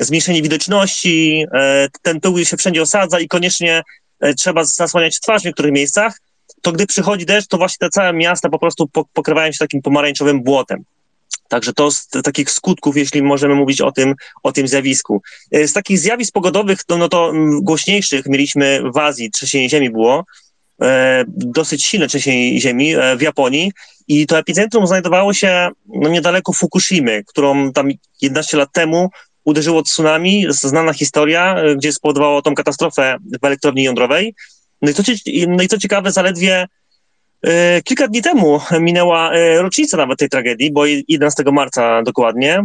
[0.00, 3.82] zmniejszenie widoczności, e, ten pył się wszędzie osadza i koniecznie
[4.20, 6.18] e, trzeba zasłaniać twarz w niektórych miejscach,
[6.62, 10.42] to gdy przychodzi deszcz, to właśnie te całe miasta po prostu pokrywają się takim pomarańczowym
[10.42, 10.84] błotem.
[11.48, 15.22] Także to z takich skutków, jeśli możemy mówić o tym, o tym zjawisku.
[15.52, 17.32] Z takich zjawisk pogodowych, no, no to
[17.62, 20.24] głośniejszych mieliśmy w Azji, trzęsienie ziemi było,
[21.28, 23.72] dosyć silne trzęsienie ziemi e, w Japonii
[24.08, 27.88] i to epicentrum znajdowało się no, niedaleko Fukushimy, którą tam
[28.22, 29.10] 11 lat temu
[29.44, 34.34] uderzyło tsunami, znana historia, e, gdzie spowodowało tą katastrofę w elektrowni jądrowej.
[34.82, 35.02] No i co,
[35.48, 36.66] no i co ciekawe, zaledwie
[37.42, 42.64] e, kilka dni temu minęła e, rocznica nawet tej tragedii, bo 11 marca dokładnie.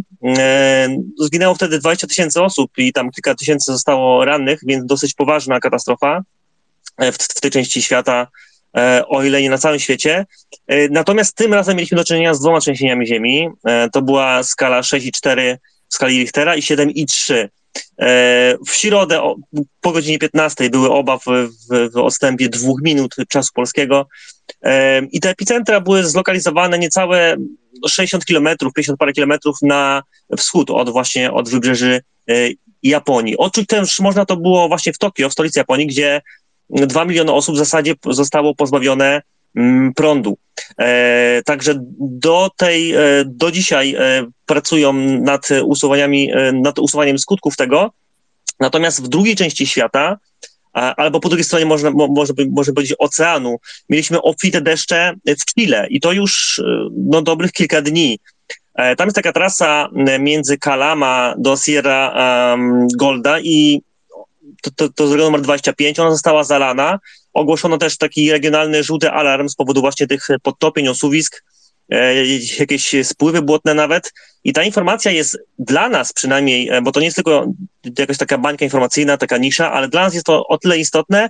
[1.19, 6.23] Zginęło wtedy 20 tysięcy osób i tam kilka tysięcy zostało rannych, więc dosyć poważna katastrofa
[6.99, 8.27] w, w tej części świata
[8.77, 10.25] E, o ile nie na całym świecie.
[10.67, 13.49] E, natomiast tym razem mieliśmy do czynienia z dwoma trzęsieniami ziemi.
[13.65, 15.57] E, to była skala 6,4
[15.89, 17.47] w skali Richtera i 7,3.
[18.67, 19.35] W środę
[19.81, 24.07] po godzinie 15 były oba w, w, w odstępie dwóch minut czasu polskiego
[25.11, 27.37] i te epicentra były zlokalizowane niecałe
[27.87, 30.03] 60 kilometrów, 50 parę kilometrów na
[30.37, 32.01] wschód od właśnie od wybrzeży
[32.83, 33.37] Japonii.
[33.37, 36.21] Odczuć też można to było właśnie w Tokio, w stolicy Japonii, gdzie
[36.69, 39.21] dwa miliony osób w zasadzie zostało pozbawione
[39.55, 40.37] mm, prądu.
[40.77, 47.91] E, także do tej, e, do dzisiaj e, pracują nad usuwaniami, nad usuwaniem skutków tego.
[48.59, 50.17] Natomiast w drugiej części świata
[50.73, 53.57] albo po drugiej stronie można, może, może powiedzieć oceanu,
[53.89, 56.61] mieliśmy obfite deszcze w Chile i to już
[56.91, 58.19] no, dobrych kilka dni.
[58.97, 62.13] Tam jest taka trasa między Kalama do Sierra
[62.51, 63.81] um, Golda i
[64.63, 66.99] to, to, to numer 25, ona została zalana.
[67.33, 71.43] Ogłoszono też taki regionalny żółty alarm z powodu właśnie tych podtopień, osuwisk,
[71.91, 72.25] e,
[72.59, 74.13] jakieś spływy błotne nawet.
[74.43, 77.47] I ta informacja jest dla nas przynajmniej, e, bo to nie jest tylko
[77.99, 81.29] jakaś taka bańka informacyjna, taka nisza, ale dla nas jest to o tyle istotne,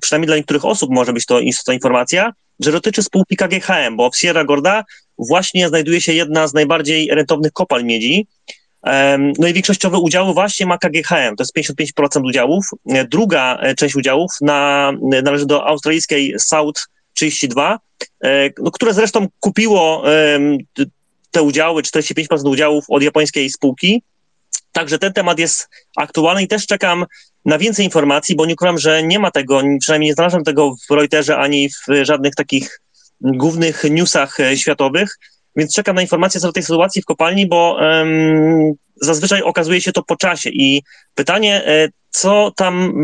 [0.00, 4.16] przynajmniej dla niektórych osób może być to istotna informacja, że dotyczy spółki KGHM, bo w
[4.16, 4.84] Sierra Gorda
[5.18, 8.26] właśnie znajduje się jedna z najbardziej rentownych kopalń miedzi,
[9.38, 12.66] no i większościowe udziały właśnie ma KGHM, to jest 55% udziałów.
[13.08, 14.92] Druga e, część udziałów na,
[15.22, 17.78] należy do australijskiej South 32,
[18.24, 20.04] e, no, które zresztą kupiło
[21.30, 24.02] te udziały, 45% udziałów od japońskiej spółki.
[24.72, 27.04] Także ten temat jest aktualny i też czekam
[27.44, 30.94] na więcej informacji, bo nie ukrywam, że nie ma tego, przynajmniej nie znalazłem tego w
[30.94, 32.80] Reuterze ani w żadnych takich
[33.20, 35.18] głównych newsach e, światowych.
[35.56, 39.92] Więc czekam na informacje co do tej sytuacji w kopalni, bo um, zazwyczaj okazuje się
[39.92, 40.50] to po czasie.
[40.50, 40.82] I
[41.14, 43.02] pytanie, e, co tam,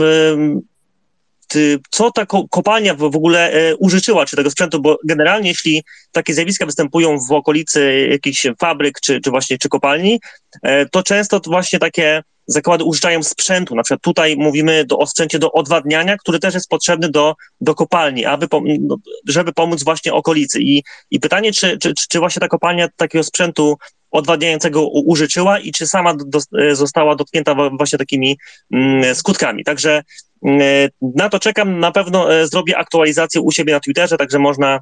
[1.90, 6.66] co ta kopalnia w ogóle e, użyczyła, czy tego sprzętu, bo generalnie jeśli takie zjawiska
[6.66, 10.20] występują w okolicy jakichś fabryk, czy, czy właśnie, czy kopalni,
[10.62, 13.74] e, to często to właśnie takie zakłady użyczają sprzętu.
[13.74, 17.74] Na przykład tutaj mówimy do, o sprzęcie do odwadniania, który też jest potrzebny do, do
[17.74, 18.46] kopalni, aby,
[18.80, 18.96] no,
[19.28, 20.60] żeby pomóc właśnie okolicy.
[20.60, 23.78] I, i pytanie, czy, czy, czy właśnie ta kopalnia takiego sprzętu
[24.10, 26.40] odwadniającego użyczyła i czy sama do,
[26.72, 28.38] została dotknięta właśnie takimi
[28.72, 29.64] mm, skutkami.
[29.64, 30.02] Także
[30.44, 31.80] mm, na to czekam.
[31.80, 34.80] Na pewno e, zrobię aktualizację u siebie na Twitterze, także można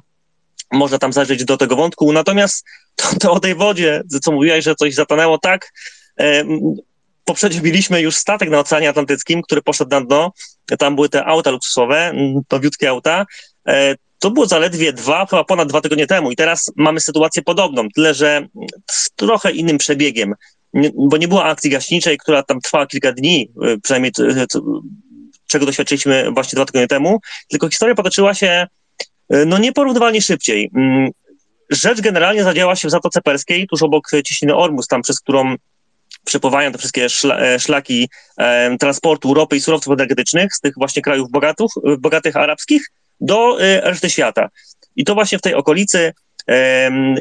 [0.71, 2.13] można tam zajrzeć do tego wątku.
[2.13, 2.65] Natomiast
[2.95, 5.71] to, to o tej wodzie, co mówiłaś, że coś zatanęło, tak,
[7.27, 10.31] e, poprzednio mieliśmy już statek na Oceanie Atlantyckim, który poszedł na dno.
[10.79, 12.13] Tam były te auta luksusowe,
[12.51, 13.25] nowiutkie auta.
[13.67, 17.87] E, to było zaledwie dwa, chyba ponad dwa tygodnie temu i teraz mamy sytuację podobną,
[17.95, 18.47] tyle że
[18.91, 20.33] z trochę innym przebiegiem,
[20.95, 24.11] bo nie było akcji gaśniczej, która tam trwała kilka dni, e, przynajmniej
[25.47, 28.67] czego doświadczyliśmy właśnie dwa tygodnie temu, tylko historia potoczyła się
[29.29, 30.71] e, no nieporównywalnie szybciej.
[30.75, 31.09] Mm,
[31.69, 35.55] rzecz generalnie zadziała się w Zatoce Perskiej, tuż obok ciśniny Ormus, tam przez którą
[36.27, 38.09] przepływają te wszystkie e, szlaki
[38.79, 42.91] transportu ropy i surowców energetycznych z tych właśnie krajów bogatów, e, bogatych arabskich
[43.21, 44.49] do e, reszty świata.
[44.95, 46.13] I to właśnie w tej okolicy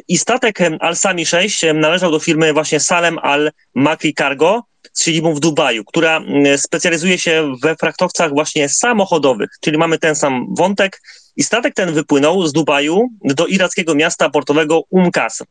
[0.09, 4.63] i statek Al-Sami 6 należał do firmy właśnie Salem Al-Makri Cargo
[4.93, 6.21] z siedzibą w Dubaju, która
[6.57, 11.01] specjalizuje się we frachtowcach właśnie samochodowych, czyli mamy ten sam wątek
[11.37, 15.43] i statek ten wypłynął z Dubaju do irackiego miasta portowego Umkas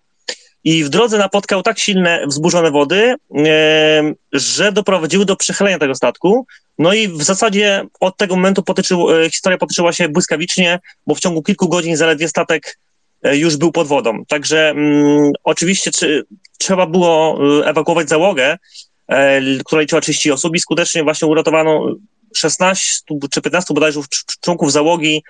[0.66, 6.48] i w drodze napotkał tak silne wzburzone wody, e, że doprowadziły do przechylenia tego statku.
[6.80, 11.20] No i w zasadzie od tego momentu potyczył, e, historia potyczyła się błyskawicznie, bo w
[11.20, 12.80] ciągu kilku godzin zaledwie statek
[13.24, 14.26] e, już był pod wodą.
[14.28, 16.26] Także mm, oczywiście czy,
[16.58, 18.58] trzeba było ewakuować załogę,
[19.66, 21.96] która liczyła 30 osób i skutecznie właśnie uratowano
[22.36, 23.02] 16
[23.32, 24.00] czy 15 bodajże
[24.42, 25.24] członków załogi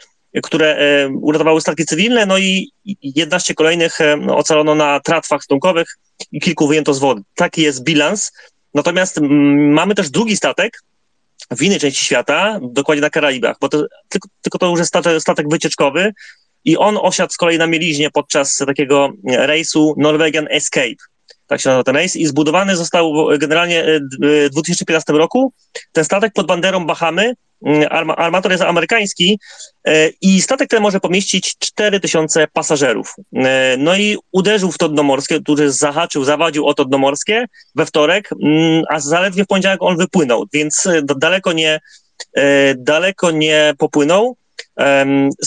[0.43, 2.71] które e, uratowały statki cywilne, no i
[3.01, 5.97] 11 kolejnych e, ocalono na tratwach ratunkowych
[6.31, 7.21] i kilku wyjęto z wody.
[7.35, 8.31] Taki jest bilans.
[8.73, 9.19] Natomiast
[9.71, 10.81] mamy też drugi statek
[11.51, 15.21] w innej części świata, dokładnie na Karaibach, bo to, tylko, tylko to już jest statek,
[15.21, 16.13] statek wycieczkowy
[16.65, 20.95] i on osiadł z kolei na mieliźnie podczas takiego rejsu Norwegian Escape
[21.47, 25.53] tak się nazywa ten rejs, i zbudowany został generalnie e, w 2015 roku.
[25.91, 27.33] Ten statek pod banderą Bahamy,
[27.65, 29.39] mm, armator jest amerykański
[29.87, 33.15] e, i statek ten może pomieścić 4000 pasażerów.
[33.33, 37.45] E, no i uderzył w to dno morskie, który zahaczył, zawadził o to dno morskie
[37.75, 41.79] we wtorek, mm, a zaledwie w poniedziałek on wypłynął, więc daleko nie,
[42.77, 44.37] daleko nie popłynął.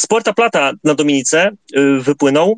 [0.08, 1.50] Puerto Plata na Dominice
[2.00, 2.56] wypłynął,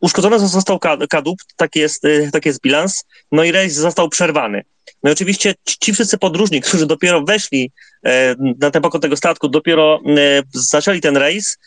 [0.00, 0.78] uszkodzony został
[1.10, 4.64] kadłub, taki jest, y, taki jest bilans, no i rejs został przerwany.
[5.02, 7.72] No i oczywiście ci wszyscy podróżni, którzy dopiero weszli
[8.06, 11.58] e, na ten pokład tego statku, dopiero e, zaczęli ten rejs,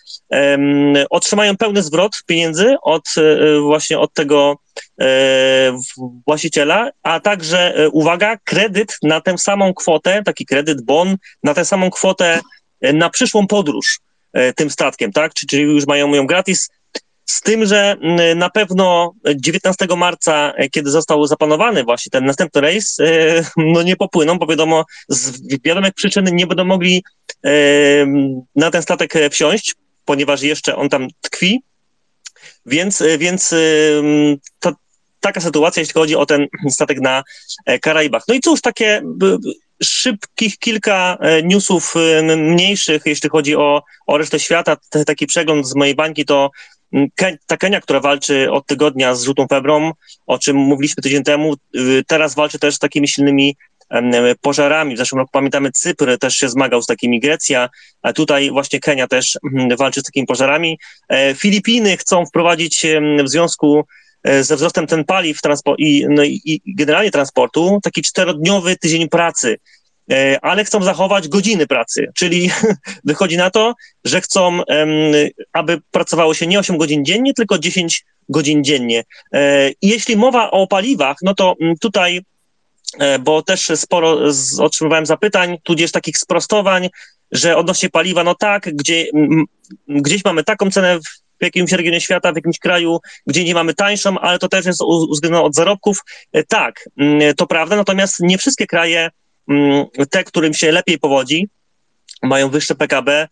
[1.10, 4.58] otrzymają pełny zwrot pieniędzy od e, właśnie od tego
[6.28, 11.90] właściciela, a także, uwaga, kredyt na tę samą kwotę, taki kredyt, bon, na tę samą
[11.90, 12.40] kwotę
[12.82, 14.00] na przyszłą podróż
[14.56, 15.34] tym statkiem, tak?
[15.34, 16.70] Czyli już mają ją gratis,
[17.26, 22.62] z tym, że mm, na pewno 19 marca, e, kiedy został zaplanowany właśnie ten następny
[22.62, 23.06] rejs, e,
[23.58, 27.04] no nie popłyną, bo wiadomo, z wiadomych przyczyn nie będą mogli
[27.46, 27.50] e,
[28.56, 29.76] na ten statek wsiąść,
[30.06, 31.64] ponieważ jeszcze on tam tkwi.
[32.66, 33.56] Więc, więc
[34.60, 34.72] to,
[35.20, 37.24] taka sytuacja, jeśli chodzi o ten statek na
[37.82, 38.24] Karaibach.
[38.28, 39.02] No i cóż, takie
[39.84, 41.94] szybkich kilka newsów
[42.38, 44.78] mniejszych, jeśli chodzi o, o resztę świata.
[45.06, 46.52] Taki przegląd z mojej bańki to
[47.48, 49.92] ta Kenia, która walczy od tygodnia z żółtą febrą,
[50.28, 51.54] o czym mówiliśmy tydzień temu,
[52.08, 53.56] teraz walczy też z takimi silnymi
[54.42, 54.96] pożarami.
[54.96, 57.70] W zeszłym roku pamiętamy Cypr też się zmagał z takimi Grecja,
[58.02, 59.38] a tutaj właśnie Kenia też
[59.78, 60.80] walczy z takimi pożarami.
[61.10, 62.86] E, Filipiny chcą wprowadzić
[63.24, 63.86] w związku
[64.24, 65.38] e, ze wzrostem ten paliw
[65.78, 69.58] i, no i generalnie transportu taki czterodniowy tydzień pracy
[70.42, 72.52] ale chcą zachować godziny pracy, czyli
[73.06, 73.74] wychodzi na to,
[74.04, 74.62] że chcą,
[75.54, 79.04] aby pracowało się nie 8 godzin dziennie, tylko 10 godzin dziennie.
[79.82, 82.22] I jeśli mowa o paliwach, no to tutaj
[83.00, 84.18] E, bo też sporo
[84.60, 86.90] otrzymywałem zapytań, tudzież takich sprostowań,
[87.32, 89.06] że odnośnie paliwa, no tak, gdzie,
[89.88, 91.00] gdzieś mamy taką cenę
[91.40, 94.82] w jakimś regionie świata, w jakimś kraju, gdzie nie mamy tańszą, ale to też jest
[94.82, 96.00] uwzględnione od zarobków.
[96.34, 96.90] E, tak,
[97.38, 99.10] to prawda, natomiast nie wszystkie kraje,
[100.10, 101.50] te, którym się lepiej powodzi,
[102.22, 103.28] mają wyższe PKB,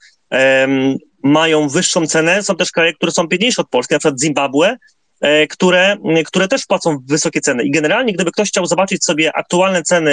[1.23, 2.43] mają wyższą cenę.
[2.43, 4.77] Są też kraje, które są biedniejsze od Polski, na przykład Zimbabwe,
[5.21, 7.63] E, które, które też płacą wysokie ceny.
[7.63, 10.11] I generalnie, gdyby ktoś chciał zobaczyć sobie aktualne ceny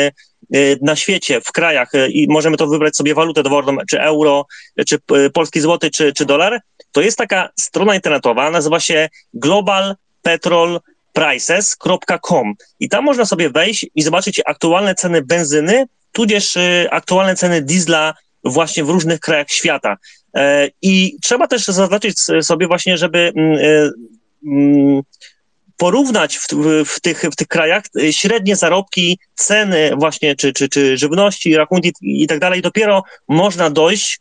[0.54, 4.46] e, na świecie, w krajach e, i możemy to wybrać sobie walutę dowolną, czy euro,
[4.86, 4.98] czy
[5.32, 6.60] polski złoty, czy, czy dolar,
[6.92, 9.08] to jest taka strona internetowa, nazywa się
[11.14, 16.58] globalpetrolprices.com i tam można sobie wejść i zobaczyć aktualne ceny benzyny, tudzież
[16.90, 18.14] aktualne ceny diesla
[18.44, 19.96] właśnie w różnych krajach świata.
[20.82, 23.58] I trzeba też zaznaczyć sobie właśnie, żeby mm,
[24.46, 25.02] Mm,
[25.76, 26.46] porównać w,
[26.86, 31.92] w, tych, w tych krajach y, średnie zarobki, ceny właśnie, czy, czy, czy żywności, rachunki
[32.02, 34.20] i tak dalej, dopiero można dojść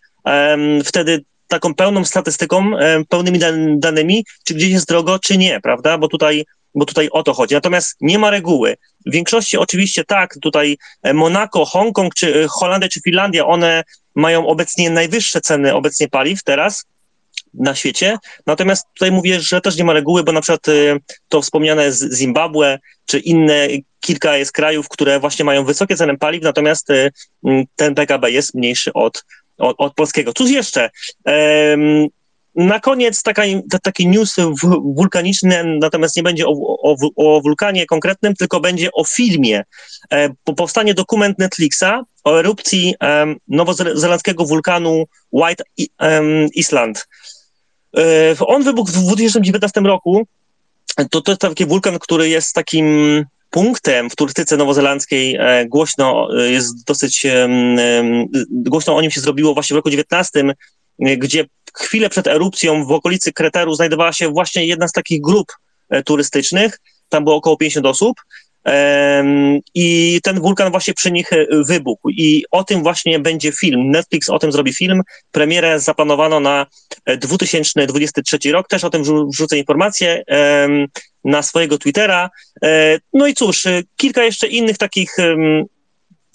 [0.85, 2.71] wtedy taką pełną statystyką,
[3.09, 3.39] pełnymi
[3.77, 5.97] danymi, czy gdzieś jest drogo, czy nie, prawda?
[5.97, 6.45] Bo tutaj,
[6.77, 7.55] bo tutaj o to chodzi.
[7.55, 8.77] Natomiast nie ma reguły.
[9.05, 13.83] W większości oczywiście tak, tutaj e, Monako, Hongkong, czy e, Holandia, czy Finlandia, one
[14.15, 16.85] mają obecnie najwyższe ceny obecnie paliw teraz,
[17.53, 18.17] na świecie.
[18.45, 20.99] Natomiast tutaj mówię, że też nie ma reguły, bo na przykład y,
[21.29, 23.67] to wspomniane z Zimbabwe, czy inne
[23.99, 26.87] kilka jest krajów, które właśnie mają wysokie ceny paliw, natomiast
[27.75, 29.25] ten PKB jest mniejszy od,
[29.57, 30.33] od, od polskiego.
[30.33, 30.89] Cóż jeszcze?
[32.57, 33.43] Na koniec taka,
[33.83, 34.35] taki news
[34.95, 36.51] wulkaniczny, natomiast nie będzie o,
[36.81, 39.63] o, o, wulkanie konkretnym, tylko będzie o filmie.
[40.11, 42.95] E, powstanie dokument Netflixa o erupcji
[43.47, 45.63] nowozelandzkiego wulkanu White
[46.55, 47.07] Island.
[47.97, 50.27] E, on wybuchł w 2019 roku.
[51.11, 56.51] To, to jest taki wulkan, który jest takim punktem w turystyce nowozelandzkiej e, głośno e,
[56.51, 57.27] jest dosyć
[58.49, 60.43] głośno o nim się zrobiło właśnie w roku 19,
[60.99, 65.47] gdzie chwilę przed erupcją w okolicy Kreteru znajdowała się właśnie jedna z takich grup
[66.05, 66.79] turystycznych.
[67.09, 68.17] Tam było około 50 osób
[69.75, 72.09] i ten wulkan właśnie przy nich e, wybuchł.
[72.09, 73.91] I o tym właśnie będzie film.
[73.91, 75.01] Netflix o tym zrobi film.
[75.31, 76.65] Premierę zaplanowano na
[77.17, 78.67] 2023 e, rok.
[78.67, 79.03] Też o tym
[79.33, 80.23] wrzucę informacje
[81.23, 82.29] na swojego Twittera.
[82.63, 83.63] E, no i cóż,
[83.95, 85.17] kilka jeszcze innych takich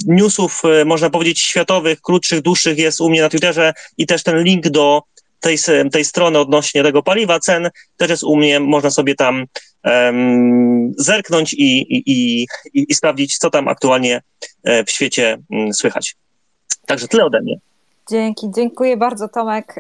[0.07, 4.69] newsów, można powiedzieć, światowych, krótszych, dłuższych jest u mnie na Twitterze i też ten link
[4.69, 5.03] do
[5.41, 5.59] tej,
[5.93, 9.45] tej strony odnośnie tego paliwa, cen też jest u mnie, można sobie tam
[9.85, 14.23] um, zerknąć i, i, i, i sprawdzić, co tam aktualnie
[14.65, 16.17] e, w świecie mm, słychać.
[16.87, 17.57] Także tyle ode mnie.
[18.11, 19.75] Dzięki, dziękuję bardzo Tomek.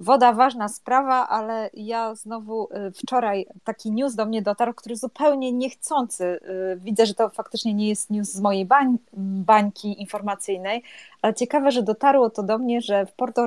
[0.00, 4.96] Y, woda ważna sprawa, ale ja znowu y, wczoraj taki news do mnie dotarł, który
[4.96, 6.24] zupełnie niechcący.
[6.24, 10.82] Y, widzę, że to faktycznie nie jest news z mojej bań, bańki informacyjnej,
[11.22, 13.46] ale ciekawe, że dotarło to do mnie, że w Porto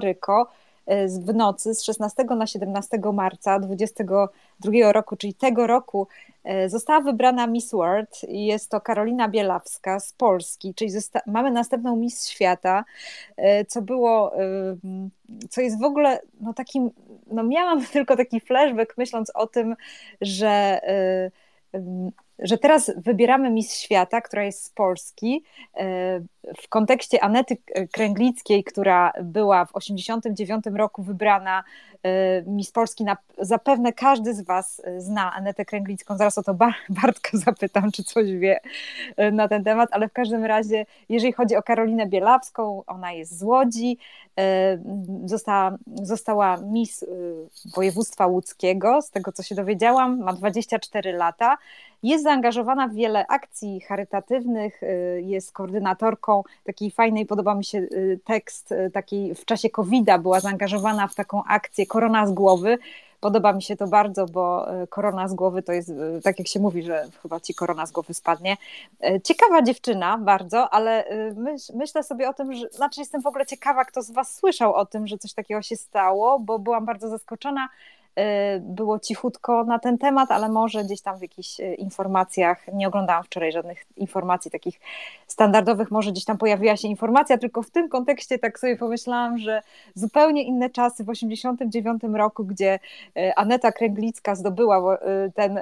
[1.20, 6.08] w nocy z 16 na 17 marca 2022 roku, czyli tego roku,
[6.68, 10.91] została wybrana Miss World i jest to Karolina Bielawska z Polski, czyli
[11.28, 12.86] mamy następną Miss Świata,
[13.38, 14.78] e, co było, e,
[15.49, 16.91] co jest w ogóle no takim,
[17.32, 19.76] no miałam tylko taki flashback myśląc o tym,
[20.22, 20.82] że
[22.40, 25.44] że teraz wybieramy Miss Świata, która jest z Polski,
[25.76, 26.20] e,
[26.61, 27.57] w kontekście Anety
[27.91, 31.64] Kręglickiej, która była w 1989 roku wybrana
[32.03, 33.06] e, Miss Polski.
[33.38, 36.18] Zapewne każdy z Was zna Anetę Kręglicką.
[36.18, 36.53] Zaraz o to
[36.90, 38.60] Bartka zapytam, czy coś wie
[39.18, 43.38] e, na ten temat, ale w każdym razie, jeżeli chodzi o Karolinę Bielawską, ona jest
[43.38, 43.98] z Łodzi,
[45.26, 47.06] została, została Miss
[47.76, 51.57] Województwa Łódzkiego, z tego co się dowiedziałam, ma 24 lata
[52.04, 54.82] jest zaangażowana w wiele akcji charytatywnych,
[55.22, 57.88] jest koordynatorką takiej fajnej, podoba mi się
[58.24, 62.78] tekst, takiej w czasie COVID-a była zaangażowana w taką akcję Korona z głowy,
[63.20, 65.92] Podoba mi się to bardzo, bo korona z głowy to jest,
[66.24, 68.58] tak jak się mówi, że chyba ci korona z głowy spadnie.
[69.24, 71.06] Ciekawa dziewczyna bardzo, ale
[71.36, 74.74] myśl, myślę sobie o tym, że, znaczy jestem w ogóle ciekawa, kto z Was słyszał
[74.74, 77.99] o tym, że coś takiego się stało, bo byłam bardzo zaskoczona Y,
[78.60, 83.23] było cichutko na ten temat, ale może gdzieś tam w jakichś y, informacjach, nie oglądałam
[83.23, 84.80] wczoraj żadnych informacji takich
[85.27, 89.61] standardowych, może gdzieś tam pojawiła się informacja, tylko w tym kontekście tak sobie pomyślałam, że
[89.95, 92.80] zupełnie inne czasy w 1989 roku, gdzie
[93.18, 94.98] y, Aneta Kręglicka zdobyła
[95.36, 95.60] ten,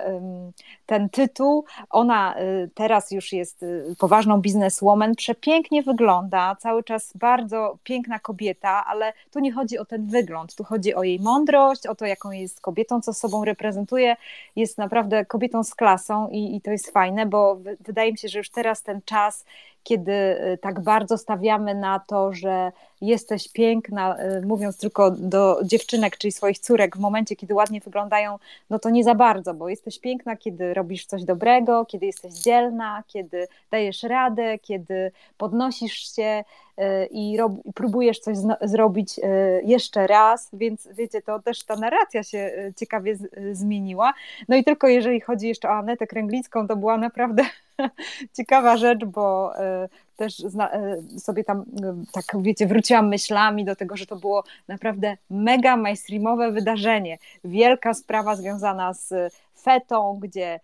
[0.86, 2.36] ten tytuł, ona
[2.74, 3.66] teraz już jest
[4.00, 10.08] poważną bizneswoman, przepięknie wygląda, cały czas bardzo piękna kobieta, ale tu nie chodzi o ten
[10.08, 14.16] wygląd, tu chodzi o jej mądrość, o to, jaką jest kobietą, co sobą reprezentuje,
[14.56, 18.38] jest naprawdę kobietą z klasą i, i to jest fajne, bo wydaje mi się, że
[18.38, 19.46] już teraz ten czas,
[19.84, 26.18] kiedy y, tak bardzo stawiamy na to, że jesteś piękna, y, mówiąc tylko do dziewczynek,
[26.18, 30.00] czyli swoich córek, w momencie, kiedy ładnie wyglądają, no to nie za bardzo, bo jesteś
[30.00, 36.44] piękna, kiedy robisz coś dobrego, kiedy jesteś dzielna, kiedy dajesz radę, kiedy podnosisz się
[36.80, 39.20] y, i rob, próbujesz coś zrobić
[39.64, 43.18] jeszcze raz, więc wiecie, to też ta narracja się ciekawie
[43.52, 44.14] zmieniła.
[44.48, 47.44] No i tylko jeżeli chodzi jeszcze o Anetę Kręglicką, to była naprawdę
[48.38, 53.98] ciekawa rzecz, bo e, też e, sobie tam, e, tak wiecie, wróciłam myślami do tego,
[53.98, 57.18] że to było naprawdę mega mainstreamowe wydarzenie.
[57.44, 59.14] Wielka sprawa związana z
[59.62, 60.60] Fetą, gdzie,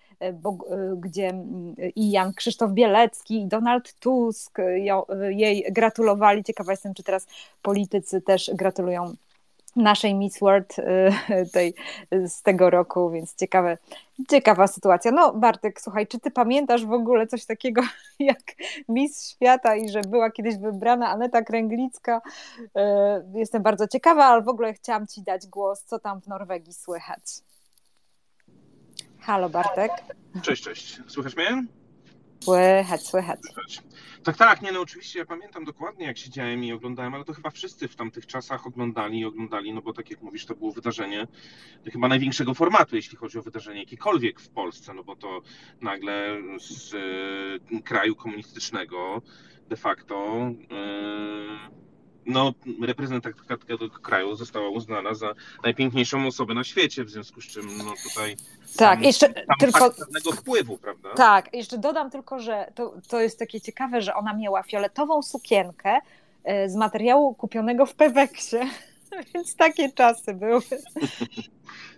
[0.97, 1.33] gdzie
[1.95, 4.57] i Jan Krzysztof Bielecki, i Donald Tusk
[5.29, 6.43] jej gratulowali.
[6.43, 7.27] Ciekawa jestem, czy teraz
[7.61, 9.15] politycy też gratulują
[9.75, 11.11] naszej Miss World y,
[11.53, 11.73] tej,
[12.11, 13.77] z tego roku, więc ciekawe,
[14.29, 15.11] ciekawa sytuacja.
[15.11, 17.81] No Bartek, słuchaj, czy ty pamiętasz w ogóle coś takiego
[18.19, 18.41] jak
[18.89, 22.21] Miss Świata i że była kiedyś wybrana Aneta Kręglicka?
[22.59, 22.69] Y,
[23.33, 27.23] jestem bardzo ciekawa, ale w ogóle chciałam ci dać głos, co tam w Norwegii słychać.
[29.19, 29.91] Halo Bartek.
[30.41, 31.01] Cześć, cześć.
[31.07, 31.82] Słychać mnie?
[32.43, 33.39] Słychać, słychać.
[34.23, 37.49] Tak, tak, nie no oczywiście ja pamiętam dokładnie jak siedziałem i oglądałem, ale to chyba
[37.49, 41.27] wszyscy w tamtych czasach oglądali i oglądali, no bo tak jak mówisz, to było wydarzenie
[41.91, 45.41] chyba największego formatu, jeśli chodzi o wydarzenie jakiekolwiek w Polsce, no bo to
[45.81, 49.21] nagle z y, kraju komunistycznego
[49.69, 51.83] de facto y,
[52.25, 55.33] no, reprezentantka tego kraju została uznana za
[55.63, 58.35] najpiękniejszą osobę na świecie, w związku z czym no tutaj
[58.77, 61.09] tak, sam, jeszcze sam tylko pewnego wpływu, prawda?
[61.15, 65.99] Tak, jeszcze dodam tylko, że to, to jest takie ciekawe, że ona miała fioletową sukienkę
[66.43, 68.57] e, z materiału kupionego w Peweksie,
[69.33, 70.61] więc takie czasy były.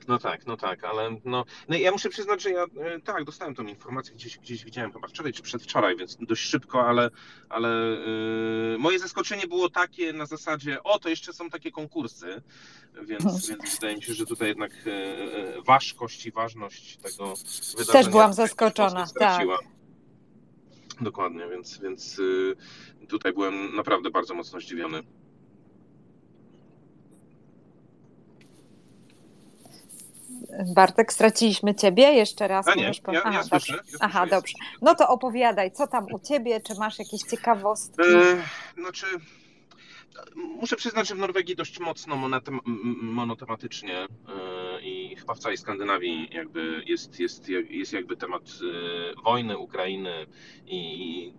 [0.07, 3.55] No tak, no tak, ale no, no ja muszę przyznać, że ja e, tak, dostałem
[3.55, 7.09] tą informację, gdzieś, gdzieś widziałem chyba wczoraj czy przedwczoraj, więc dość szybko, ale,
[7.49, 7.69] ale
[8.71, 12.41] yy, moje zaskoczenie było takie na zasadzie, o, to jeszcze są takie konkursy,
[13.03, 17.33] więc, więc wydaje mi się, że tutaj jednak yy, ważkość i ważność tego
[17.77, 18.03] wydarzenia...
[18.03, 19.47] Też byłam zaskoczona, tak.
[21.01, 22.55] Dokładnie, więc, więc yy,
[23.07, 25.03] tutaj byłem naprawdę bardzo mocno zdziwiony.
[30.75, 32.67] Bartek, straciliśmy ciebie jeszcze raz.
[32.67, 33.11] A nie, po...
[33.11, 33.91] ja, Aha, ja słyszę, dobrze.
[33.93, 34.53] Ja Aha, dobrze.
[34.81, 38.01] No to opowiadaj, co tam u ciebie, czy masz jakieś ciekawostki?
[38.01, 39.05] E, znaczy,
[40.35, 42.59] muszę przyznać, że w Norwegii dość mocno monotem,
[43.01, 44.07] monotematycznie e,
[45.15, 50.25] i chyba w całej Skandynawii jakby jest, jest, jest jakby temat e, wojny, Ukrainy
[50.67, 51.33] i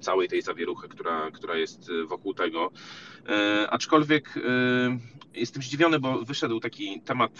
[0.00, 2.70] całej tej zawieruchy, która, która jest wokół tego.
[3.28, 4.34] E, aczkolwiek
[5.34, 7.32] jestem zdziwiony, bo wyszedł taki temat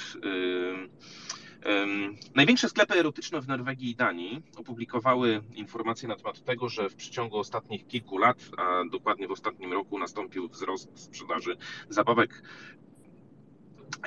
[2.34, 7.38] Największe sklepy erotyczne w Norwegii i Danii opublikowały informacje na temat tego, że w przeciągu
[7.38, 11.56] ostatnich kilku lat, a dokładnie w ostatnim roku, nastąpił wzrost sprzedaży
[11.88, 12.42] zabawek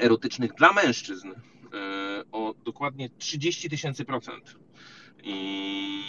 [0.01, 1.31] erotycznych dla mężczyzn
[2.31, 4.55] o dokładnie 30 tysięcy procent.
[5.23, 6.03] I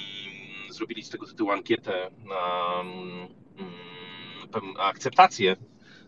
[0.70, 3.28] zrobili z tego tytułu ankietę na mm,
[4.78, 5.56] akceptację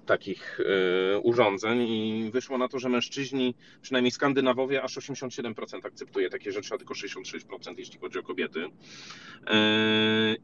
[0.05, 6.53] takich y, urządzeń i wyszło na to, że mężczyźni, przynajmniej Skandynawowie, aż 87% akceptuje takie
[6.53, 8.61] rzeczy, a tylko 66% jeśli chodzi o kobiety.
[8.61, 8.71] Y,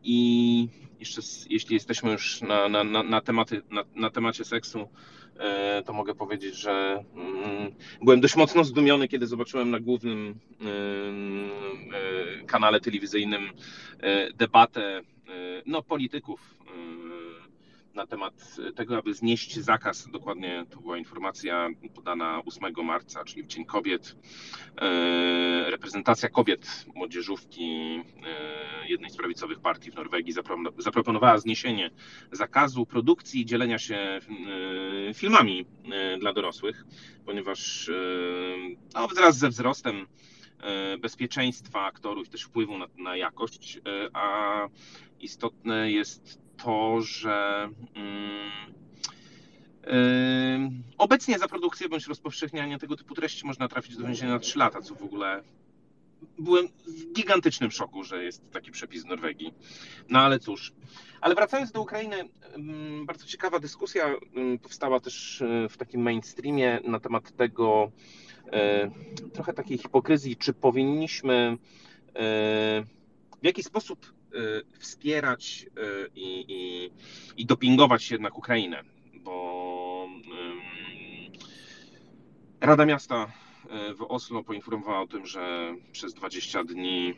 [0.02, 0.68] I
[1.00, 4.88] jeszcze jeśli jesteśmy już na, na, na, tematy, na, na temacie seksu,
[5.84, 7.72] to mogę powiedzieć, że mm,
[8.02, 10.34] byłem dość mocno zdumiony, kiedy zobaczyłem na głównym
[12.46, 13.42] kanale telewizyjnym
[14.34, 15.02] debatę
[15.66, 16.59] no, polityków
[17.94, 20.08] na temat tego, aby znieść zakaz.
[20.10, 24.16] Dokładnie to była informacja podana 8 marca, czyli w Dzień Kobiet.
[24.78, 30.34] E, reprezentacja kobiet młodzieżówki e, jednej z prawicowych partii w Norwegii
[30.78, 31.90] zaproponowała zniesienie
[32.32, 34.20] zakazu produkcji i dzielenia się e,
[35.14, 35.66] filmami
[36.20, 36.84] dla dorosłych,
[37.26, 37.90] ponieważ
[38.94, 40.06] no, wraz ze wzrostem
[41.00, 43.80] bezpieczeństwa aktorów też wpływu na, na jakość,
[44.12, 44.66] a
[45.20, 47.68] istotne jest to, że
[49.86, 49.92] yy,
[50.98, 54.82] obecnie za produkcję bądź rozpowszechnianie tego typu treści można trafić do więzienia na 3 lata,
[54.82, 55.42] co w ogóle
[56.38, 59.54] byłem w gigantycznym szoku, że jest taki przepis w Norwegii.
[60.08, 60.72] No ale cóż.
[61.20, 62.28] Ale wracając do Ukrainy,
[63.04, 64.14] bardzo ciekawa dyskusja
[64.62, 67.92] powstała też e, w takim mainstreamie na temat tego,
[68.52, 68.90] e,
[69.32, 71.58] trochę takiej hipokryzji, czy powinniśmy
[73.42, 74.19] w jaki sposób Y,
[74.78, 76.90] wspierać y, i, i,
[77.36, 78.82] i dopingować jednak Ukrainę,
[79.14, 80.08] bo
[82.60, 83.32] Rada Miasta
[83.90, 87.14] y, w Oslo poinformowała o tym, że przez 20 dni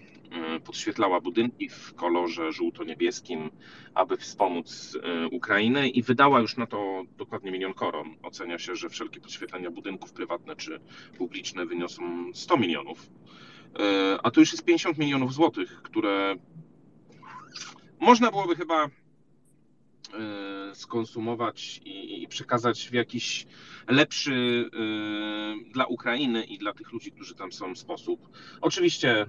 [0.64, 3.51] podświetlała budynki w kolorze żółto-niebieskim,
[3.94, 4.98] aby wspomóc
[5.32, 8.16] Ukrainę i wydała już na to dokładnie milion koron.
[8.22, 10.80] Ocenia się, że wszelkie podświetlenia budynków prywatne czy
[11.18, 13.10] publiczne wyniosą 100 milionów.
[14.22, 16.36] A to już jest 50 milionów złotych, które
[18.00, 23.46] można byłoby chyba e, skonsumować i, przekazać w jakiś
[23.88, 28.28] lepszy e, dla Ukrainy i dla tych ludzi, którzy tam są sposób.
[28.60, 29.26] Oczywiście e,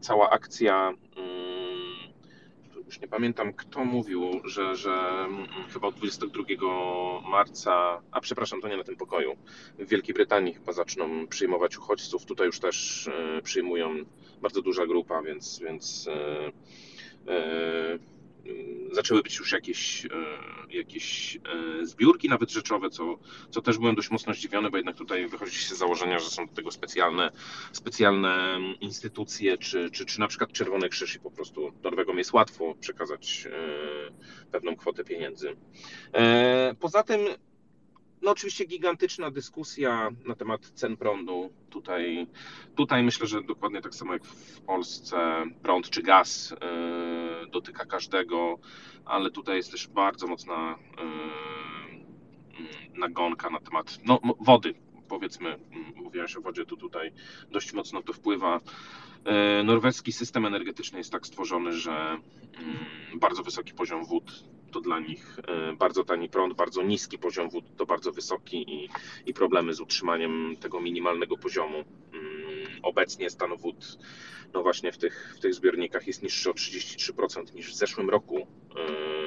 [0.00, 0.92] cała akcja,
[2.86, 6.44] już nie pamiętam kto mówił, że, że mm, chyba od 22
[7.30, 9.36] marca, a przepraszam, to nie na tym pokoju,
[9.78, 12.24] w Wielkiej Brytanii chyba zaczną przyjmować uchodźców.
[12.24, 13.08] Tutaj już też
[13.42, 13.94] przyjmują
[14.42, 16.08] bardzo duża grupa, więc, więc
[18.92, 20.08] zaczęły być już jakieś, e,
[20.70, 23.18] jakieś e, zbiórki, nawet rzeczowe, co,
[23.50, 26.46] co też byłem dość mocno zdziwiony, bo jednak tutaj wychodzi się z założenia, że są
[26.46, 27.30] do tego specjalne,
[27.72, 32.74] specjalne instytucje, czy, czy, czy na przykład Czerwony Krzyż i po prostu Norwegom jest łatwo
[32.80, 33.48] przekazać
[34.50, 35.56] pewną kwotę pieniędzy.
[36.80, 37.20] Poza tym
[38.22, 41.52] no oczywiście gigantyczna dyskusja na temat cen prądu.
[41.70, 42.26] Tutaj,
[42.74, 48.58] tutaj myślę, że dokładnie tak samo jak w Polsce prąd czy gaz yy, dotyka każdego,
[49.04, 50.78] ale tutaj jest też bardzo mocna
[52.58, 54.74] yy, nagonka na temat no, wody.
[55.08, 55.58] Powiedzmy,
[55.96, 57.12] mówiłaś o wodzie, to tutaj
[57.50, 58.60] dość mocno to wpływa.
[59.24, 62.18] Yy, norweski system energetyczny jest tak stworzony, że
[63.14, 67.64] bardzo wysoki poziom wód to dla nich e, bardzo tani prąd, bardzo niski poziom wód
[67.76, 68.88] to bardzo wysoki i,
[69.26, 71.84] i problemy z utrzymaniem tego minimalnego poziomu.
[72.12, 73.98] Mm, obecnie stan wód
[74.54, 78.38] no właśnie w tych, w tych zbiornikach jest niższy o 33% niż w zeszłym roku
[78.38, 79.21] e,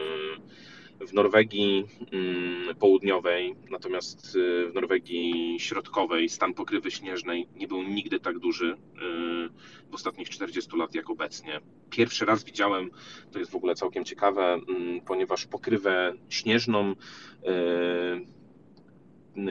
[1.07, 8.19] w Norwegii mm, południowej, natomiast y, w Norwegii środkowej stan pokrywy śnieżnej nie był nigdy
[8.19, 8.75] tak duży y,
[9.89, 11.59] w ostatnich 40 lat jak obecnie.
[11.89, 12.91] Pierwszy raz widziałem,
[13.31, 16.95] to jest w ogóle całkiem ciekawe, mm, ponieważ pokrywę śnieżną y,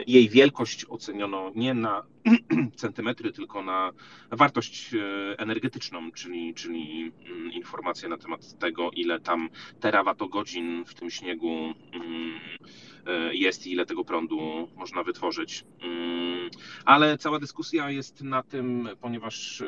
[0.07, 2.03] jej wielkość oceniono nie na
[2.75, 3.91] centymetry, tylko na
[4.31, 4.99] wartość e,
[5.39, 9.49] energetyczną, czyli, czyli mm, informacje na temat tego, ile tam
[9.79, 12.39] terawatogodzin w tym śniegu mm,
[13.05, 15.63] e, jest i ile tego prądu można wytworzyć.
[15.81, 16.49] Mm,
[16.85, 19.63] ale cała dyskusja jest na tym, ponieważ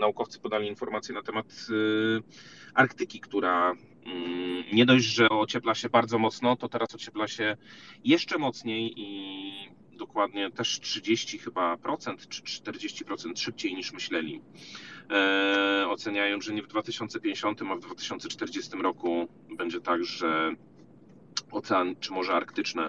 [0.00, 2.22] naukowcy podali informacje na temat e,
[2.74, 3.74] Arktyki, która
[4.72, 7.56] nie dość, że ociepla się bardzo mocno, to teraz ociepla się
[8.04, 14.40] jeszcze mocniej i dokładnie też 30 chyba procent czy 40% szybciej niż myśleli.
[15.10, 20.54] E, oceniają, że nie w 2050, a w 2040 roku będzie tak, że
[21.50, 22.88] ocean czy Morze Arktyczne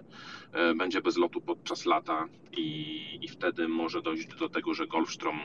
[0.52, 2.28] e, będzie bez lotu podczas lata
[2.58, 5.40] i, i wtedy może dojść do tego, że Golfstrom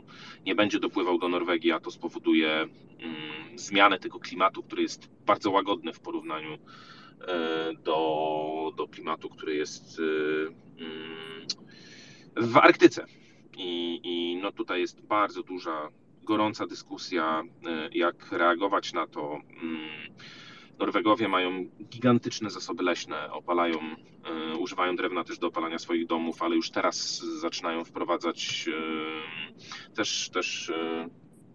[0.47, 5.51] nie będzie dopływał do Norwegii, a to spowoduje mm, zmianę tego klimatu, który jest bardzo
[5.51, 6.59] łagodny w porównaniu e,
[7.75, 11.47] do, do klimatu, który jest e, mm,
[12.37, 13.07] w Arktyce.
[13.57, 15.89] I, I no tutaj jest bardzo duża,
[16.23, 17.43] gorąca dyskusja,
[17.93, 19.81] jak reagować na to mm,
[20.81, 23.79] Norwegowie mają gigantyczne zasoby leśne, opalają,
[24.55, 30.31] y, używają drewna też do opalania swoich domów, ale już teraz zaczynają wprowadzać y, też,
[30.33, 30.73] też y,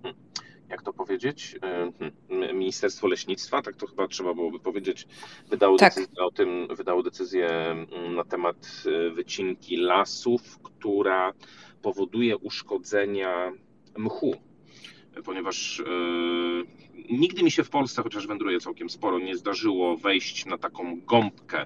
[0.03, 0.21] hmm,
[0.69, 5.07] jak to powiedzieć, hmm, Ministerstwo Leśnictwa, tak to chyba trzeba byłoby powiedzieć,
[5.49, 5.95] wydało tak.
[5.95, 7.75] decyzję o tym, wydało decyzję
[8.15, 8.83] na temat
[9.13, 11.33] wycinki lasów, która
[11.81, 13.51] powoduje uszkodzenia
[13.97, 14.35] mchu
[15.23, 15.83] ponieważ
[17.09, 21.65] nigdy mi się w Polsce, chociaż wędruję całkiem sporo, nie zdarzyło wejść na taką gąbkę,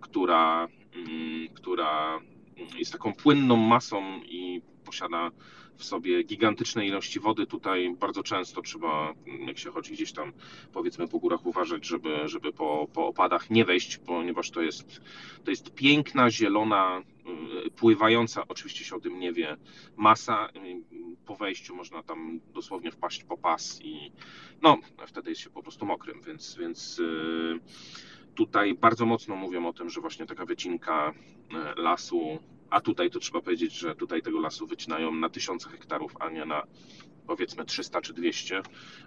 [0.00, 2.20] która, mm, która
[2.78, 5.30] jest taką płynną masą i posiada
[5.76, 7.46] w sobie gigantyczne ilości wody.
[7.46, 9.14] Tutaj bardzo często trzeba,
[9.46, 10.32] jak się chodzi gdzieś tam,
[10.72, 15.00] powiedzmy po górach, uważać, żeby, żeby po, po opadach nie wejść, ponieważ to jest,
[15.44, 17.02] to jest piękna, zielona,
[17.76, 19.56] pływająca, oczywiście się o tym nie wie,
[19.96, 20.48] masa.
[21.26, 24.12] Po wejściu można tam dosłownie wpaść po pas i
[24.62, 27.60] no, wtedy jest się po prostu mokrym, więc, więc y,
[28.34, 31.14] tutaj bardzo mocno mówią o tym, że właśnie taka wycinka
[31.76, 32.38] y, lasu
[32.70, 36.44] a tutaj to trzeba powiedzieć, że tutaj tego lasu wycinają na tysiące hektarów, a nie
[36.44, 36.66] na
[37.26, 38.62] powiedzmy 300 czy 200.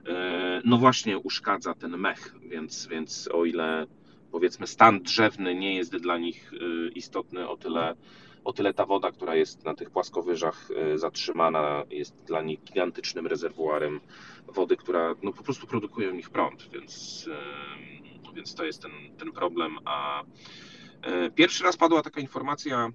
[0.08, 3.88] E, no właśnie uszkadza ten mech, więc, więc o ile
[4.32, 7.96] powiedzmy stan drzewny nie jest dla nich e, istotny, o tyle,
[8.44, 13.28] o tyle ta woda, która jest na tych płaskowyżach e, zatrzymana, jest dla nich gigantycznym
[13.28, 14.00] rezerwuarem
[14.48, 17.26] wody, która no po prostu produkuje w nich prąd, więc,
[18.36, 20.24] więc to jest ten, ten problem, a
[21.36, 22.90] pierwszy raz padła taka informacja,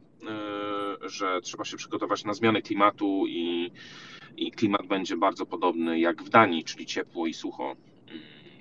[1.02, 3.70] że trzeba się przygotować na zmianę klimatu i,
[4.36, 7.77] i klimat będzie bardzo podobny jak w Danii, czyli ciepło i sucho,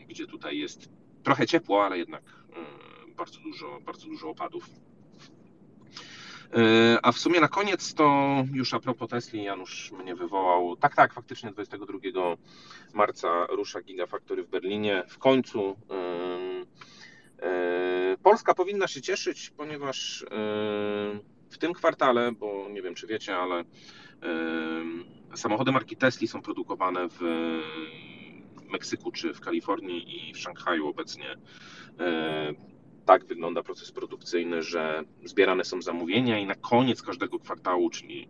[0.07, 0.89] gdzie tutaj jest
[1.23, 2.42] trochę ciepło, ale jednak
[3.17, 4.69] bardzo dużo, bardzo dużo opadów.
[7.03, 10.75] A w sumie na koniec to już a propos Tesli, Janusz mnie wywołał.
[10.75, 11.97] Tak, tak, faktycznie 22
[12.93, 15.03] marca rusza Gigafactory w Berlinie.
[15.09, 15.75] W końcu
[17.43, 20.25] E, Polska powinna się cieszyć, ponieważ e,
[21.49, 23.65] w tym kwartale, bo nie wiem czy wiecie, ale e,
[25.35, 27.19] samochody marki Tesla są produkowane w
[28.71, 31.35] Meksyku czy w Kalifornii i w Szanghaju obecnie.
[33.05, 38.29] Tak wygląda proces produkcyjny, że zbierane są zamówienia i na koniec każdego kwartału, czyli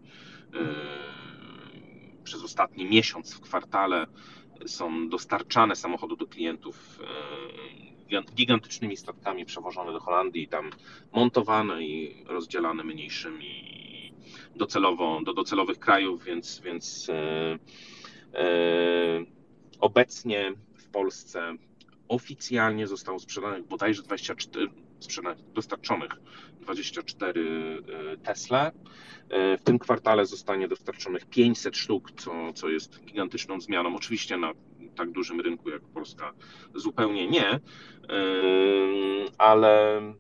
[2.24, 4.08] przez ostatni miesiąc w kwartale
[4.66, 7.00] są dostarczane samochody do klientów
[8.36, 10.70] gigantycznymi statkami przewożone do Holandii, tam
[11.12, 13.74] montowane i rozdzielane mniejszymi
[14.56, 17.60] docelowo do docelowych krajów, więc, więc e,
[18.34, 19.26] e,
[19.80, 21.56] obecnie w Polsce
[22.14, 24.68] oficjalnie zostało sprzedanych bodajże 24,
[25.00, 26.12] sprzedanych, dostarczonych
[26.62, 28.72] 24 e, Tesla.
[29.30, 33.96] E, w tym kwartale zostanie dostarczonych 500 sztuk, co, co jest gigantyczną zmianą.
[33.96, 34.52] Oczywiście na
[34.96, 36.34] tak dużym rynku jak Polska
[36.76, 37.60] zupełnie nie, e,
[39.38, 40.18] ale, mm,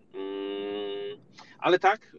[1.60, 2.18] ale tak,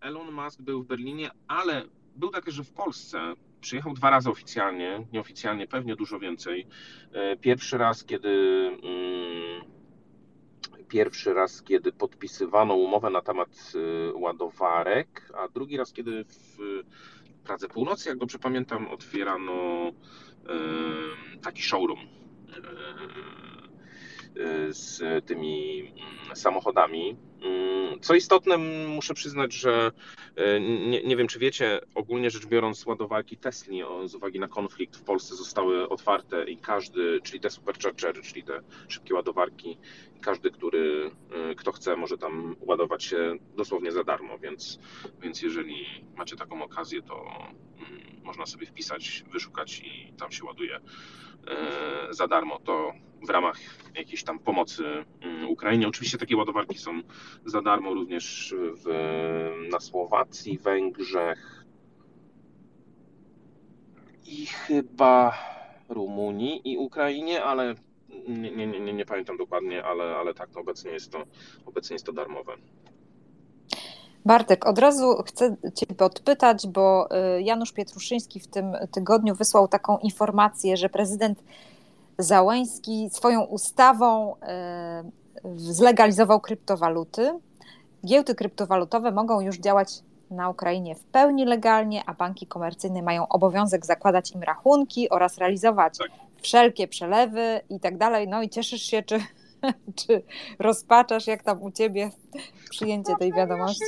[0.00, 1.84] Elon Musk był w Berlinie, ale
[2.16, 6.66] był tak, że w Polsce przyjechał dwa razy oficjalnie, nieoficjalnie pewnie dużo więcej.
[7.40, 8.28] Pierwszy raz, kiedy
[8.82, 9.64] mm,
[10.88, 16.58] pierwszy raz, kiedy podpisywano umowę na temat y, ładowarek, a drugi raz, kiedy w
[17.44, 22.00] Pradze Północy, jak dobrze pamiętam, otwierano y, taki showroom
[24.70, 27.16] z tymi mm, samochodami.
[27.44, 28.58] Mm, co istotne,
[28.88, 29.92] muszę przyznać, że
[30.36, 33.62] e, nie, nie, wiem, czy wiecie, ogólnie rzecz biorąc, ładowarki Tesla
[34.04, 38.60] z uwagi na konflikt w Polsce zostały otwarte i każdy, czyli te superchargery, czyli te
[38.88, 39.78] szybkie ładowarki,
[40.20, 44.78] każdy, który, e, kto chce, może tam ładować się dosłownie za darmo, więc,
[45.22, 45.86] więc jeżeli
[46.16, 47.24] macie taką okazję, to
[47.76, 50.80] mm, można sobie wpisać, wyszukać i tam się ładuje e,
[52.10, 52.58] za darmo.
[52.58, 52.92] To
[53.26, 53.58] w ramach
[53.94, 54.84] jakiejś tam pomocy
[55.20, 55.88] mm, Ukrainie.
[55.88, 57.00] Oczywiście takie ładowarki są
[57.46, 58.88] za darmo również w,
[59.70, 61.64] na Słowacji, Węgrzech
[64.26, 65.38] i chyba
[65.88, 67.74] Rumunii i Ukrainie, ale
[68.28, 71.22] nie, nie, nie, nie pamiętam dokładnie, ale, ale tak, obecnie jest to,
[71.66, 72.52] obecnie jest to darmowe.
[74.24, 79.98] Bartek, od razu chcę Cię podpytać, bo y, Janusz Pietruszyński w tym tygodniu wysłał taką
[79.98, 81.44] informację, że prezydent
[82.18, 84.38] Załęski swoją ustawą y,
[85.56, 87.38] zlegalizował kryptowaluty.
[88.06, 93.86] Giełdy kryptowalutowe mogą już działać na Ukrainie w pełni legalnie, a banki komercyjne mają obowiązek
[93.86, 96.10] zakładać im rachunki oraz realizować tak.
[96.42, 98.28] wszelkie przelewy i tak dalej.
[98.28, 99.20] No i cieszysz się, czy,
[100.06, 100.22] czy
[100.58, 102.10] rozpaczasz, jak tam u ciebie
[102.70, 103.84] przyjęcie tej wiadomości?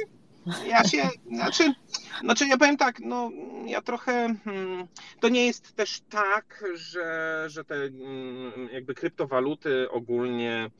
[0.66, 1.74] Ja się, znaczy,
[2.20, 3.30] znaczy ja powiem tak, no
[3.66, 4.86] ja trochę, hmm,
[5.20, 10.70] to nie jest też tak, że, że te hmm, jakby kryptowaluty ogólnie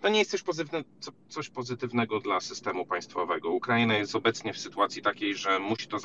[0.00, 0.84] to nie jest coś, pozytywne,
[1.28, 3.50] coś pozytywnego dla systemu państwowego.
[3.50, 5.98] Ukraina jest obecnie w sytuacji takiej, że musi to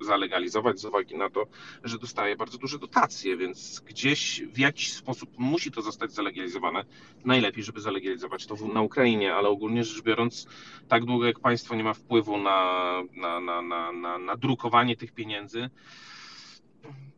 [0.00, 1.46] zalegalizować z uwagi na to,
[1.84, 6.84] że dostaje bardzo duże dotacje, więc gdzieś w jakiś sposób musi to zostać zalegalizowane.
[7.24, 10.46] Najlepiej, żeby zalegalizować to na Ukrainie, ale ogólnie rzecz biorąc,
[10.88, 15.12] tak długo jak państwo nie ma wpływu na, na, na, na, na, na drukowanie tych
[15.12, 15.70] pieniędzy,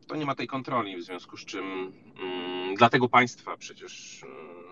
[0.07, 4.64] to nie ma tej kontroli, w związku z czym mm, dlatego państwa przecież mm,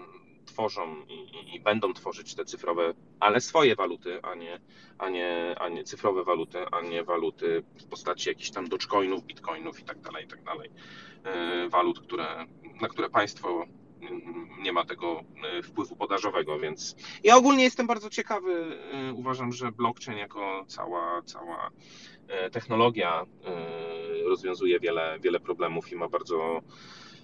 [0.54, 4.60] tworzą i, i, będą tworzyć te cyfrowe, ale swoje waluty, a nie,
[4.98, 9.80] a, nie, a nie cyfrowe waluty, a nie waluty w postaci jakichś tam dogecoinów, bitcoinów
[9.80, 10.70] i tak dalej, i tak dalej.
[11.24, 12.46] E, walut, które,
[12.82, 13.66] na które państwo
[14.62, 18.78] nie ma tego e, wpływu podażowego, więc ja ogólnie jestem bardzo ciekawy.
[18.92, 21.70] E, uważam, że blockchain jako cała, cała
[22.52, 23.26] technologia
[24.26, 26.62] rozwiązuje wiele, wiele problemów i ma bardzo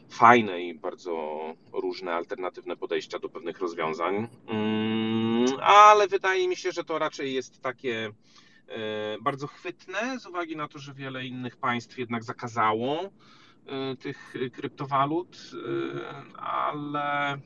[0.09, 1.39] fajne i bardzo
[1.73, 7.61] różne alternatywne podejścia do pewnych rozwiązań, mm, ale wydaje mi się, że to raczej jest
[7.61, 8.11] takie
[9.21, 13.11] bardzo chwytne z uwagi na to, że wiele innych państw jednak zakazało
[13.69, 17.39] Y, tych kryptowalut, y, ale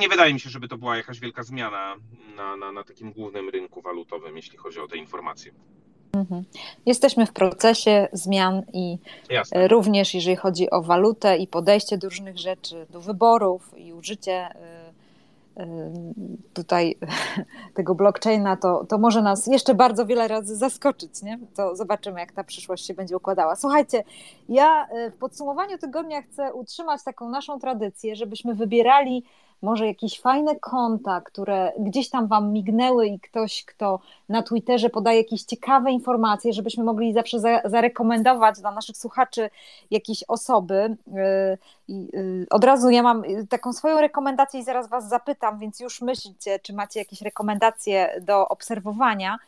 [0.00, 1.96] nie wydaje mi się, żeby to była jakaś wielka zmiana
[2.36, 5.52] na, na, na takim głównym rynku walutowym, jeśli chodzi o te informacje.
[6.12, 6.44] Mhm.
[6.86, 8.98] Jesteśmy w procesie zmian i
[9.30, 9.68] Jasne.
[9.68, 15.62] również jeżeli chodzi o walutę i podejście do różnych rzeczy, do wyborów i użycie y,
[16.54, 16.96] tutaj
[17.76, 21.38] tego blockchaina, to, to może nas jeszcze bardzo wiele razy zaskoczyć, nie?
[21.54, 23.56] To zobaczymy, jak ta przyszłość się będzie układała.
[23.56, 24.04] Słuchajcie,
[24.48, 29.24] ja w podsumowaniu tygodnia chcę utrzymać taką naszą tradycję, żebyśmy wybierali
[29.62, 35.18] może jakieś fajne konta, które gdzieś tam Wam mignęły i ktoś, kto na Twitterze podaje
[35.18, 39.50] jakieś ciekawe informacje, żebyśmy mogli zawsze za, zarekomendować dla naszych słuchaczy
[39.90, 40.96] jakieś osoby.
[41.88, 46.02] Y, y, od razu ja mam taką swoją rekomendację i zaraz Was zapytam, więc już
[46.02, 49.38] myślcie, czy macie jakieś rekomendacje do obserwowania.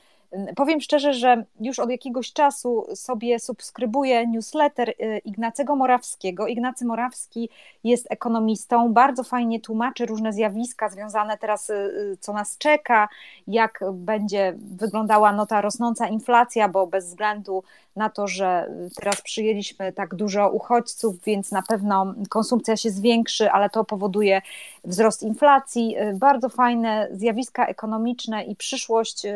[0.57, 4.95] Powiem szczerze, że już od jakiegoś czasu sobie subskrybuję newsletter y,
[5.25, 6.47] Ignacego Morawskiego.
[6.47, 7.49] Ignacy Morawski
[7.85, 13.09] jest ekonomistą, bardzo fajnie tłumaczy różne zjawiska związane teraz, y, y, co nas czeka,
[13.47, 17.63] jak będzie wyglądała no, ta rosnąca inflacja, bo bez względu
[17.97, 23.71] na to, że teraz przyjęliśmy tak dużo uchodźców, więc na pewno konsumpcja się zwiększy, ale
[23.71, 24.43] to powoduje
[24.85, 25.97] wzrost inflacji.
[26.15, 29.27] Bardzo fajne zjawiska ekonomiczne i przyszłość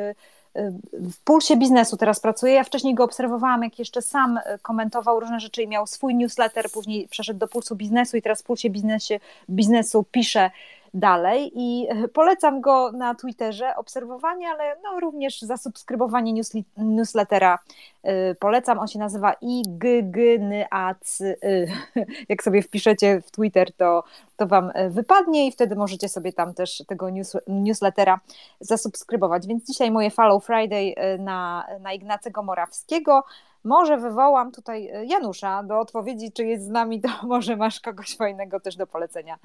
[0.93, 2.53] w pulsie biznesu teraz pracuje.
[2.53, 7.09] Ja wcześniej go obserwowałam, jak jeszcze sam komentował różne rzeczy i miał swój newsletter, później
[7.09, 9.21] przeszedł do pulsu biznesu i teraz w pulsie biznesie,
[9.51, 10.51] biznesu pisze
[10.95, 16.43] dalej i polecam go na Twitterze, obserwowanie, ale no również zasubskrybowanie
[16.77, 17.59] newslettera
[18.05, 18.79] y, polecam.
[18.79, 21.23] On się nazywa IGGNAC.
[22.29, 24.05] Jak sobie wpiszecie w Twitter, to,
[24.37, 28.21] to Wam wypadnie i wtedy możecie sobie tam też tego news, newslettera
[28.61, 29.47] zasubskrybować.
[29.47, 33.25] Więc dzisiaj moje Follow Friday y, na, na Ignacego Morawskiego.
[33.65, 38.61] Może wywołam tutaj Janusza do odpowiedzi, czy jest z nami, to może masz kogoś fajnego
[38.61, 39.39] też do polecenia.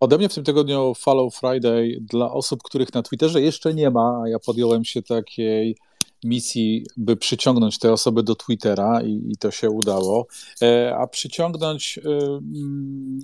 [0.00, 4.22] Ode mnie w tym tygodniu Follow Friday dla osób, których na Twitterze jeszcze nie ma,
[4.24, 5.76] a ja podjąłem się takiej
[6.24, 10.26] misji, by przyciągnąć te osoby do Twittera i, i to się udało,
[10.62, 12.00] e, a przyciągnąć e,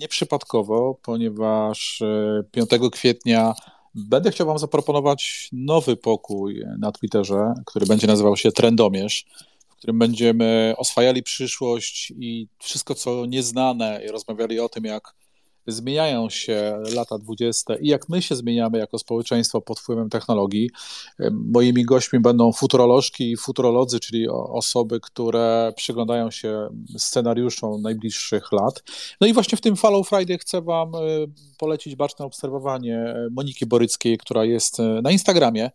[0.01, 2.03] nieprzypadkowo, ponieważ
[2.51, 3.53] 5 e, kwietnia
[3.95, 9.25] będę chciał Wam zaproponować nowy pokój na Twitterze, który będzie nazywał się Trendomierz,
[9.69, 15.13] w którym będziemy oswajali przyszłość i wszystko, co nieznane i rozmawiali o tym, jak
[15.67, 20.69] zmieniają się lata 20 i jak my się zmieniamy jako społeczeństwo pod wpływem technologii.
[21.31, 26.67] Moimi gośćmi będą futurolożki i futurolodzy, czyli osoby, które przyglądają się
[26.97, 28.83] scenariuszom najbliższych lat.
[29.21, 30.99] No i właśnie w tym Follow Friday chcę Wam e,
[31.57, 35.71] polecić baczne obserwowanie Moniki Boryckiej, która jest e, na Instagramie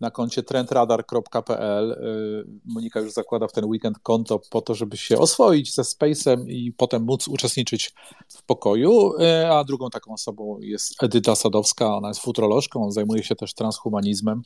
[0.00, 1.92] na koncie trendradar.pl.
[1.92, 6.48] Y, Monika już zakłada w ten weekend konto po to, żeby się oswoić ze Space'em
[6.48, 7.94] i potem móc uczestniczyć
[8.28, 13.36] w pokoju, y, a drugą taką osobą jest Edyta Sadowska, ona jest futrolożką, zajmuje się
[13.36, 14.42] też transhumanizmem.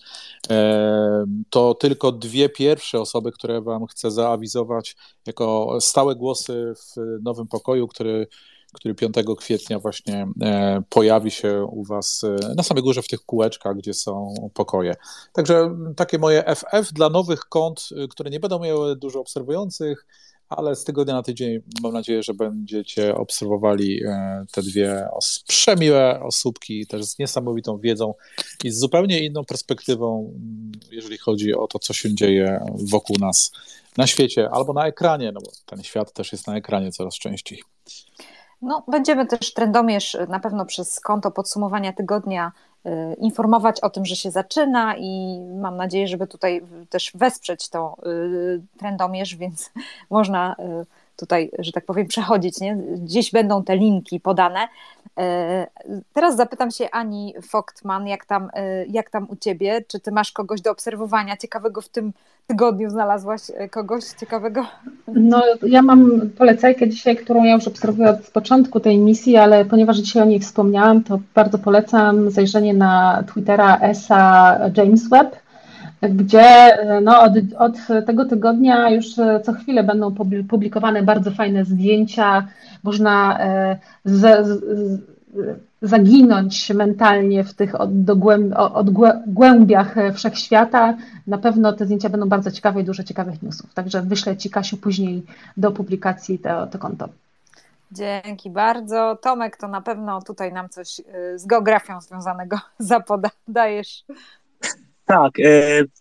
[0.51, 0.55] Y,
[1.51, 4.97] to tylko dwie pierwsze osoby, które wam chcę zaawizować
[5.27, 8.27] jako stałe głosy w nowym pokoju, który
[8.73, 13.21] który 5 kwietnia właśnie e, pojawi się u Was e, na samej górze w tych
[13.21, 14.95] kółeczkach, gdzie są pokoje.
[15.33, 20.07] Także takie moje FF dla nowych kont, e, które nie będą miały dużo obserwujących,
[20.49, 24.01] ale z tygodnia na tydzień mam nadzieję, że będziecie obserwowali
[24.53, 28.15] te dwie os przemiłe osóbki, też z niesamowitą wiedzą
[28.65, 33.53] i z zupełnie inną perspektywą, mm, jeżeli chodzi o to, co się dzieje wokół nas
[33.97, 37.63] na świecie albo na ekranie, no bo ten świat też jest na ekranie coraz częściej.
[38.63, 42.53] No, będziemy też trendomierz na pewno przez konto podsumowania tygodnia
[42.87, 47.97] y, informować o tym, że się zaczyna i mam nadzieję, żeby tutaj też wesprzeć to
[48.07, 49.73] y, trendomierz, więc
[50.11, 52.61] można y, tutaj, że tak powiem, przechodzić.
[52.61, 52.77] Nie?
[52.77, 54.69] Gdzieś będą te linki podane.
[56.13, 58.51] Teraz zapytam się Ani Foktman, jak tam,
[58.89, 59.85] jak tam u ciebie?
[59.89, 62.13] Czy ty masz kogoś do obserwowania ciekawego w tym
[62.47, 62.91] tygodniu?
[62.91, 63.41] Znalazłaś
[63.71, 64.67] kogoś ciekawego?
[65.09, 69.97] No, ja mam polecajkę dzisiaj, którą ja już obserwuję od początku tej misji, ale ponieważ
[69.97, 75.37] dzisiaj o niej wspomniałam, to bardzo polecam zajrzenie na Twittera ESA James Webb
[76.03, 79.15] gdzie no, od, od, tego tygodnia już
[79.45, 80.15] co chwilę będą
[80.49, 82.49] publikowane bardzo fajne zdjęcia.
[82.83, 85.01] Można e, z, z,
[85.83, 87.75] zaginąć mentalnie w tych
[88.75, 90.97] odgłębiach wszechświata.
[91.27, 93.75] Na pewno te zdjęcia będą bardzo ciekawe i dużo ciekawych newsów.
[93.75, 95.23] Także wyślę Ci, Kasiu, później
[95.57, 97.09] do publikacji to, to konto.
[97.93, 99.19] Dzięki bardzo.
[99.23, 104.05] Tomek, to na pewno tutaj nam coś e, z geografią związanego zapodajesz.
[105.07, 105.43] Tak, e,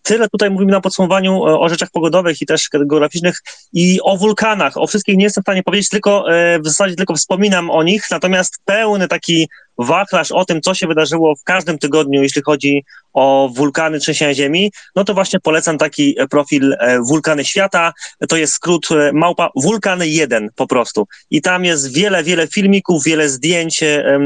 [0.03, 3.37] tyle tutaj mówimy na podsumowaniu e, o rzeczach pogodowych i też geograficznych
[3.73, 4.77] i o wulkanach.
[4.77, 8.07] O wszystkich nie jestem w stanie powiedzieć, tylko e, w zasadzie tylko wspominam o nich,
[8.11, 12.83] natomiast pełny taki wachlarz o tym, co się wydarzyło w każdym tygodniu, jeśli chodzi
[13.13, 16.75] o wulkany, trzęsienia ziemi, no to właśnie polecam taki profil
[17.07, 17.93] Wulkany Świata.
[18.29, 21.07] To jest skrót małpa Wulkany 1 po prostu.
[21.29, 23.83] I tam jest wiele, wiele filmików, wiele zdjęć,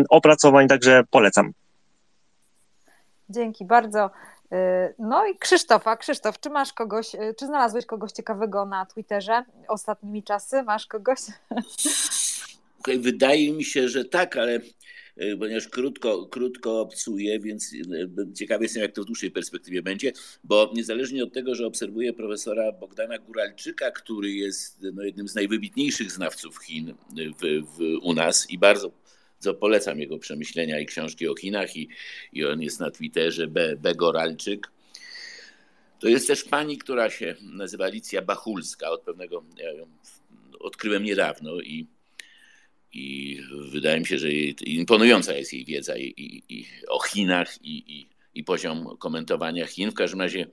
[0.10, 1.52] opracowań, także polecam.
[3.30, 4.10] Dzięki bardzo.
[4.54, 9.44] Y, no i Krzysztofa, Krzysztof, czy masz kogoś, y, czy znalazłeś kogoś ciekawego na Twitterze
[9.68, 10.64] ostatnimi czasy?
[10.64, 11.20] Masz kogoś?
[13.00, 14.62] Wydaje mi się, że tak, ale
[15.22, 17.72] y, ponieważ krótko, krótko obcuję, więc
[18.36, 20.12] ciekawy jestem, jak to w dłuższej perspektywie będzie,
[20.44, 26.12] bo niezależnie od tego, że obserwuję profesora Bogdana Guralczyka, który jest no, jednym z najwybitniejszych
[26.12, 28.92] znawców Chin w, w, u nas i bardzo
[29.40, 31.90] co polecam jego przemyślenia i książki o Chinach i,
[32.34, 34.72] i on jest na Twitterze Be, Begoralczyk.
[36.00, 39.88] To jest też pani, która się nazywa Alicja Bachulska, od pewnego, ja ją
[40.60, 41.88] odkryłem niedawno i,
[42.94, 43.38] i
[43.72, 48.08] wydaje mi się, że jej, imponująca jest jej wiedza i, i, i o Chinach i,
[48.34, 49.92] i, poziom komentowania Chin.
[49.92, 50.48] W każdym razie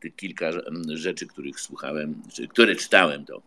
[0.00, 0.50] tych kilka
[0.88, 3.42] rzeczy, których słuchałem, które czytałem, to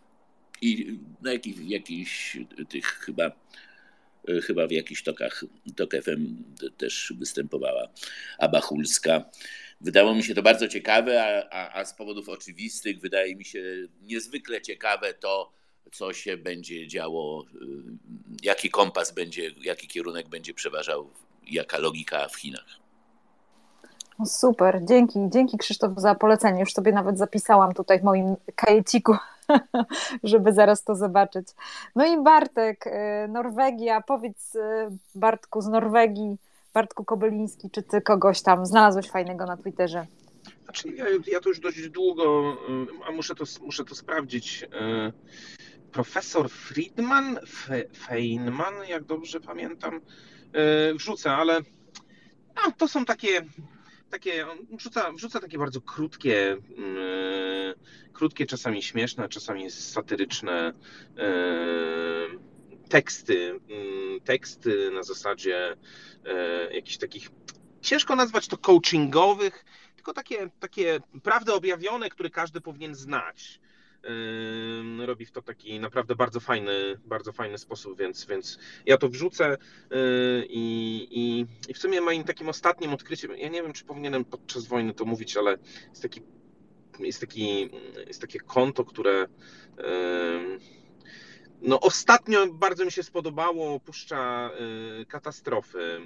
[0.61, 2.38] i na jakich, jakichś
[2.70, 3.32] tych chyba
[4.43, 6.43] chyba w jakichś tokach, tok FM
[6.77, 7.89] też występowała
[8.37, 9.23] Aba Hulska.
[9.81, 13.63] Wydało mi się to bardzo ciekawe, a, a, a z powodów oczywistych wydaje mi się
[14.01, 15.51] niezwykle ciekawe to,
[15.91, 17.47] co się będzie działo, y,
[18.43, 21.09] jaki kompas będzie, jaki kierunek będzie przeważał,
[21.47, 22.79] jaka logika w Chinach.
[24.19, 26.59] No super, dzięki, dzięki Krzysztof za polecenie.
[26.59, 29.15] Już sobie nawet zapisałam tutaj w moim kajeciku
[30.23, 31.47] żeby zaraz to zobaczyć.
[31.95, 32.91] No i Bartek, y,
[33.27, 34.59] Norwegia, powiedz y,
[35.15, 36.38] Bartku z Norwegii,
[36.73, 40.05] Bartku Kobeliński, czy ty kogoś tam znalazłeś fajnego na Twitterze?
[40.63, 42.57] Znaczy, ja, ja to już dość długo,
[43.01, 44.65] y, a muszę to, muszę to sprawdzić.
[45.91, 47.39] Profesor Friedman,
[47.97, 50.01] Feynman, jak dobrze pamiętam,
[50.95, 51.61] wrzucę, ale
[52.55, 53.41] a, to są takie
[54.10, 57.76] takie, wrzuca, wrzuca takie bardzo krótkie, yy,
[58.14, 60.73] krótkie, czasami śmieszne, czasami satyryczne
[61.15, 62.40] yy,
[62.90, 65.76] teksty, yy, teksty na zasadzie
[66.26, 67.30] yy, jakichś takich,
[67.81, 69.65] ciężko nazwać to coachingowych,
[69.95, 73.60] tylko takie, takie prawdy objawione, które każdy powinien znać
[75.05, 76.71] robi w to taki naprawdę bardzo fajny,
[77.05, 79.57] bardzo fajny sposób, więc, więc ja to wrzucę
[80.49, 84.67] i, i, i w sumie moim takim ostatnim odkryciem, ja nie wiem, czy powinienem podczas
[84.67, 85.57] wojny to mówić, ale
[85.89, 86.21] jest taki
[86.99, 87.69] jest, taki,
[88.07, 89.27] jest takie konto, które
[91.61, 94.51] no ostatnio bardzo mi się spodobało, opuszcza
[95.07, 96.01] katastrofy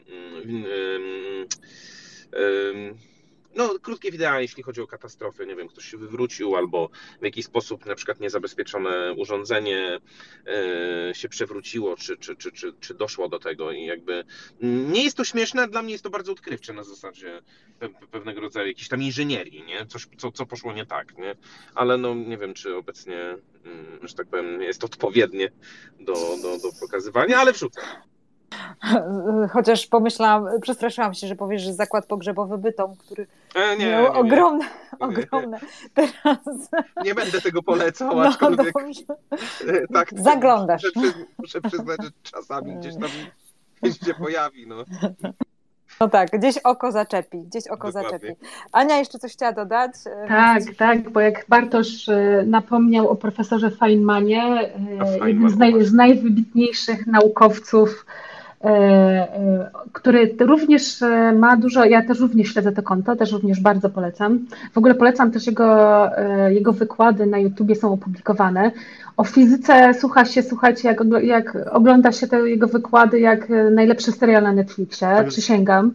[3.55, 6.89] no, krótkie wideo, jeśli chodzi o katastrofy, nie wiem, ktoś się wywrócił albo
[7.21, 9.99] w jakiś sposób na przykład niezabezpieczone urządzenie
[11.09, 14.23] e, się przewróciło, czy, czy, czy, czy, czy doszło do tego i jakby
[14.61, 17.41] nie jest to śmieszne, dla mnie jest to bardzo odkrywcze na zasadzie
[18.11, 19.85] pewnego rodzaju jakiejś tam inżynierii, nie?
[19.85, 21.35] Coś, co, co poszło nie tak, nie?
[21.75, 25.51] Ale no nie wiem, czy obecnie, mm, że tak powiem, jest odpowiednie
[25.99, 27.81] do, do, do pokazywania, ale wrzucę.
[29.53, 34.11] Chociaż pomyślałam, przestraszyłam się, że powiesz, że zakład pogrzebowy Bytom, który e, nie, miał nie,
[34.11, 35.07] ogromne, nie.
[35.07, 35.59] ogromne.
[35.93, 36.69] Teraz...
[37.03, 38.73] Nie będę tego polecał, no, aczkolwiek
[39.67, 40.83] e, tak, zaglądasz.
[40.95, 43.09] Muszę, muszę przyznać, że czasami gdzieś tam
[44.07, 44.67] się pojawi.
[44.67, 44.83] No.
[45.99, 48.09] No tak, gdzieś oko zaczepi, gdzieś oko Dokładnie.
[48.09, 48.33] zaczepi.
[48.71, 49.91] Ania jeszcze coś chciała dodać?
[50.05, 52.09] E, tak, tak, bo jak Bartosz
[52.45, 54.71] napomniał o profesorze Feynmanie,
[55.25, 58.05] jednym z, naj, z najwybitniejszych naukowców
[59.93, 60.99] który również
[61.35, 64.39] ma dużo, ja też również śledzę to konto, też również bardzo polecam.
[64.73, 66.09] W ogóle polecam też jego,
[66.49, 68.71] jego wykłady na YouTubie są opublikowane.
[69.17, 74.43] O fizyce słucha się, słuchajcie, jak, jak ogląda się te jego wykłady, jak najlepszy serial
[74.43, 75.93] na Netflixie, przysięgam.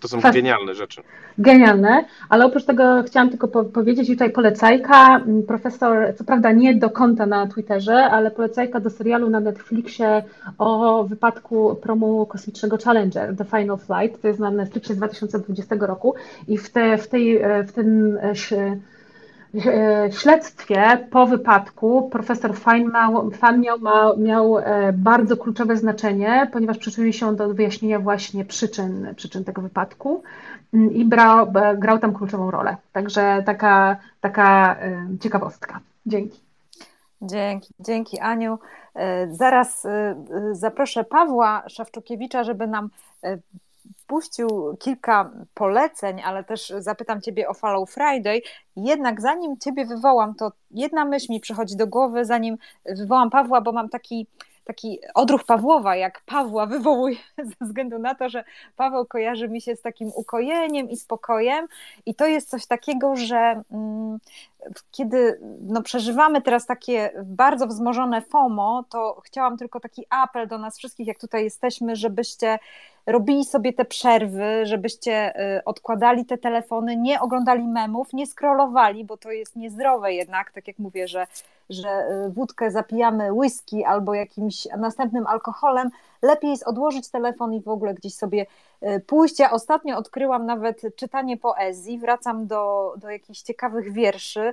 [0.00, 1.02] To są genialne rzeczy.
[1.38, 6.74] Genialne, ale oprócz tego chciałam tylko po powiedzieć tutaj polecajka, mm, profesor, co prawda nie
[6.74, 10.22] do konta na Twitterze, ale polecajka do serialu na Netflixie
[10.58, 16.14] o wypadku promu kosmicznego Challenger, The Final Flight, to jest na Netflixie z 2020 roku
[16.48, 18.34] i w, te, w, tej, w tym e,
[19.54, 23.30] E, śledztwie po wypadku profesor Fein miał,
[24.18, 30.22] miał, e, bardzo kluczowe znaczenie, ponieważ przyczynił się do wyjaśnienia właśnie przyczyn, przyczyn tego wypadku
[30.74, 32.76] mm, i brał, e, grał tam kluczową rolę.
[32.92, 34.76] Także taka, taka
[35.20, 35.80] ciekawostka.
[36.06, 36.40] Dzięki.
[37.22, 38.58] Dzięki, dzięki Aniu.
[39.30, 39.86] Zaraz
[40.52, 42.90] zaproszę Pawła Szawczukiewicza, żeby nam
[44.06, 48.42] puścił kilka poleceń, ale też zapytam Ciebie o Follow Friday.
[48.76, 52.56] Jednak zanim Ciebie wywołam, to jedna myśl mi przychodzi do głowy, zanim
[52.86, 54.26] wywołam Pawła, bo mam taki
[54.64, 57.16] taki odruch Pawłowa, jak Pawła wywołuje
[57.60, 58.44] ze względu na to, że
[58.76, 61.66] Paweł kojarzy mi się z takim ukojeniem i spokojem
[62.06, 64.18] i to jest coś takiego, że mm,
[64.90, 70.78] kiedy no, przeżywamy teraz takie bardzo wzmożone FOMO, to chciałam tylko taki apel do nas
[70.78, 72.58] wszystkich, jak tutaj jesteśmy, żebyście
[73.06, 79.16] robili sobie te przerwy, żebyście y, odkładali te telefony, nie oglądali memów, nie scrollowali, bo
[79.16, 81.26] to jest niezdrowe jednak, tak jak mówię, że,
[81.70, 81.88] że
[82.26, 85.90] y, wódkę zapijamy whisky albo jakimś następnym alkoholem,
[86.24, 88.46] lepiej jest odłożyć telefon i w ogóle gdzieś sobie
[88.82, 89.38] y, pójść.
[89.38, 94.52] Ja ostatnio odkryłam nawet czytanie poezji, wracam do, do jakichś ciekawych wierszy,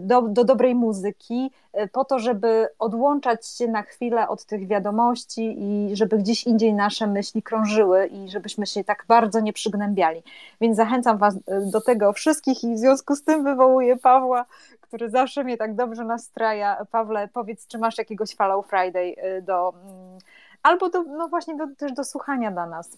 [0.00, 1.50] do, do dobrej muzyki,
[1.92, 7.06] po to, żeby odłączać się na chwilę od tych wiadomości i żeby gdzieś indziej nasze
[7.06, 10.22] myśli krążyły i żebyśmy się tak bardzo nie przygnębiali.
[10.60, 11.34] Więc zachęcam Was
[11.72, 14.44] do tego wszystkich i w związku z tym wywołuję Pawła,
[14.80, 16.86] który zawsze mnie tak dobrze nastraja.
[16.90, 20.18] Pawle, powiedz, czy masz jakiegoś Follow Friday do, mm,
[20.62, 22.96] albo do, no właśnie do, też do słuchania dla nas.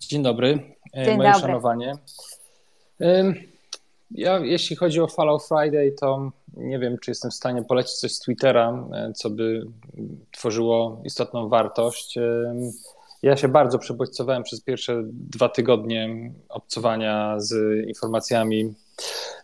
[0.00, 1.46] Dzień dobry, e, Dzień moje dobry.
[1.46, 1.92] szanowanie.
[4.10, 8.12] Ja, jeśli chodzi o Follow Friday, to nie wiem, czy jestem w stanie polecić coś
[8.12, 9.66] z Twittera, e, co by
[10.30, 12.18] tworzyło istotną wartość.
[13.22, 17.54] Ja się bardzo przebodźcowałem przez pierwsze dwa tygodnie obcowania z
[17.88, 18.74] informacjami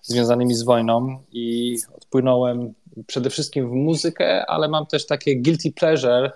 [0.02, 2.74] związanymi z wojną i odpłynąłem
[3.06, 6.32] przede wszystkim w muzykę, ale mam też takie guilty pleasure,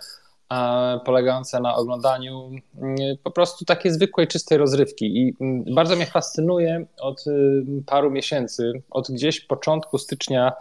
[1.04, 5.18] polegające na oglądaniu mm, po prostu takiej zwykłej, czystej rozrywki.
[5.18, 10.52] I mm, bardzo mnie fascynuje od y, paru miesięcy, od gdzieś początku stycznia,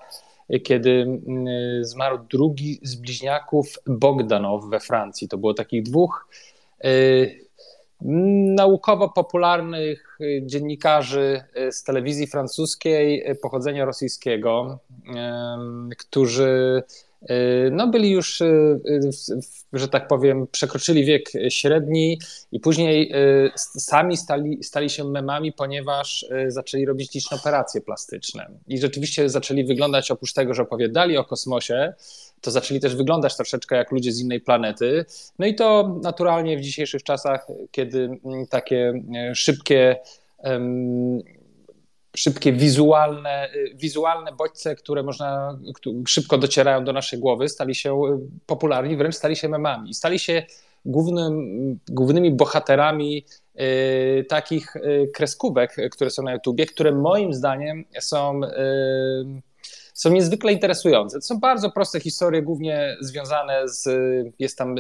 [0.64, 5.28] kiedy mm, zmarł drugi z bliźniaków Bogdanow we Francji.
[5.28, 6.28] To było takich dwóch
[6.86, 7.48] y,
[8.56, 14.80] naukowo-popularnych y, dziennikarzy z telewizji francuskiej pochodzenia rosyjskiego,
[15.98, 16.84] którzy
[17.72, 19.40] no byli już, y, y,
[19.74, 22.20] że tak powiem, przekroczyli wiek średni
[22.52, 23.14] i później
[23.56, 28.50] sami stali, stali się memami, ponieważ zaczęli robić liczne operacje plastyczne.
[28.68, 31.94] I rzeczywiście zaczęli wyglądać, oprócz tego, że opowiadali o kosmosie,
[32.42, 35.06] to zaczęli też wyglądać troszeczkę jak ludzie z innej planety.
[35.40, 38.94] No i to naturalnie w dzisiejszych czasach, kiedy mm, takie
[39.34, 39.96] szybkie
[42.18, 45.60] szybkie wizualne, y, wizualne bodźce, które można,
[46.08, 49.94] szybko docierają do naszej głowy, stali się y, popularni, wręcz stali się memami.
[49.94, 50.44] Stali się
[50.86, 53.26] głównym, głównymi bohaterami
[53.60, 54.74] y, takich
[55.14, 58.42] kreskówek, które są na YouTubie, które moim zdaniem są,
[59.94, 61.20] są niezwykle interesujące.
[61.20, 63.90] To są bardzo proste historie, głównie związane z,
[64.40, 64.76] jest tam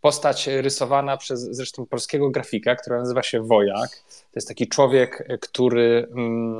[0.00, 3.90] postać rysowana przez zresztą polskiego grafika, która nazywa się Wojak.
[4.34, 6.58] To jest taki człowiek, który, mm,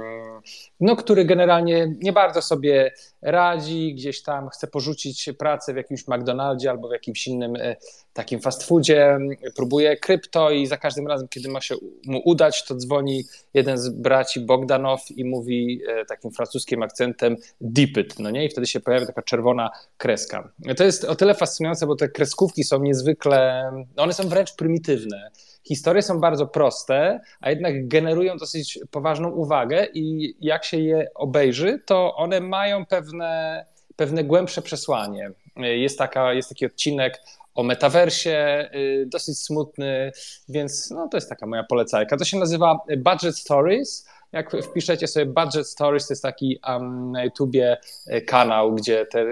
[0.81, 2.93] no, który generalnie nie bardzo sobie
[3.23, 7.77] radzi, gdzieś tam chce porzucić pracę w jakimś McDonaldzie albo w jakimś innym e,
[8.13, 9.19] takim fast foodzie,
[9.57, 11.75] próbuje krypto i za każdym razem, kiedy ma się
[12.07, 13.25] mu udać, to dzwoni
[13.55, 18.45] jeden z braci Bogdanow i mówi e, takim francuskim akcentem deep it, no nie?
[18.45, 20.53] I wtedy się pojawia taka czerwona kreska.
[20.77, 25.31] To jest o tyle fascynujące, bo te kreskówki są niezwykle, one są wręcz prymitywne
[25.65, 31.83] historie są bardzo proste, a jednak generują dosyć poważną uwagę i jak się je obejrzy,
[31.87, 33.65] to one mają pewne,
[33.97, 35.31] pewne głębsze przesłanie.
[35.57, 37.21] Jest, taka, jest taki odcinek
[37.55, 40.13] o metaversie, y, dosyć smutny,
[40.49, 42.17] więc no, to jest taka moja polecajka.
[42.17, 44.09] To się nazywa Budget Stories.
[44.35, 49.25] Jak wpiszecie sobie Budget Stories, to jest taki um, na YouTubie y, kanał, gdzie te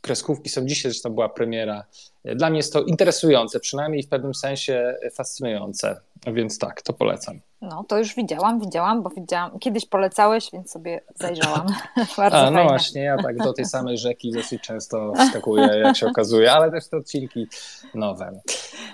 [0.00, 1.84] kreskówki są dzisiaj, zresztą była premiera
[2.24, 7.40] Dla mnie jest to interesujące, przynajmniej w pewnym sensie fascynujące, więc tak, to polecam.
[7.62, 11.66] No, to już widziałam, widziałam, bo widziałam, kiedyś polecałeś, więc sobie zajrzałam.
[12.16, 12.68] Bardzo A, no fajne.
[12.68, 16.88] właśnie, ja tak do tej samej rzeki dosyć często wskakuję, jak się okazuje, ale też
[16.88, 17.46] te odcinki
[17.94, 18.40] nowe.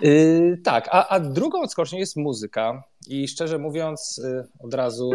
[0.00, 5.10] Yy, tak, a, a drugą odskocznią jest muzyka i szczerze mówiąc yy, od razu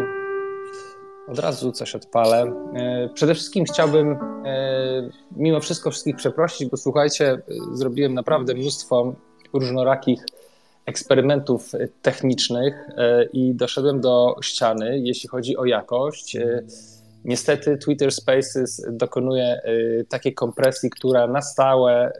[1.28, 2.52] od razu coś odpalę.
[2.72, 7.42] Yy, Przede wszystkim chciałbym yy, mimo wszystko wszystkich przeprosić, bo słuchajcie,
[7.72, 9.14] zrobiłem naprawdę mnóstwo
[9.52, 10.26] różnorakich
[10.86, 11.72] eksperymentów
[12.02, 12.74] technicznych
[13.32, 16.34] i doszedłem do ściany, jeśli chodzi o jakość.
[16.34, 16.66] Yy,
[17.24, 22.12] Niestety Twitter Spaces dokonuje y, takiej kompresji, która na stałe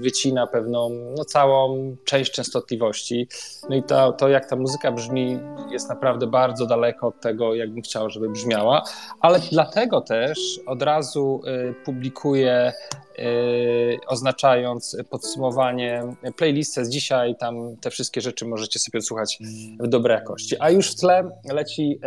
[0.00, 3.28] wycina pewną, no całą część częstotliwości.
[3.70, 5.38] No i to, to jak ta muzyka brzmi
[5.70, 8.82] jest naprawdę bardzo daleko od tego, jakbym chciał, żeby brzmiała,
[9.20, 12.72] ale dlatego też od razu y, publikuję
[13.18, 16.02] y, oznaczając podsumowanie
[16.36, 19.38] playlistę z dzisiaj, tam te wszystkie rzeczy możecie sobie odsłuchać
[19.80, 20.56] w dobrej jakości.
[20.60, 22.00] A już w tle leci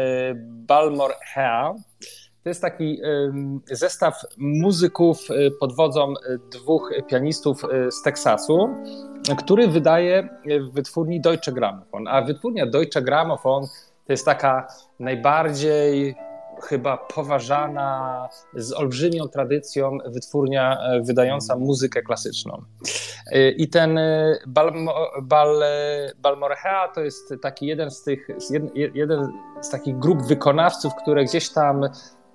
[0.46, 1.74] Balmore Hair,
[2.46, 3.00] to jest taki
[3.72, 8.70] zestaw muzyków y, pod wodzą y, dwóch pianistów y, z Teksasu,
[9.38, 10.30] który wydaje
[10.70, 12.08] w wytwórni Deutsche Grammophon.
[12.08, 13.64] A wytwórnia Deutsche Grammophon
[14.08, 14.68] to jest taka
[15.00, 16.16] najbardziej
[16.64, 22.62] chyba poważana, z olbrzymią tradycją wytwórnia wydająca muzykę klasyczną.
[23.58, 24.00] I ten
[24.48, 25.64] Balmo, Bal,
[26.18, 28.28] Balmorhea to jest taki jeden z tych,
[28.94, 29.32] jeden
[29.62, 31.82] z takich grup wykonawców, które gdzieś tam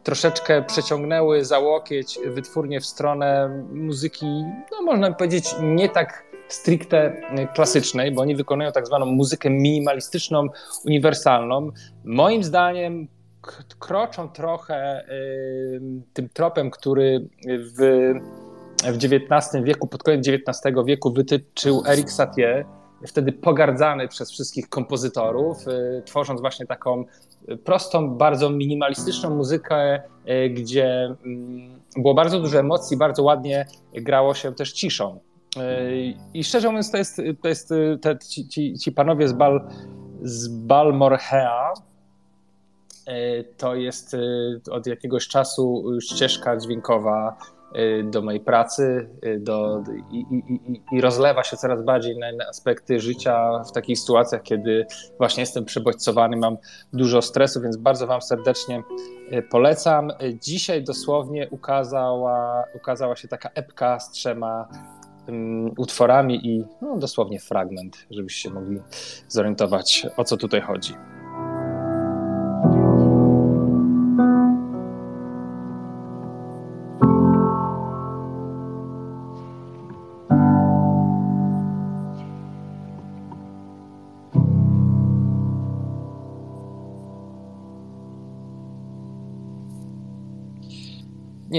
[0.03, 7.23] troszeczkę przeciągnęły za łokieć wytwórnie w stronę muzyki, no można powiedzieć, nie tak stricte
[7.55, 10.47] klasycznej, bo oni wykonują tak zwaną muzykę minimalistyczną,
[10.87, 11.71] uniwersalną.
[12.05, 13.09] Moim zdaniem
[13.79, 15.81] kroczą trochę y,
[16.13, 18.13] tym tropem, który w,
[18.85, 22.65] w XIX wieku, pod koniec XIX wieku wytyczył Eric Satie,
[23.07, 27.05] wtedy pogardzany przez wszystkich kompozytorów, y, tworząc właśnie taką
[27.65, 34.55] prostą, bardzo minimalistyczną muzykę, y, gdzie mm, było bardzo dużo emocji, bardzo ładnie grało się
[34.55, 35.21] też ciszą.
[35.57, 37.69] Y, I szczerze mówiąc, to jest, to jest
[38.03, 39.69] te, ci, ci, ci panowie z, Bal,
[40.23, 41.73] z Balmorhea,
[43.57, 44.17] to jest
[44.71, 47.37] od jakiegoś czasu ścieżka dźwiękowa
[48.05, 53.63] do mojej pracy y, do, i, i, i, rozlewa się coraz bardziej na aspekty życia
[53.69, 54.87] w takich sytuacjach, kiedy
[55.19, 56.57] właśnie jestem przebodźcowany, mam
[56.93, 58.83] dużo stresu, więc bardzo Wam serdecznie
[59.33, 60.11] y, polecam.
[60.43, 64.69] Dzisiaj dosłownie ukazała, ukazała się taka epka z trzema
[65.29, 68.81] um, utworami i no, dosłownie fragment, żebyście mogli
[69.29, 70.95] zorientować, o co tutaj chodzi.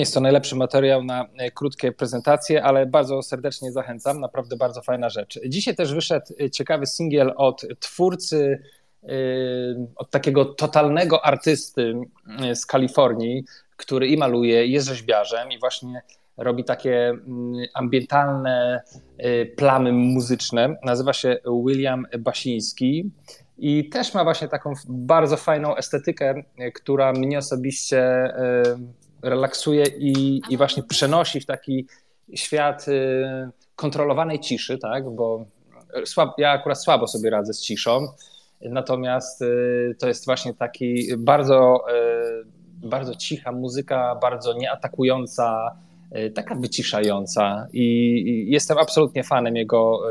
[0.02, 4.20] Nie jest to najlepszy materiał na e, krótkie prezentacje, ale bardzo serdecznie zachęcam.
[4.20, 5.40] Naprawdę bardzo fajna rzecz.
[5.48, 8.64] Dzisiaj też wyszedł e, ciekawy singiel od twórcy,
[9.04, 9.08] e,
[9.96, 11.94] od takiego totalnego artysty
[12.54, 13.44] z Kalifornii,
[13.78, 16.02] który i maluje, jest rzeźbiarzem i właśnie
[16.38, 18.82] robi takie mm, ambientalne
[19.56, 20.76] plamy muzyczne.
[20.84, 23.12] Nazywa się William Basiński.
[23.58, 28.34] I też ma właśnie taką bardzo fajną estetykę, która mnie osobiście
[29.24, 31.88] relaksuje i, i właśnie przenosi w taki
[32.36, 35.10] świat y, kontrolowanej ciszy, tak?
[35.10, 35.46] bo
[36.06, 38.08] słab, ja akurat słabo sobie radzę z ciszą,
[38.62, 41.86] natomiast y, to jest właśnie taki bardzo,
[42.84, 45.76] y, bardzo cicha muzyka, bardzo nieatakująca,
[46.36, 47.68] taka wyciszająca.
[47.74, 50.02] I jestem absolutnie fanem jego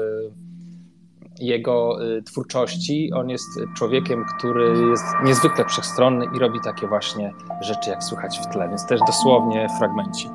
[1.40, 3.12] jego y, twórczości.
[3.12, 8.46] On jest człowiekiem, który jest niezwykle wszechstronny i robi takie właśnie rzeczy, jak słychać w
[8.52, 10.32] tle, więc też dosłownie fragmencik.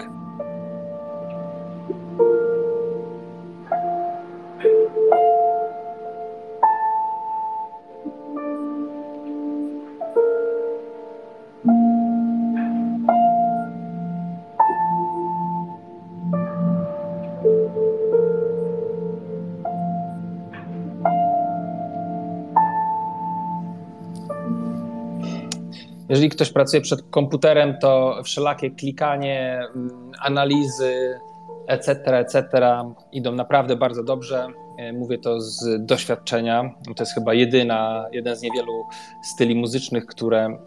[26.16, 31.20] Jeżeli ktoś pracuje przed komputerem, to wszelakie klikanie, mm, analizy,
[31.68, 32.44] etc., etc.
[33.12, 34.48] idą naprawdę bardzo dobrze.
[34.78, 36.72] E, mówię to z doświadczenia.
[36.96, 38.84] To jest chyba jedyna, jeden z niewielu
[39.24, 40.60] styli muzycznych, które e,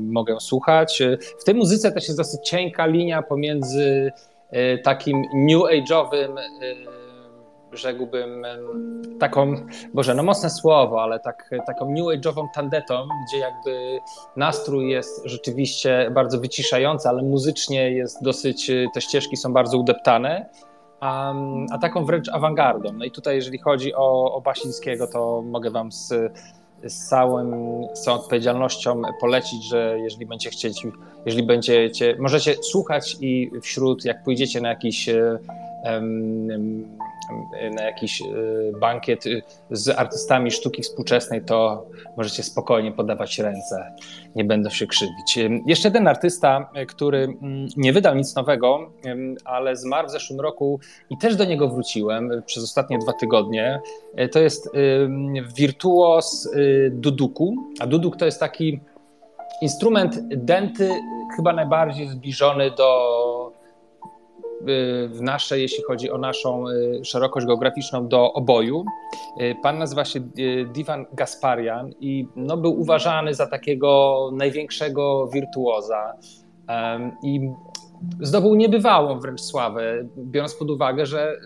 [0.00, 1.02] mogę słuchać.
[1.40, 4.12] W tej muzyce też jest dosyć cienka linia pomiędzy
[4.50, 6.38] e, takim new age'owym
[7.72, 8.46] rzekłbym,
[9.20, 9.54] taką,
[9.94, 13.98] Boże, no mocne słowo, ale tak, taką new age'ową tandetą, gdzie jakby
[14.36, 20.48] nastrój jest rzeczywiście bardzo wyciszający, ale muzycznie jest dosyć, te ścieżki są bardzo udeptane,
[21.00, 21.34] a,
[21.70, 22.92] a taką wręcz awangardą.
[22.92, 26.08] No i tutaj, jeżeli chodzi o, o Basińskiego, to mogę wam z,
[26.84, 27.54] z, całym,
[27.94, 30.86] z całą odpowiedzialnością polecić, że jeżeli będziecie chcieć,
[31.26, 35.08] jeżeli będziecie, możecie słuchać i wśród, jak pójdziecie na jakiś
[37.74, 38.24] na jakiś e,
[38.80, 41.86] bankiet y, z artystami sztuki współczesnej, to
[42.16, 43.94] możecie spokojnie podawać ręce,
[44.34, 45.38] nie będę się krzywić.
[45.66, 48.90] Jeszcze jeden artysta, e, który mm, nie wydał nic nowego,
[49.44, 50.80] ale zmarł w zeszłym roku
[51.10, 53.80] i też do niego wróciłem e, przez ostatnie dwa tygodnie,
[54.32, 54.70] to jest
[55.56, 56.50] wirtuos
[56.90, 58.80] duduku, a duduk to jest taki
[59.62, 60.90] instrument denty
[61.36, 63.21] chyba najbardziej zbliżony do
[65.08, 68.84] w nasze, jeśli chodzi o naszą y, szerokość geograficzną, do oboju.
[69.40, 76.14] Y, pan nazywa się y, Divan Gasparian i no, był uważany za takiego największego wirtuoza
[77.22, 77.40] i
[78.20, 81.36] zdobył niebywałą wręcz sławę, biorąc pod uwagę, że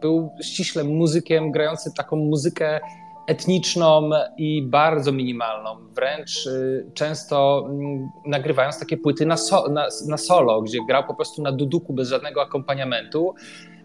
[0.00, 2.80] był ściśle muzykiem grającym taką muzykę
[3.26, 10.16] etniczną i bardzo minimalną, wręcz y, często mm, nagrywając takie płyty na, so, na, na,
[10.16, 13.34] solo, gdzie grał po prostu na duduku bez żadnego akompaniamentu,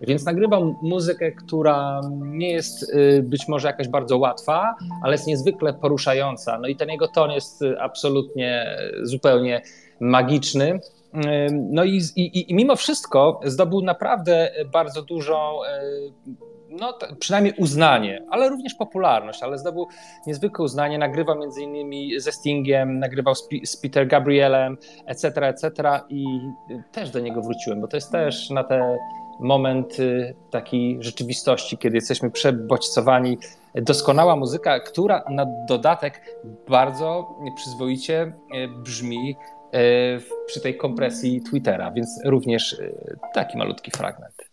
[0.01, 5.73] więc nagrywam muzykę, która nie jest y, być może jakaś bardzo łatwa, ale jest niezwykle
[5.73, 6.59] poruszająca.
[6.59, 9.61] No i ten jego ton jest absolutnie zupełnie
[9.99, 10.79] magiczny.
[11.51, 15.59] No i, i, i mimo wszystko zdobył naprawdę bardzo dużą
[16.69, 19.87] no, przynajmniej uznanie, ale również popularność, ale zdobył
[20.27, 25.71] niezwykłe uznanie, nagrywał między innymi ze Stingiem, nagrywał z, z Peter Gabrielem, etc., etc.
[26.09, 26.25] i
[26.91, 28.97] też do niego wróciłem, bo to jest też na te
[29.39, 33.37] moment y, takiej rzeczywistości, kiedy jesteśmy przebodźcowani.
[33.75, 36.21] Doskonała muzyka, która na dodatek
[36.69, 39.35] bardzo przyzwoicie y, brzmi
[40.47, 42.77] przy tej kompresji Twittera, więc również
[43.33, 44.48] taki malutki fragment.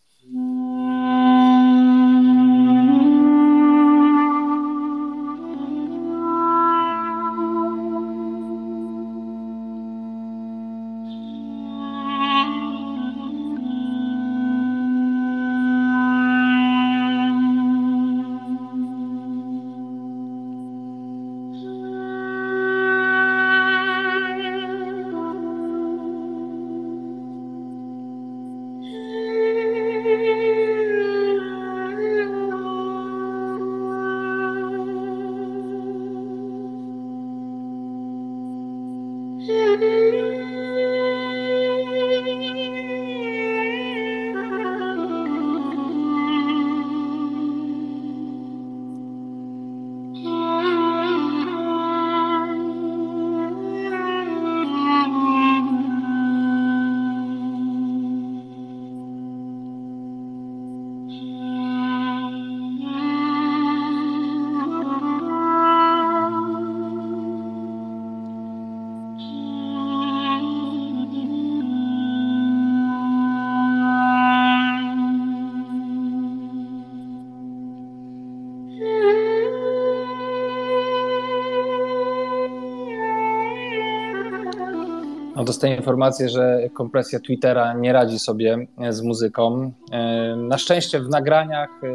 [85.46, 89.72] Dostaję informację, że kompresja Twittera nie radzi sobie z muzyką.
[89.92, 91.88] E, na szczęście w nagraniach e,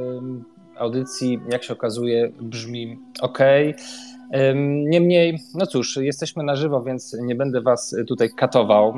[0.79, 3.39] audycji, jak się okazuje, brzmi ok.
[3.39, 8.93] E, niemniej, no cóż, jesteśmy na żywo, więc nie będę Was tutaj katował.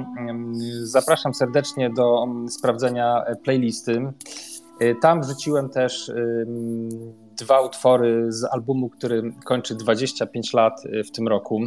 [0.84, 4.02] Zapraszam serdecznie do sprawdzenia playlisty.
[5.02, 6.12] Tam wrzuciłem też
[7.44, 11.62] dwa utwory z albumu, który kończy 25 lat y, w tym roku.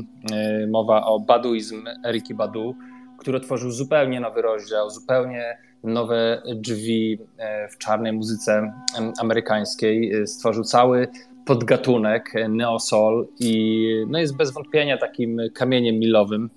[0.62, 2.74] Y, mowa o Baduizm Eriki Badu,
[3.18, 8.72] który otworzył zupełnie nowy rozdział, zupełnie nowe drzwi y, w czarnej muzyce
[9.20, 10.26] amerykańskiej.
[10.26, 11.08] Stworzył cały
[11.46, 16.50] podgatunek neosol i no jest bez wątpienia takim kamieniem milowym.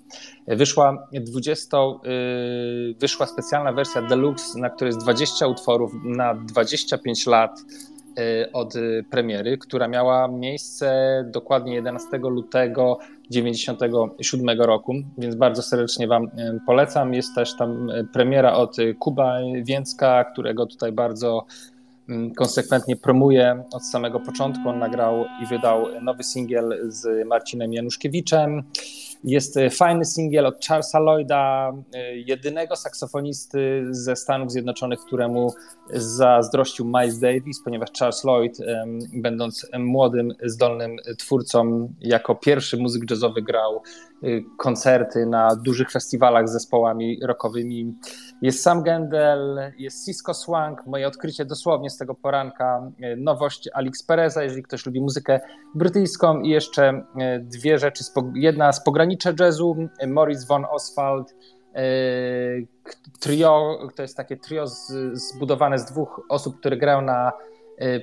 [0.46, 1.76] Wyszła 20,
[3.00, 7.60] wyszła specjalna wersja deluxe, na której jest 20 utworów na 25 lat
[8.52, 16.24] od y, premiery, która miała miejsce dokładnie 11 lutego 1997 roku, więc bardzo serdecznie Wam
[16.24, 16.28] y,
[16.66, 17.14] polecam.
[17.14, 21.46] Jest też tam premiera od Kuba Więcka, którego tutaj bardzo
[22.36, 24.68] konsekwentnie promuje od samego początku.
[24.68, 28.62] On nagrał i wydał nowy singiel z Marcinem Januszkiewiczem.
[29.24, 31.72] Jest fajny singiel od Charlesa Lloyda,
[32.14, 35.52] jedynego saksofonisty ze Stanów Zjednoczonych, któremu
[35.92, 38.58] zazdrościł Miles Davis, ponieważ Charles Lloyd,
[39.12, 43.82] będąc młodym, zdolnym twórcą, jako pierwszy muzyk jazzowy grał
[44.24, 47.94] Y, koncerty na dużych festiwalach z zespołami rockowymi.
[48.42, 54.02] Jest Sam Gendel, jest Cisco Swank, moje odkrycie dosłownie z tego poranka, y, nowość Alex
[54.02, 55.40] Pereza, jeżeli ktoś lubi muzykę
[55.74, 57.02] brytyjską i jeszcze y,
[57.40, 58.04] dwie rzeczy,
[58.34, 59.76] jedna z pogranicza jazzu,
[60.06, 61.34] Morris von Oswald,
[63.20, 64.66] trio, to jest takie trio
[65.12, 67.32] zbudowane z dwóch osób, które grają na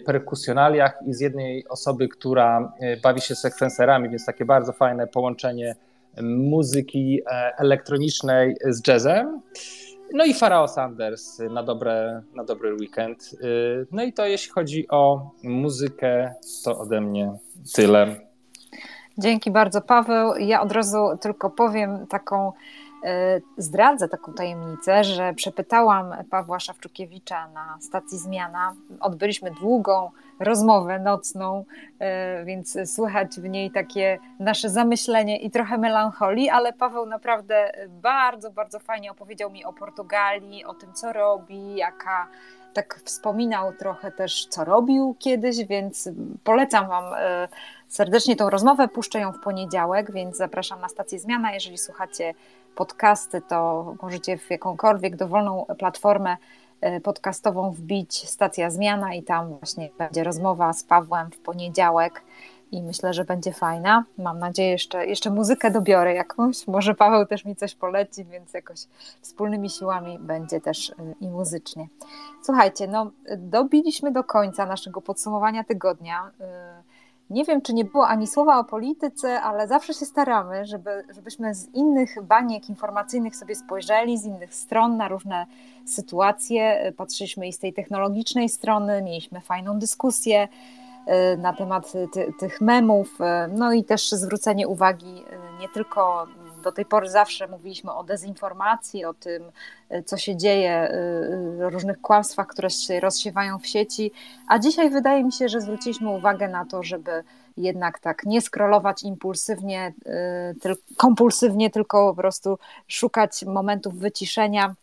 [0.06, 2.74] perkusjonaliach i z jednej osoby, która
[3.04, 5.76] bawi się sekwenserami, więc takie bardzo fajne połączenie
[6.22, 9.42] muzyki e, elektronicznej z jazzem.
[10.14, 13.36] No i Farao Sanders na, dobre, na dobry weekend.
[13.42, 13.48] E,
[13.92, 17.38] no i to jeśli chodzi o muzykę, to ode mnie
[17.74, 18.16] tyle.
[19.18, 20.36] Dzięki bardzo, Paweł.
[20.36, 22.52] Ja od razu tylko powiem taką
[23.04, 28.76] E, zdradzę taką tajemnicę, że przepytałam Pawła Szawczukiewicza na stacji Zmiana.
[29.00, 31.66] Odbyliśmy długą rozmowę nocną,
[32.00, 38.52] e, więc słychać w niej takie nasze zamyślenie i trochę melancholii, ale Paweł naprawdę bardzo,
[38.52, 42.28] bardzo fajnie opowiedział mi o Portugalii, o tym, co robi, jaka
[42.74, 46.10] tak wspominał trochę też, co robił kiedyś, więc
[46.44, 47.48] polecam Wam e,
[47.88, 48.88] serdecznie tą rozmowę.
[48.88, 51.54] Puszczę ją w poniedziałek, więc zapraszam na stację Zmiana.
[51.54, 52.34] Jeżeli słuchacie
[52.76, 56.38] podcasty, to możecie w jakąkolwiek dowolną platformę
[57.04, 62.24] podcastową wbić stacja zmiana i tam właśnie będzie rozmowa z Pawłem w poniedziałek
[62.72, 64.04] i myślę, że będzie fajna.
[64.18, 68.80] Mam nadzieję, jeszcze, jeszcze muzykę dobiorę jakąś, może Paweł też mi coś poleci, więc jakoś
[69.22, 71.88] wspólnymi siłami będzie też e, i muzycznie.
[72.44, 76.32] Słuchajcie, no dobiliśmy do końca naszego podsumowania tygodnia.
[76.42, 76.84] E,
[77.30, 81.56] nie wiem, czy nie było ani słowa o polityce, ale zawsze się staramy, żeby, żebyśmy
[81.56, 85.46] z innych baniek informacyjnych sobie spojrzeli, z innych stron na różne
[85.86, 86.94] sytuacje.
[86.98, 90.48] Patrzyliśmy i z tej technologicznej strony, mieliśmy fajną dyskusję
[91.34, 93.24] y, na temat ty, tych memów, y,
[93.58, 95.24] no i też zwrócenie uwagi
[95.58, 96.28] y, nie tylko
[96.68, 99.44] do tej pory zawsze mówiliśmy o dezinformacji, o tym,
[99.92, 104.12] y, co się dzieje, y, y, różnych kłamstwach, które się rozsiewają w sieci,
[104.48, 107.24] a dzisiaj wydaje mi się, że zwróciliśmy uwagę na to, żeby
[107.58, 109.94] jednak tak nie skrolować impulsywnie,
[110.98, 114.76] kompulsywnie, tylko po prostu szukać momentów wyciszenia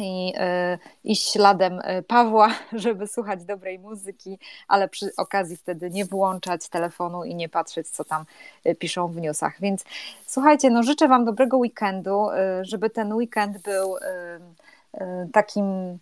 [0.00, 0.34] i
[0.74, 4.38] y, iść śladem y, Pawła, żeby słuchać dobrej muzyki,
[4.68, 8.24] ale przy okazji wtedy nie włączać telefonu i nie patrzeć, co tam
[8.66, 9.60] y, piszą w newsach.
[9.60, 9.84] Więc
[10.26, 12.26] słuchajcie, no życzę Wam dobrego weekendu,
[12.62, 13.96] żeby ten weekend był
[15.32, 15.98] takim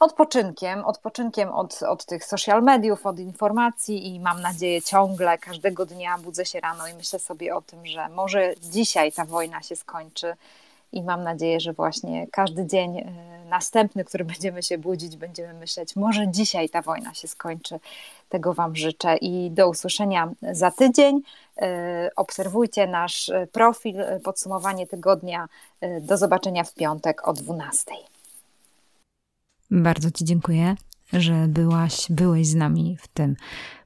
[0.00, 6.18] odpoczynkiem, odpoczynkiem od, od tych social mediów, od informacji i mam nadzieję ciągle, każdego dnia
[6.18, 10.36] budzę się rano i myślę sobie o tym, że może dzisiaj ta wojna się skończy
[10.94, 13.04] i mam nadzieję, że właśnie każdy dzień e,
[13.48, 17.80] następny, który będziemy się budzić, będziemy myśleć, może dzisiaj ta wojna się skończy.
[18.28, 21.20] Tego Wam życzę i do usłyszenia za tydzień.
[21.56, 25.48] E, obserwujcie nasz profil, podsumowanie tygodnia.
[25.80, 27.92] E, do zobaczenia w piątek o 12.
[29.70, 30.74] Bardzo Ci dziękuję
[31.12, 33.36] że byłaś, byłeś z nami w tym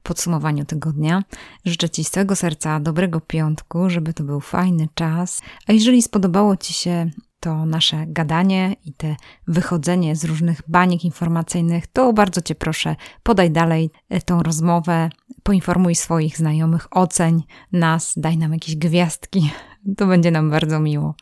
[0.03, 1.23] podsumowaniu tygodnia.
[1.65, 5.41] Życzę Ci z całego serca dobrego piątku, żeby to był fajny czas.
[5.67, 7.09] A jeżeli spodobało Ci się
[7.39, 9.15] to nasze gadanie i te
[9.47, 15.09] wychodzenie z różnych baniek informacyjnych, to bardzo Cię proszę, podaj dalej e, tą rozmowę,
[15.43, 19.51] poinformuj swoich znajomych, oceń nas, daj nam jakieś gwiazdki.
[19.97, 21.15] To będzie nam bardzo miło.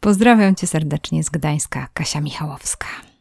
[0.00, 3.11] Pozdrawiam Cię serdecznie z Gdańska, Kasia Michałowska.